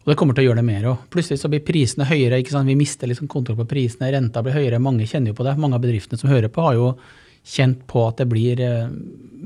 Og 0.00 0.08
det 0.08 0.16
kommer 0.16 0.36
til 0.36 0.46
å 0.46 0.50
gjøre 0.50 0.62
det 0.62 0.68
mer 0.68 0.86
òg. 0.88 1.00
Plutselig 1.12 1.42
så 1.42 1.50
blir 1.52 1.64
prisene 1.64 2.06
høyere. 2.08 2.38
ikke 2.40 2.54
sant? 2.54 2.68
Vi 2.70 2.78
mister 2.78 3.10
liksom 3.10 3.28
kontroll 3.28 3.58
på 3.58 3.68
prisene, 3.68 4.08
renta 4.14 4.42
blir 4.42 4.56
høyere. 4.56 4.80
Mange 4.80 5.08
kjenner 5.08 5.34
jo 5.34 5.36
på 5.36 5.44
det. 5.44 5.58
Mange 5.60 5.76
av 5.76 5.84
bedriftene 5.84 6.20
som 6.20 6.30
hører 6.32 6.48
på, 6.48 6.64
har 6.64 6.78
jo 6.78 6.94
kjent 7.44 7.82
på 7.88 8.06
at 8.08 8.22
det 8.22 8.28
blir 8.30 8.60
eh, 8.64 8.88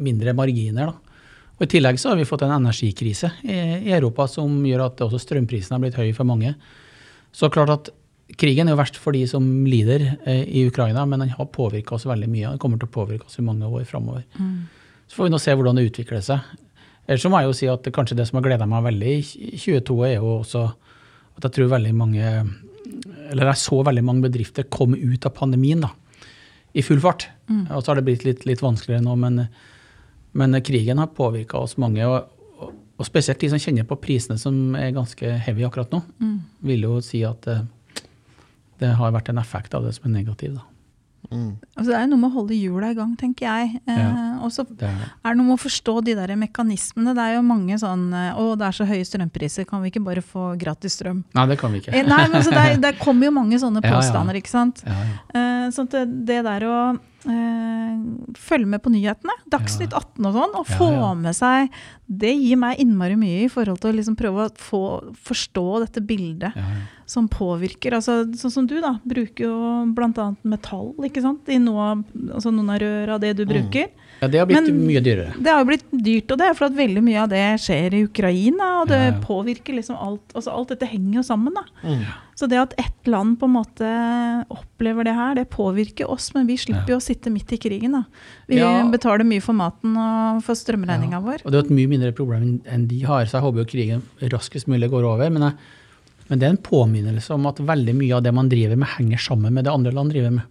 mindre 0.06 0.34
marginer. 0.36 0.92
da. 0.92 1.14
Og 1.54 1.66
I 1.66 1.70
tillegg 1.70 1.98
så 2.02 2.10
har 2.10 2.18
vi 2.18 2.26
fått 2.26 2.42
en 2.46 2.54
energikrise 2.56 3.30
i 3.46 3.92
Europa 3.94 4.26
som 4.30 4.56
gjør 4.66 4.88
at 4.88 5.04
også 5.06 5.20
strømprisene 5.22 5.76
har 5.76 5.84
blitt 5.84 5.98
høye 5.98 6.14
for 6.16 6.26
mange. 6.26 6.54
Så 7.34 7.50
klart 7.54 7.70
at 7.74 7.90
krigen 8.38 8.68
er 8.68 8.74
jo 8.74 8.80
verst 8.80 8.98
for 8.98 9.14
de 9.14 9.22
som 9.30 9.44
lider 9.66 10.06
eh, 10.24 10.42
i 10.46 10.64
Ukraina, 10.66 11.04
men 11.06 11.22
den 11.22 11.34
har 11.34 11.50
påvirka 11.54 11.94
oss 11.94 12.06
veldig 12.10 12.30
mye. 12.30 12.54
Den 12.54 12.62
kommer 12.62 12.80
til 12.80 12.90
å 12.90 12.94
påvirke 12.94 13.28
oss 13.28 13.38
i 13.38 13.46
mange 13.46 13.70
år 13.70 13.86
framover. 13.90 14.22
Mm. 14.38 14.66
Så 15.06 15.18
får 15.18 15.28
vi 15.28 15.34
nå 15.34 15.42
se 15.42 15.54
hvordan 15.54 15.78
det 15.78 15.88
utvikler 15.90 16.22
seg. 16.24 16.54
Ellers 17.04 17.24
så 17.24 17.30
må 17.32 17.40
jeg 17.40 17.50
jo 17.50 17.56
si 17.56 17.68
at 17.68 17.88
kanskje 17.92 18.16
det 18.18 18.26
som 18.28 18.38
har 18.38 18.46
gleda 18.46 18.68
meg 18.68 18.86
veldig 18.86 19.12
i 19.12 19.58
2022, 19.60 19.96
er 20.08 20.14
jo 20.16 20.38
også 20.38 20.64
at 21.34 21.48
jeg 21.48 21.56
tror 21.56 21.72
veldig 21.72 21.94
mange 21.98 22.24
Eller 23.32 23.50
jeg 23.50 23.60
så 23.64 23.80
veldig 23.84 24.04
mange 24.06 24.24
bedrifter 24.28 24.68
komme 24.70 24.98
ut 25.00 25.26
av 25.26 25.34
pandemien 25.36 25.82
da, 25.82 25.90
i 26.72 26.82
full 26.84 27.00
fart. 27.02 27.26
Mm. 27.48 27.66
Og 27.72 27.82
så 27.82 27.90
har 27.90 27.98
det 27.98 28.04
blitt 28.06 28.24
litt, 28.26 28.44
litt 28.48 28.62
vanskeligere 28.62 29.02
nå, 29.04 29.16
men, 29.18 29.46
men 30.36 30.60
krigen 30.64 31.00
har 31.00 31.12
påvirka 31.16 31.58
oss 31.58 31.76
mange. 31.80 32.04
Og, 32.06 32.68
og, 32.68 33.06
spesielt 33.08 33.40
de 33.40 33.50
som 33.52 33.62
kjenner 33.62 33.88
på 33.88 33.98
prisene 34.00 34.36
som 34.40 34.76
er 34.78 34.94
ganske 34.94 35.32
heavy 35.46 35.64
akkurat 35.66 35.96
nå, 35.96 36.02
mm. 36.20 36.36
vil 36.68 36.86
jo 36.86 37.00
si 37.04 37.24
at 37.26 37.48
det, 37.48 37.58
det 38.82 38.92
har 39.00 39.16
vært 39.16 39.32
en 39.32 39.42
effekt 39.42 39.74
av 39.74 39.88
det 39.88 39.96
som 39.96 40.10
er 40.10 40.16
negativ. 40.20 40.60
da. 40.60 40.68
Mm. 41.30 41.52
Altså, 41.74 41.86
det 41.88 41.96
er 41.96 42.04
jo 42.04 42.10
noe 42.12 42.22
med 42.22 42.30
å 42.30 42.34
holde 42.38 42.58
hjula 42.58 42.90
i 42.92 42.98
gang, 42.98 43.14
tenker 43.20 43.46
jeg. 43.48 43.80
Eh, 43.86 44.00
ja. 44.00 44.10
Og 44.44 44.52
så 44.54 44.66
er 44.66 44.76
det 44.76 45.36
noe 45.38 45.48
med 45.48 45.56
å 45.56 45.62
forstå 45.62 45.96
de 46.06 46.16
der 46.18 46.34
mekanismene. 46.40 47.14
Det 47.16 47.24
er 47.24 47.38
jo 47.38 47.46
mange 47.46 47.78
sånn 47.80 48.06
Å, 48.14 48.44
det 48.58 48.68
er 48.68 48.76
så 48.76 48.88
høye 48.88 49.06
strømpriser, 49.08 49.68
kan 49.68 49.82
vi 49.84 49.92
ikke 49.92 50.04
bare 50.04 50.24
få 50.24 50.52
gratis 50.60 50.98
strøm? 50.98 51.24
Nei, 51.36 51.48
det 51.50 51.58
kan 51.60 51.72
vi 51.74 51.82
ikke. 51.82 51.94
Eh, 51.96 52.06
nei, 52.06 52.22
men 52.32 52.44
det, 52.44 52.68
det, 52.84 52.94
kommer 53.00 53.30
jo 53.30 53.34
mange 53.40 53.60
sånne 53.62 53.82
påstander, 53.94 54.38
ikke 54.40 54.52
sant. 54.52 54.84
Eh, 54.84 55.66
sånn 55.74 55.90
at 55.90 55.98
det, 55.98 56.06
det 56.30 56.44
der 56.46 56.68
å 56.68 56.78
Eh, 56.94 57.13
følge 57.24 58.68
med 58.68 58.82
på 58.84 58.92
nyhetene, 58.92 59.34
Dagsnytt 59.50 59.94
18 59.96 60.26
og 60.28 60.34
sånn, 60.36 60.56
og 60.58 60.66
få 60.68 60.88
ja, 60.92 60.98
ja. 60.98 61.12
med 61.16 61.36
seg 61.36 61.76
Det 62.04 62.32
gir 62.32 62.58
meg 62.60 62.80
innmari 62.82 63.16
mye 63.16 63.44
i 63.46 63.50
forhold 63.52 63.80
til 63.80 63.92
å 63.92 63.96
liksom 63.96 64.16
prøve 64.18 64.44
å 64.44 64.52
få, 64.60 64.82
forstå 65.24 65.64
dette 65.86 66.02
bildet 66.04 66.56
ja, 66.58 66.64
som 67.08 67.28
påvirker. 67.28 67.96
Altså, 67.96 68.22
sånn 68.36 68.52
som 68.52 68.68
du, 68.68 68.76
da, 68.84 68.96
bruker 69.08 69.46
jo 69.46 69.56
bl.a. 69.96 70.28
metall 70.48 70.92
ikke 71.08 71.24
sant? 71.24 71.48
i 71.48 71.60
noe, 71.62 72.02
altså 72.28 72.52
noen 72.52 72.74
av 72.74 72.82
røra, 72.82 73.18
det 73.22 73.34
du 73.40 73.44
mm. 73.44 73.50
bruker. 73.54 73.88
Mm. 73.88 74.04
Ja, 74.20 74.28
Det 74.28 74.40
har 74.40 74.50
blitt 74.50 74.68
Men 74.68 74.84
mye 74.88 75.02
dyrere. 75.04 75.32
Det 75.38 75.56
har 75.56 75.66
blitt 75.68 75.88
dyrt, 75.90 76.30
og 76.30 76.40
det 76.40 76.50
er 76.50 76.58
fordi 76.58 76.80
veldig 76.82 77.02
mye 77.08 77.24
av 77.24 77.32
det 77.32 77.46
skjer 77.64 77.96
i 77.96 78.04
Ukraina. 78.06 78.70
Og 78.82 78.92
det 78.92 79.02
påvirker 79.24 79.80
liksom 79.80 79.98
alt 80.00 80.36
altså 80.36 80.54
Alt 80.54 80.76
dette 80.76 80.88
henger 80.88 81.18
jo 81.18 81.26
sammen. 81.26 81.56
da. 81.56 81.64
Mm. 81.82 82.04
Så 82.34 82.48
det 82.50 82.58
at 82.58 82.74
ett 82.80 83.06
land 83.06 83.36
på 83.38 83.46
en 83.46 83.54
måte 83.54 83.88
opplever 84.50 85.06
det 85.06 85.14
her, 85.14 85.36
det 85.38 85.44
påvirker 85.52 86.10
oss, 86.10 86.32
men 86.34 86.48
vi 86.50 86.56
slipper 86.58 86.96
jo 86.96 86.98
å 86.98 87.04
sitte 87.04 87.30
midt 87.30 87.52
i 87.54 87.58
krigen. 87.62 87.94
da. 87.94 88.02
Vi 88.50 88.58
ja. 88.58 88.72
betaler 88.90 89.26
mye 89.28 89.42
for 89.44 89.54
maten 89.54 89.94
og 89.94 90.40
for 90.46 90.58
strømregninga 90.58 91.20
ja. 91.20 91.22
vår. 91.22 91.44
Og 91.44 91.54
det 91.54 91.60
er 91.60 91.68
et 91.68 91.76
mye 91.78 91.92
mindre 91.92 92.10
problem 92.16 92.58
enn 92.66 92.88
de 92.90 93.04
har, 93.06 93.28
så 93.30 93.38
jeg 93.38 93.46
håper 93.46 93.62
jo 93.62 93.70
krigen 93.70 94.02
raskest 94.34 94.70
mulig 94.70 94.90
går 94.90 95.06
over. 95.06 95.30
Men, 95.30 95.46
jeg, 95.46 96.24
men, 96.26 96.40
det 96.40 96.48
er 96.48 96.56
en 96.56 96.64
påminnelse 96.70 97.38
om 97.38 97.46
at 97.50 97.62
veldig 97.62 97.94
mye 98.00 98.18
av 98.18 98.26
det 98.26 98.34
man 98.34 98.50
driver 98.50 98.82
med, 98.82 98.90
henger 98.96 99.22
sammen 99.30 99.54
med 99.54 99.68
det 99.68 99.74
andre 99.74 99.94
land 99.94 100.14
driver 100.14 100.34
med. 100.40 100.50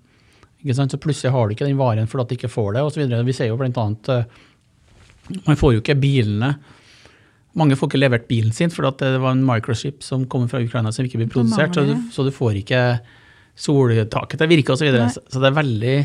Ikke 0.63 0.77
sant? 0.77 0.95
Så 0.95 1.01
plutselig 1.03 1.33
har 1.35 1.49
du 1.49 1.57
ikke 1.57 1.67
den 1.67 1.81
varen 1.81 2.07
fordi 2.07 2.31
du 2.31 2.39
ikke 2.39 2.53
får 2.53 2.77
det, 2.77 2.85
osv. 2.87 3.17
Vi 3.27 3.35
ser 3.35 3.51
jo 3.51 3.59
bl.a. 3.59 3.89
Uh, 4.07 5.43
man 5.43 5.59
får 5.59 5.75
jo 5.75 5.83
ikke 5.83 5.99
bilene 5.99 6.53
mange 7.59 7.77
får 7.77 7.91
ikke 7.91 8.01
levert 8.01 8.29
bilen 8.29 8.53
sin 8.55 8.71
fordi 8.73 9.11
det 9.13 9.21
var 9.21 9.35
en 9.35 9.45
microship 9.45 10.03
som 10.05 10.25
kommer 10.29 10.49
fra 10.49 10.61
Ukraina 10.63 10.91
som 10.93 11.05
ikke 11.05 11.21
blir 11.21 11.31
produsert. 11.31 11.75
Så 11.75 11.85
du, 11.85 11.95
så 12.13 12.25
du, 12.25 12.31
får 12.33 12.61
ikke 12.63 12.83
soltaket 13.53 14.39
til 14.39 14.47
å 14.47 14.53
virke 14.53 14.73
osv. 14.73 14.81
Så, 14.81 14.87
videre. 14.89 15.09
så 15.13 15.41
det 15.41 15.49
er 15.49 15.59
veldig 15.59 15.97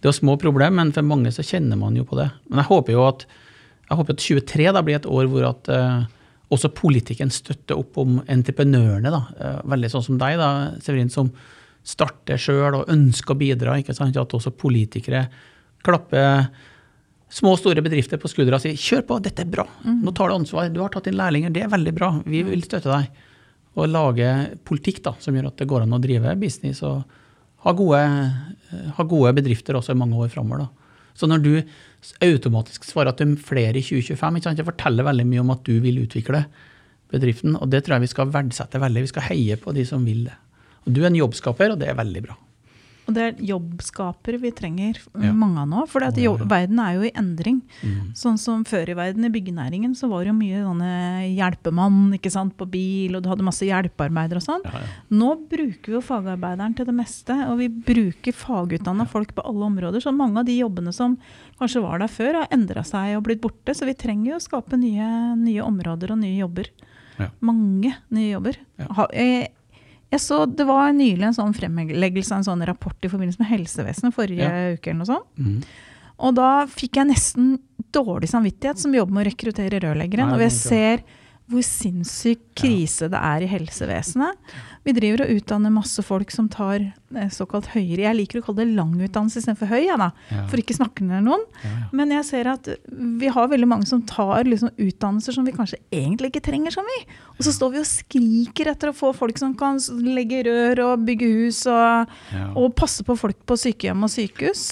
det 0.00 0.08
er 0.08 0.16
små 0.16 0.36
problem, 0.40 0.78
men 0.78 0.94
for 0.96 1.04
mange 1.04 1.32
så 1.34 1.44
kjenner 1.44 1.76
man 1.76 1.96
jo 1.96 2.06
på 2.08 2.16
det. 2.16 2.30
Men 2.48 2.62
jeg 2.62 2.70
håper 2.70 2.94
jo 2.94 3.04
at, 3.04 3.26
jeg 3.84 3.98
håper 3.98 4.16
at 4.16 4.24
23 4.24 4.68
da 4.76 4.82
blir 4.84 4.96
et 4.96 5.08
år 5.08 5.28
hvor 5.28 5.46
at 5.50 5.68
uh, 5.68 6.06
også 6.50 6.72
politikken 6.72 7.32
støtter 7.32 7.76
opp 7.76 8.00
om 8.00 8.18
entreprenørene. 8.24 9.12
da, 9.12 9.20
uh, 9.36 9.58
Veldig 9.68 9.92
sånn 9.92 10.06
som 10.08 10.20
deg, 10.20 10.38
da, 10.40 10.50
Severin, 10.80 11.12
som 11.12 11.28
starter 11.84 12.40
sjøl 12.40 12.78
og 12.80 12.92
ønsker 12.92 13.36
å 13.36 13.40
bidra. 13.40 13.76
ikke 13.80 13.96
sant, 13.96 14.16
At 14.16 14.36
også 14.36 14.54
politikere 14.56 15.26
klapper 15.84 16.48
små 17.30 17.54
og 17.54 17.60
store 17.60 17.82
bedrifter 17.84 18.18
på 18.20 18.30
skuldra 18.30 18.58
og 18.58 18.64
sier 18.64 18.78
'kjør 18.78 19.06
på, 19.06 19.18
dette 19.22 19.44
er 19.44 19.50
bra', 19.50 19.68
mm. 19.84 20.00
nå 20.02 20.14
tar 20.16 20.30
du 20.30 20.34
ansvar, 20.34 20.68
du 20.68 20.80
har 20.82 20.90
tatt 20.90 21.06
inn 21.06 21.18
lærlinger, 21.18 21.52
det 21.54 21.62
er 21.64 21.72
veldig 21.72 21.94
bra, 21.94 22.10
vi 22.26 22.42
vil 22.46 22.62
støtte 22.66 22.90
deg. 22.90 23.26
Og 23.78 23.86
lage 23.86 24.26
politikk 24.66 24.98
da, 25.04 25.14
som 25.22 25.36
gjør 25.36 25.52
at 25.52 25.60
det 25.62 25.68
går 25.70 25.84
an 25.84 25.94
å 25.94 26.02
drive 26.02 26.34
business 26.40 26.82
og 26.82 27.04
ha 27.62 27.72
gode, 27.76 28.00
ha 28.96 29.04
gode 29.06 29.32
bedrifter 29.36 29.78
også 29.78 29.94
i 29.94 30.00
mange 30.00 30.18
år 30.18 30.32
framover. 30.32 30.66
Så 31.14 31.28
når 31.30 31.44
du 31.44 31.52
automatisk 32.24 32.86
svarer 32.88 33.12
at 33.12 33.20
du 33.20 33.28
er 33.28 33.36
flere 33.38 33.78
i 33.78 33.84
2025, 33.84 34.40
ikke 34.40 34.48
sant? 34.48 34.58
det 34.58 34.66
forteller 34.66 35.06
veldig 35.06 35.26
mye 35.28 35.44
om 35.44 35.54
at 35.54 35.62
du 35.68 35.76
vil 35.84 36.00
utvikle 36.02 36.44
bedriften. 37.12 37.56
Og 37.60 37.70
det 37.70 37.84
tror 37.84 37.98
jeg 37.98 38.06
vi 38.06 38.12
skal 38.14 38.32
verdsette 38.32 38.80
veldig. 38.80 39.04
Vi 39.04 39.12
skal 39.12 39.26
heie 39.28 39.58
på 39.60 39.74
de 39.76 39.84
som 39.86 40.06
vil 40.06 40.24
det. 40.30 40.36
Og 40.86 40.94
du 40.96 41.02
er 41.02 41.10
en 41.10 41.20
jobbskaper, 41.20 41.74
og 41.74 41.82
det 41.82 41.90
er 41.90 41.98
veldig 41.98 42.24
bra. 42.24 42.38
Og 43.10 43.16
det 43.16 43.24
er 43.26 43.40
jobbskapere 43.42 44.38
vi 44.38 44.52
trenger 44.54 44.98
ja. 45.18 45.32
mange 45.34 45.64
av 45.64 45.68
nå. 45.70 45.84
For 45.90 46.04
oh, 46.06 46.10
ja, 46.14 46.30
ja. 46.30 46.48
verden 46.48 46.78
er 46.82 46.94
jo 46.94 47.06
i 47.08 47.12
endring. 47.18 47.58
Mm. 47.82 48.12
Sånn 48.18 48.38
som 48.38 48.62
før 48.68 48.92
i 48.92 48.96
verden, 48.96 49.26
i 49.26 49.32
byggenæringen, 49.34 49.96
så 49.98 50.06
var 50.10 50.22
det 50.22 50.30
jo 50.30 50.36
mye 50.38 50.62
sånne 50.62 50.92
hjelpemann 51.34 52.14
ikke 52.16 52.32
sant, 52.32 52.54
på 52.58 52.68
bil, 52.70 53.16
og 53.18 53.24
du 53.24 53.30
hadde 53.32 53.46
masse 53.46 53.66
hjelpearbeidere 53.66 54.38
og 54.38 54.46
sånn. 54.46 54.66
Nå 55.10 55.32
bruker 55.50 55.90
vi 55.90 55.98
jo 55.98 56.04
fagarbeideren 56.06 56.76
til 56.78 56.86
det 56.86 56.94
meste, 56.96 57.34
og 57.50 57.58
vi 57.60 57.70
bruker 57.90 58.36
fagutdanna 58.36 59.08
folk 59.10 59.34
på 59.34 59.44
alle 59.50 59.66
områder. 59.72 60.04
Så 60.04 60.14
mange 60.14 60.44
av 60.44 60.48
de 60.48 60.60
jobbene 60.60 60.94
som 60.94 61.18
kanskje 61.58 61.82
var 61.84 62.02
der 62.02 62.12
før, 62.12 62.42
har 62.42 62.54
endra 62.54 62.86
seg 62.86 63.16
og 63.18 63.26
blitt 63.26 63.42
borte. 63.42 63.74
Så 63.74 63.88
vi 63.88 63.98
trenger 63.98 64.34
jo 64.34 64.38
å 64.38 64.46
skape 64.46 64.78
nye, 64.78 65.10
nye 65.40 65.66
områder 65.66 66.14
og 66.14 66.22
nye 66.22 66.38
jobber. 66.38 66.70
Mange 67.44 67.92
nye 68.14 68.30
jobber. 68.30 68.56
Jeg, 69.12 69.50
jeg 70.10 70.22
så, 70.24 70.42
Det 70.46 70.66
var 70.66 70.90
nylig 70.96 71.28
en 71.28 71.36
sånn 71.36 71.54
fremleggelse 71.54 72.34
av 72.34 72.40
en 72.40 72.48
sånn 72.48 72.66
rapport 72.66 73.06
i 73.06 73.10
forbindelse 73.12 73.42
med 73.42 73.50
helsevesenet 73.52 74.16
forrige 74.16 74.48
ja. 74.48 74.74
uke. 74.74 74.90
eller 74.90 75.00
noe 75.04 75.10
sånt. 75.10 75.28
Mm. 75.38 75.60
Og 76.20 76.36
da 76.36 76.50
fikk 76.68 76.98
jeg 76.98 77.08
nesten 77.12 77.52
dårlig 77.94 78.28
samvittighet 78.30 78.82
som 78.82 78.94
jobber 78.94 79.16
med 79.16 79.24
å 79.24 79.30
rekruttere 79.30 79.80
rørleggere. 79.80 80.26
Når 80.28 80.44
jeg 80.48 80.56
ser 80.56 81.04
hvor 81.50 81.64
sinnssyk 81.66 82.42
krise 82.60 83.08
det 83.10 83.18
er 83.18 83.44
i 83.44 83.48
helsevesenet. 83.50 84.38
Vi 84.86 84.94
driver 84.96 85.26
og 85.26 85.32
utdanner 85.36 85.72
masse 85.74 86.00
folk 86.04 86.30
som 86.32 86.46
tar 86.48 86.80
eh, 86.80 87.28
såkalt 87.32 87.66
høyere 87.74 88.06
Jeg 88.06 88.16
liker 88.16 88.40
å 88.40 88.44
kalle 88.46 88.62
det 88.62 88.76
lang 88.78 88.94
utdannelse 88.96 89.42
istedenfor 89.42 89.68
høy, 89.68 89.82
ja, 89.90 89.96
da, 90.00 90.06
for 90.48 90.60
ikke 90.62 90.76
snakke 90.78 91.04
ned 91.04 91.26
noen. 91.26 91.42
Men 91.96 92.14
jeg 92.14 92.24
ser 92.30 92.48
at 92.48 92.70
vi 92.88 93.28
har 93.28 93.50
veldig 93.50 93.68
mange 93.68 93.88
som 93.90 94.00
tar 94.08 94.48
liksom, 94.48 94.72
utdannelser 94.80 95.36
som 95.36 95.44
vi 95.44 95.52
kanskje 95.56 95.80
egentlig 95.92 96.32
ikke 96.32 96.44
trenger 96.48 96.72
så 96.78 96.84
mye. 96.86 97.04
Og 97.36 97.44
så 97.44 97.52
står 97.56 97.74
vi 97.74 97.82
og 97.82 97.90
skriker 97.90 98.72
etter 98.72 98.92
å 98.92 98.96
få 98.96 99.12
folk 99.16 99.38
som 99.40 99.52
kan 99.58 99.80
legge 100.06 100.42
rør 100.48 100.84
og 100.86 101.04
bygge 101.08 101.28
hus 101.28 101.62
og, 101.70 102.10
og 102.56 102.72
passe 102.78 103.04
på 103.04 103.16
folk 103.20 103.36
på 103.48 103.58
sykehjem 103.60 104.08
og 104.08 104.12
sykehus. 104.12 104.64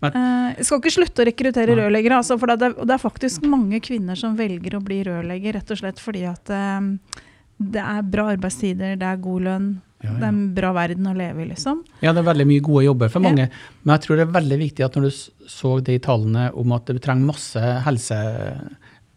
Uh, 0.00 0.56
jeg 0.56 0.64
skal 0.64 0.80
ikke 0.80 0.94
slutte 0.94 1.20
å 1.20 1.26
rekruttere 1.28 1.74
rørleggere, 1.76 2.20
altså, 2.22 2.38
for 2.40 2.48
det 2.48 2.70
er, 2.70 2.76
det 2.78 2.94
er, 2.94 3.02
faktisk 3.02 3.44
mange 3.44 3.82
kvinner 3.84 4.16
som 4.16 4.38
velger 4.38 4.78
å 4.78 4.84
bli 4.84 5.02
rørlegger 5.04 5.58
rett 5.58 5.72
og 5.74 5.80
slett 5.82 6.00
fordi 6.00 6.24
at 6.30 6.52
uh, 6.54 7.20
det 7.60 7.82
er 7.84 8.06
bra 8.08 8.30
arbeidstider, 8.32 8.96
det 8.96 9.06
er 9.06 9.20
god 9.20 9.46
lønn. 9.46 9.70
Ja, 10.00 10.08
ja. 10.08 10.16
Det 10.16 10.24
er 10.24 10.30
en 10.32 10.44
bra 10.56 10.70
verden 10.72 11.08
å 11.10 11.12
leve 11.12 11.42
i, 11.44 11.48
liksom. 11.50 11.82
Ja, 12.00 12.14
det 12.16 12.22
er 12.22 12.30
veldig 12.30 12.46
mye 12.48 12.64
gode 12.64 12.86
jobber 12.86 13.10
for 13.12 13.20
mange. 13.20 13.50
Ja. 13.50 13.64
Men 13.84 13.92
jeg 13.98 14.06
tror 14.06 14.16
det 14.16 14.24
er 14.24 14.38
veldig 14.38 14.58
viktig 14.62 14.86
at 14.86 14.94
når 14.96 15.10
du 15.10 15.48
så 15.52 15.72
de 15.84 15.98
tallene 16.00 16.46
om 16.56 16.72
at 16.72 16.88
det 16.88 17.02
trenger 17.04 17.28
masse, 17.28 17.72
helse, 17.84 18.20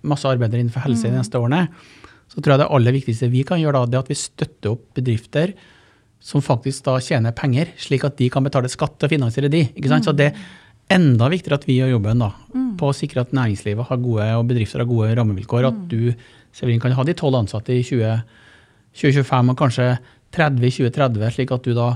masse 0.03 0.27
arbeidere 0.27 0.59
innenfor 0.59 0.83
helse 0.83 1.07
mm. 1.07 1.13
de 1.13 1.21
neste 1.21 1.39
årene, 1.39 1.61
så 2.27 2.41
tror 2.41 2.55
jeg 2.55 2.63
det 2.65 2.67
aller 2.75 2.95
viktigste 2.97 3.31
vi 3.31 3.45
kan 3.47 3.61
gjøre 3.61 3.79
da, 3.79 3.91
det 3.93 3.99
er 3.99 4.03
at 4.03 4.11
vi 4.11 4.19
støtter 4.19 4.73
opp 4.73 4.83
bedrifter 4.99 5.55
som 6.23 6.43
faktisk 6.43 6.85
da 6.87 6.97
tjener 7.03 7.35
penger, 7.35 7.71
slik 7.79 8.03
at 8.07 8.19
de 8.19 8.27
kan 8.31 8.43
betale 8.43 8.71
skatt 8.71 9.07
og 9.07 9.11
finansiere 9.11 9.51
de. 9.51 9.65
ikke 9.71 9.91
sant? 9.91 10.03
Mm. 10.03 10.09
Så 10.09 10.15
det 10.19 10.29
enda 10.93 11.29
viktigere 11.31 11.59
at 11.59 11.67
vi 11.67 11.79
gjør 11.79 11.95
jobben 11.95 12.23
da, 12.23 12.29
mm. 12.53 12.71
på 12.79 12.89
å 12.89 12.95
sikre 12.95 13.23
at 13.23 13.33
næringslivet 13.35 13.89
har 13.89 14.01
gode, 14.01 14.29
og 14.37 14.47
bedrifter 14.49 14.83
har 14.83 14.89
gode 14.89 15.11
rammevilkår. 15.19 15.69
At 15.69 15.77
mm. 15.81 15.89
du 15.91 16.31
Severin 16.53 16.81
kan 16.81 16.93
ha 16.93 17.03
de 17.07 17.15
tolv 17.17 17.39
ansatte 17.39 17.73
i 17.73 17.81
20, 17.81 18.19
2025 18.99 19.53
og 19.53 19.57
kanskje 19.57 19.87
30 20.37 20.67
i 20.67 20.73
2030, 20.75 21.31
slik 21.33 21.53
at 21.55 21.65
du 21.65 21.73
da 21.77 21.87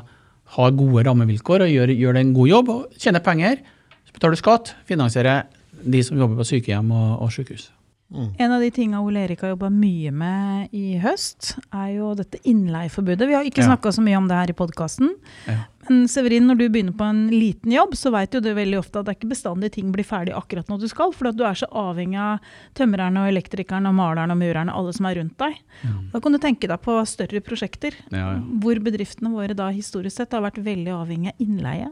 har 0.57 0.77
gode 0.79 1.03
rammevilkår 1.05 1.65
og 1.65 1.73
gjør, 1.73 1.93
gjør 1.93 2.19
en 2.21 2.33
god 2.33 2.49
jobb 2.49 2.73
og 2.73 2.99
tjener 3.01 3.23
penger. 3.23 3.61
Så 4.07 4.15
betaler 4.15 4.37
du 4.37 4.41
skatt, 4.41 4.73
finansierer 4.89 5.45
de 5.77 6.01
som 6.05 6.17
jobber 6.17 6.41
på 6.41 6.47
sykehjem 6.55 6.89
og, 6.89 7.09
og 7.21 7.33
sykehus. 7.35 7.69
Mm. 8.09 8.27
En 8.37 8.51
av 8.51 8.61
de 8.61 8.69
tinga 8.71 9.01
Ole 9.03 9.25
Erik 9.25 9.41
har 9.43 9.49
jobba 9.51 9.67
mye 9.69 10.11
med 10.15 10.75
i 10.75 10.95
høst, 11.03 11.57
er 11.75 11.89
jo 11.97 12.13
dette 12.15 12.39
innleieforbudet. 12.47 13.27
Vi 13.27 13.35
har 13.35 13.47
ikke 13.47 13.65
ja. 13.65 13.67
snakka 13.67 13.91
så 13.91 14.03
mye 14.05 14.19
om 14.19 14.29
det 14.29 14.37
her 14.37 14.53
i 14.53 14.55
podkasten. 14.55 15.11
Ja. 15.43 15.65
Men 15.89 16.07
Severin, 16.11 16.47
når 16.47 16.59
du 16.59 16.63
begynner 16.69 16.95
på 16.95 17.03
en 17.03 17.25
liten 17.31 17.71
jobb, 17.71 17.95
så 17.99 18.11
vet 18.15 18.35
jo 18.35 18.41
du 18.43 18.49
veldig 18.55 18.79
ofte 18.79 18.99
at 18.99 19.07
det 19.07 19.13
er 19.13 19.19
ikke 19.19 19.31
bestandig 19.33 19.71
ting 19.75 19.91
blir 19.95 20.07
ferdig 20.07 20.35
akkurat 20.35 20.71
når 20.71 20.81
du 20.83 20.87
skal. 20.91 21.11
For 21.15 21.35
du 21.35 21.43
er 21.47 21.59
så 21.59 21.67
avhengig 21.83 22.19
av 22.23 22.49
tømrerne 22.79 23.23
og 23.25 23.31
elektrikerne 23.33 23.91
og 23.91 23.99
malerne 23.99 24.35
og 24.35 24.39
murerne, 24.39 24.75
alle 24.75 24.95
som 24.95 25.07
er 25.11 25.19
rundt 25.19 25.37
deg. 25.43 25.59
Mm. 25.83 26.01
Da 26.15 26.23
kan 26.23 26.35
du 26.35 26.41
tenke 26.43 26.71
deg 26.71 26.83
på 26.87 26.97
større 27.11 27.43
prosjekter 27.43 27.95
ja, 28.11 28.33
hvor 28.63 28.79
bedriftene 28.83 29.35
våre 29.35 29.55
da 29.55 29.67
historisk 29.75 30.19
sett 30.21 30.35
har 30.35 30.47
vært 30.47 30.63
veldig 30.63 30.95
avhengig 30.95 31.35
av 31.35 31.43
innleie. 31.43 31.91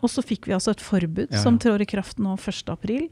Og 0.00 0.08
så 0.08 0.22
fikk 0.24 0.48
vi 0.48 0.54
altså 0.56 0.72
et 0.72 0.82
forbud 0.82 1.34
som 1.42 1.58
trår 1.60 1.84
i 1.84 1.88
kraft 1.88 2.20
nå 2.22 2.32
1.4. 2.38 3.10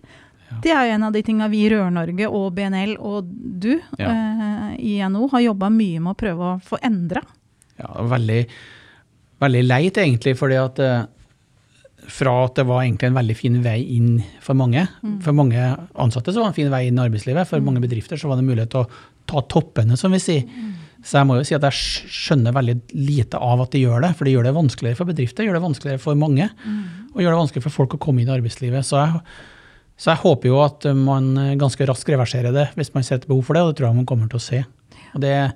Det 0.62 0.72
er 0.72 0.88
jo 0.88 0.94
en 0.96 1.06
av 1.08 1.12
de 1.14 1.22
tingene 1.24 1.50
vi 1.52 1.64
i 1.66 1.68
Rør-Norge 1.72 2.30
og 2.32 2.48
BNL 2.56 2.96
og 2.96 3.28
du 3.28 3.74
ja. 3.74 4.08
eh, 4.08 4.72
i 4.80 4.96
NHO 5.04 5.28
har 5.34 5.44
jobba 5.44 5.70
mye 5.74 6.00
med 6.00 6.14
å 6.14 6.18
prøve 6.18 6.48
å 6.48 6.56
få 6.64 6.80
endra. 6.84 7.22
Ja, 7.78 7.92
veldig, 8.10 8.40
veldig 9.44 9.62
leit 9.66 10.00
egentlig, 10.00 10.34
fordi 10.38 10.58
at 10.58 10.80
eh, 10.82 11.04
fra 12.08 12.32
at 12.46 12.56
det 12.56 12.64
var 12.68 12.82
egentlig 12.82 13.10
en 13.10 13.18
veldig 13.18 13.36
fin 13.36 13.60
vei 13.62 13.78
inn 13.98 14.18
for 14.44 14.56
mange. 14.58 14.86
Mm. 15.04 15.18
For 15.24 15.36
mange 15.36 15.68
ansatte 16.00 16.32
så 16.32 16.40
var 16.40 16.48
det 16.48 16.54
en 16.54 16.60
fin 16.62 16.72
vei 16.72 16.86
inn 16.88 16.98
i 16.98 17.04
arbeidslivet. 17.04 17.48
For 17.50 17.60
mm. 17.60 17.68
mange 17.68 17.82
bedrifter 17.84 18.20
så 18.20 18.30
var 18.30 18.40
det 18.40 18.46
mulighet 18.48 18.72
til 18.72 18.86
å 18.86 19.02
ta 19.28 19.42
toppene, 19.52 19.98
som 20.00 20.14
vi 20.14 20.22
sier. 20.22 20.48
Mm. 20.48 20.72
Så 21.04 21.20
jeg 21.20 21.28
må 21.28 21.36
jo 21.38 21.44
si 21.46 21.54
at 21.54 21.66
jeg 21.68 22.08
skjønner 22.08 22.56
veldig 22.56 22.76
lite 22.96 23.38
av 23.44 23.60
at 23.62 23.74
de 23.74 23.84
gjør 23.84 24.02
det. 24.06 24.14
For 24.16 24.26
det 24.26 24.34
gjør 24.34 24.48
det 24.48 24.56
vanskeligere 24.56 24.98
for 24.98 25.10
bedrifter, 25.10 25.46
gjør 25.46 25.58
det 25.58 25.66
vanskeligere 25.66 26.02
for 26.02 26.18
mange. 26.18 26.48
Mm. 26.64 26.80
Og 27.12 27.22
gjør 27.22 27.34
det 27.34 27.42
vanskeligere 27.42 27.68
for 27.68 27.78
folk 27.82 27.98
å 27.98 28.02
komme 28.02 28.24
inn 28.24 28.32
i 28.32 28.36
arbeidslivet. 28.38 28.88
Så 28.88 28.98
jeg 29.02 29.22
så 29.98 30.12
jeg 30.12 30.22
håper 30.22 30.50
jo 30.52 30.60
at 30.62 30.86
man 30.94 31.32
ganske 31.58 31.86
raskt 31.90 32.08
reverserer 32.12 32.54
det 32.54 32.68
hvis 32.78 32.92
man 32.94 33.02
ser 33.06 33.18
et 33.18 33.28
behov 33.28 33.42
for 33.48 33.58
det, 33.58 33.64
og 33.64 33.72
det 33.72 33.80
tror 33.80 33.90
jeg 33.90 33.98
man 33.98 34.08
kommer 34.08 34.30
til 34.30 34.38
å 34.38 34.44
se. 34.44 34.60
Og 35.16 35.22
det 35.24 35.32
er 35.34 35.54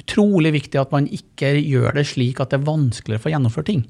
utrolig 0.00 0.52
viktig 0.56 0.80
at 0.80 0.90
man 0.92 1.06
ikke 1.08 1.54
gjør 1.62 1.94
det 1.96 2.06
slik 2.10 2.40
at 2.42 2.50
det 2.52 2.58
er 2.60 2.66
vanskeligere 2.66 3.22
for 3.22 3.30
å 3.30 3.36
gjennomføre 3.36 3.68
ting. 3.70 3.84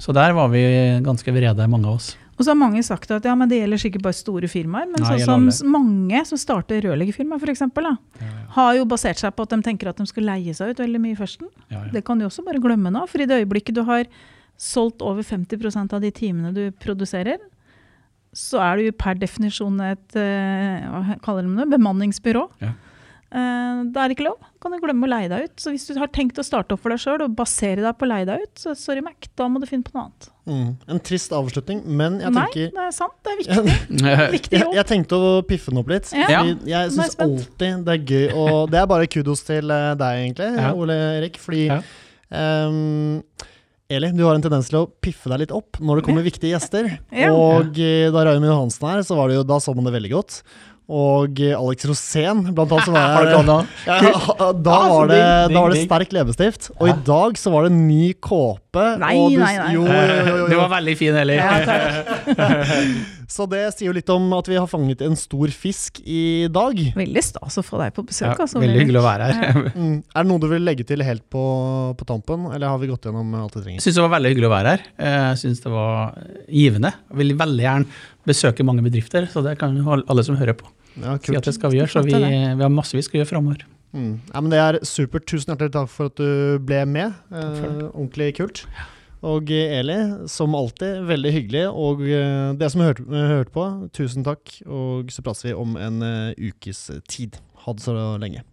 Så 0.00 0.12
der 0.16 0.32
var 0.36 0.52
vi 0.52 0.62
ganske 1.04 1.32
vrede, 1.34 1.66
mange 1.68 1.88
av 1.88 1.98
oss. 1.98 2.12
Og 2.40 2.44
så 2.46 2.54
har 2.54 2.56
mange 2.56 2.80
sagt 2.86 3.10
at 3.12 3.26
ja, 3.28 3.34
men 3.36 3.50
det 3.50 3.58
gjelder 3.58 3.80
sikkert 3.82 4.04
bare 4.06 4.16
store 4.16 4.48
firmaer. 4.48 4.86
Men 4.88 5.02
Nei, 5.04 5.18
sånn 5.20 5.50
som 5.52 5.74
mange 5.74 6.22
som 6.24 6.40
starter 6.40 6.80
rørleggerfirma 6.86 7.36
f.eks., 7.36 7.60
Ja, 7.60 7.92
ja. 8.22 8.28
har 8.54 8.78
jo 8.78 8.86
basert 8.88 9.20
seg 9.20 9.34
på 9.36 9.44
at 9.44 9.52
de 9.52 9.58
tenker 9.66 9.90
at 9.90 10.00
de 10.00 10.06
skal 10.08 10.24
leie 10.24 10.54
seg 10.56 10.72
ut 10.72 10.80
veldig 10.80 11.00
mye 11.04 11.12
i 11.12 11.18
førsten. 11.18 11.50
Ja, 11.68 11.82
ja. 11.84 11.90
Det 11.92 12.04
kan 12.06 12.16
du 12.16 12.24
også 12.24 12.44
bare 12.46 12.62
glemme 12.64 12.88
nå. 12.94 13.02
For 13.12 13.20
i 13.20 13.26
det 13.28 13.42
øyeblikket 13.42 13.76
du 13.76 13.82
har 13.84 14.08
solgt 14.56 15.04
over 15.04 15.20
50% 15.20 15.92
av 15.92 16.00
de 16.00 16.12
timene 16.16 16.54
du 16.56 16.62
produserer, 16.80 17.36
så 18.36 18.60
er 18.62 18.78
du 18.78 18.92
per 18.94 19.18
definisjon 19.18 19.80
et 19.82 20.16
eh, 20.18 20.86
hva 20.86 21.18
kaller 21.24 21.48
de 21.48 21.56
det, 21.58 21.68
bemanningsbyrå. 21.72 22.44
Ja. 22.62 22.74
Eh, 23.30 23.80
det 23.94 24.00
er 24.02 24.12
ikke 24.14 24.26
lov. 24.26 24.38
Kan 24.62 24.74
du 24.74 24.80
glemme 24.82 25.06
å 25.06 25.10
leie 25.10 25.28
deg 25.30 25.46
ut. 25.46 25.54
Så 25.62 25.70
hvis 25.72 25.86
du 25.88 25.98
har 25.98 26.10
tenkt 26.14 26.38
å 26.38 26.44
starte 26.46 26.74
opp 26.74 26.82
for 26.82 26.92
deg 26.94 27.00
sjøl 27.02 27.22
og 27.24 27.34
basere 27.38 27.82
deg 27.84 27.96
på 27.98 28.06
å 28.06 28.10
leie 28.10 28.26
deg 28.28 28.42
ut, 28.44 28.52
så 28.58 28.74
sorry 28.78 29.02
Mac, 29.06 29.28
da 29.38 29.46
må 29.50 29.62
du 29.62 29.66
finne 29.70 29.86
på 29.86 29.94
noe 29.94 30.08
annet. 30.08 30.28
Mm. 30.50 30.70
En 30.90 31.02
trist 31.06 31.34
avslutning, 31.36 31.82
men 31.86 32.18
jeg 32.22 32.34
Nei, 32.34 32.46
tenker 32.50 32.74
det 32.74 32.86
er 32.88 32.94
sant. 32.96 33.16
Det 33.22 33.32
er 33.32 33.38
viktig. 33.42 33.76
viktig 34.36 34.58
jeg, 34.58 34.64
jobb. 34.66 34.74
jeg 34.80 34.88
tenkte 34.90 35.20
å 35.20 35.30
piffe 35.46 35.70
den 35.74 35.82
opp 35.82 35.94
litt. 35.94 36.10
Ja. 36.14 36.26
Fordi 36.30 36.72
jeg 36.72 36.80
er 36.80 36.94
syns 36.96 37.18
alltid 37.26 37.86
det 37.86 37.96
er 37.96 38.04
gøy, 38.14 38.26
og 38.44 38.70
det 38.74 38.82
er 38.82 38.90
bare 38.94 39.10
kudos 39.14 39.46
til 39.46 39.74
eh, 39.74 39.92
deg, 40.02 40.24
egentlig, 40.26 40.50
Ja. 40.60 40.72
Ole 40.74 40.98
Erik. 41.20 41.38
Fordi 41.42 41.64
Ja. 41.70 41.80
Eli, 43.90 44.12
du 44.14 44.22
har 44.22 44.36
en 44.38 44.42
tendens 44.44 44.68
til 44.70 44.78
å 44.78 44.88
piffe 45.02 45.26
deg 45.32 45.40
litt 45.42 45.54
opp 45.54 45.80
når 45.82 45.98
det 45.98 46.04
kommer 46.06 46.26
viktige 46.26 46.52
gjester. 46.54 46.86
Ja. 47.20 47.32
Og 47.34 47.74
eh, 47.82 48.06
da 48.14 48.22
Raymond 48.24 48.46
Johansen 48.46 48.86
er 48.86 49.00
her, 49.00 49.06
så 49.06 49.16
var 49.18 49.28
det 49.28 49.40
jo, 49.40 49.46
da 49.48 49.58
så 49.60 49.74
man 49.74 49.88
det 49.88 49.92
veldig 49.96 50.12
godt. 50.12 50.36
Og 50.90 51.38
Alex 51.54 51.86
Rosén, 51.86 52.40
blant 52.50 52.72
annet, 52.74 52.88
som 52.88 52.96
Har 52.98 53.28
du 53.28 53.30
er 53.30 53.36
ja, 53.36 54.50
da, 54.52 54.74
Ah, 54.74 54.88
var 54.90 55.10
det, 55.12 55.20
da 55.54 55.62
var 55.62 55.74
det 55.74 55.84
sterk 55.84 56.14
leppestift. 56.16 56.70
Og 56.80 56.90
i 56.90 56.96
dag 57.06 57.38
så 57.38 57.52
var 57.54 57.66
det 57.68 57.72
en 57.74 57.84
ny 57.86 58.10
kåpe. 58.18 58.86
Nei, 59.02 59.12
og 59.18 59.30
du, 59.30 59.38
nei, 59.38 59.54
nei. 59.60 59.70
Jo, 59.76 59.84
jo, 59.86 59.94
jo, 59.94 60.36
jo, 60.42 60.48
Det 60.50 60.58
var 60.60 60.72
veldig 60.74 60.96
fin, 60.98 61.20
Eli. 61.22 61.38
Ja. 61.38 62.50
Så 63.30 63.46
det 63.46 63.60
sier 63.76 63.86
jo 63.86 63.94
litt 63.94 64.08
om 64.10 64.24
at 64.34 64.48
vi 64.50 64.56
har 64.58 64.66
fanget 64.66 65.04
en 65.06 65.14
stor 65.18 65.52
fisk 65.54 66.00
i 66.02 66.48
dag. 66.50 66.74
Veldig 66.98 67.22
stas 67.22 67.60
å 67.60 67.62
få 67.62 67.78
deg 67.78 67.92
på 67.94 68.02
besøk. 68.08 68.32
Ja, 68.32 68.34
altså, 68.42 68.58
veldig 68.58 68.80
hyggelig 68.82 69.02
å 69.02 69.06
være 69.06 69.28
her. 69.30 69.60
Mm. 69.80 70.00
Er 70.02 70.24
det 70.24 70.28
noe 70.28 70.42
du 70.42 70.48
vil 70.50 70.64
legge 70.66 70.84
til 70.86 71.02
helt 71.04 71.22
på, 71.32 71.40
på 71.96 72.06
tampen, 72.08 72.48
eller 72.50 72.72
har 72.72 72.80
vi 72.82 72.88
gått 72.90 73.06
gjennom 73.06 73.30
alt 73.38 73.54
vi 73.54 73.60
Jeg 73.60 73.64
trenger? 73.64 73.84
syns 73.84 73.96
det 74.00 74.02
var 74.02 74.12
veldig 74.16 74.32
hyggelig 74.32 74.48
å 74.48 74.52
være 74.52 74.72
her. 74.74 74.82
Jeg 75.06 75.38
syns 75.44 75.62
det 75.64 75.72
var 75.72 76.18
givende. 76.58 76.90
Jeg 77.12 77.20
vil 77.20 77.32
veldig 77.38 77.64
gjerne 77.64 78.00
besøke 78.28 78.66
mange 78.66 78.84
bedrifter, 78.84 79.28
så 79.30 79.44
det 79.46 79.54
kan 79.62 79.78
alle 79.86 80.26
som 80.26 80.36
hører 80.40 80.58
på 80.58 80.68
Ja, 80.98 81.18
si 81.22 81.36
at 81.38 81.46
det 81.46 81.54
skal 81.56 81.72
vi 81.72 81.80
gjøre. 81.80 81.92
Så 81.92 82.02
vi, 82.06 82.16
vi 82.16 82.64
har 82.64 82.72
masse 82.72 82.96
vi 82.96 83.04
skal 83.06 83.22
gjøre 83.22 83.30
framover. 83.30 83.66
Mm. 83.92 84.20
Ja, 84.30 84.40
men 84.40 84.52
det 84.52 84.62
er 84.62 84.78
supert. 84.86 85.26
Tusen 85.30 85.52
hjertelig 85.52 85.74
takk 85.74 85.90
for 85.90 86.10
at 86.10 86.18
du 86.20 86.58
ble 86.62 86.84
med. 86.86 87.14
Eh, 87.34 87.60
ordentlig 87.90 88.32
kult. 88.38 88.64
Og 89.26 89.50
eh, 89.52 89.78
Eli, 89.80 89.98
som 90.30 90.54
alltid, 90.56 91.02
veldig 91.08 91.32
hyggelig. 91.34 91.64
Og 91.70 92.04
eh, 92.06 92.52
dere 92.58 92.72
som 92.72 92.84
hørte, 92.84 93.04
eh, 93.10 93.32
hørte 93.34 93.54
på, 93.54 93.66
tusen 93.96 94.26
takk. 94.26 94.54
Og 94.66 95.12
så 95.12 95.24
prates 95.26 95.44
vi 95.48 95.56
om 95.56 95.76
en 95.80 96.00
uh, 96.04 96.32
ukes 96.38 96.86
tid. 97.10 97.40
Ha 97.66 97.76
det 97.76 97.84
så 97.84 97.96
lenge. 98.22 98.44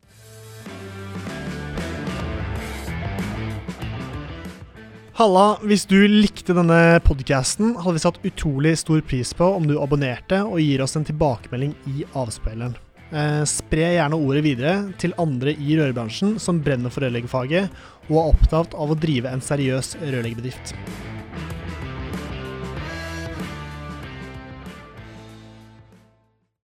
Halla, 5.18 5.56
hvis 5.66 5.88
du 5.90 5.96
likte 6.06 6.54
denne 6.54 7.00
podcasten, 7.02 7.72
hadde 7.82 7.96
vi 7.96 8.02
satt 8.04 8.20
utrolig 8.28 8.76
stor 8.78 9.00
pris 9.02 9.32
på 9.34 9.48
om 9.50 9.66
du 9.66 9.80
abonnerte 9.82 10.44
og 10.46 10.60
gir 10.62 10.84
oss 10.86 10.94
en 10.94 11.08
tilbakemelding 11.08 11.72
i 11.90 12.06
avspilleren. 12.14 12.76
Eh, 13.10 13.42
spre 13.50 13.88
gjerne 13.96 14.20
ordet 14.22 14.44
videre 14.46 14.76
til 15.02 15.18
andre 15.18 15.56
i 15.58 15.74
rørbransjen 15.80 16.36
som 16.38 16.62
brenner 16.62 16.94
for 16.94 17.08
rørleggerfaget 17.08 17.74
og 18.12 18.14
er 18.14 18.30
opptatt 18.30 18.78
av 18.78 18.94
å 18.94 19.00
drive 19.08 19.34
en 19.34 19.42
seriøs 19.42 19.96
rørleggerbedrift. 20.04 20.76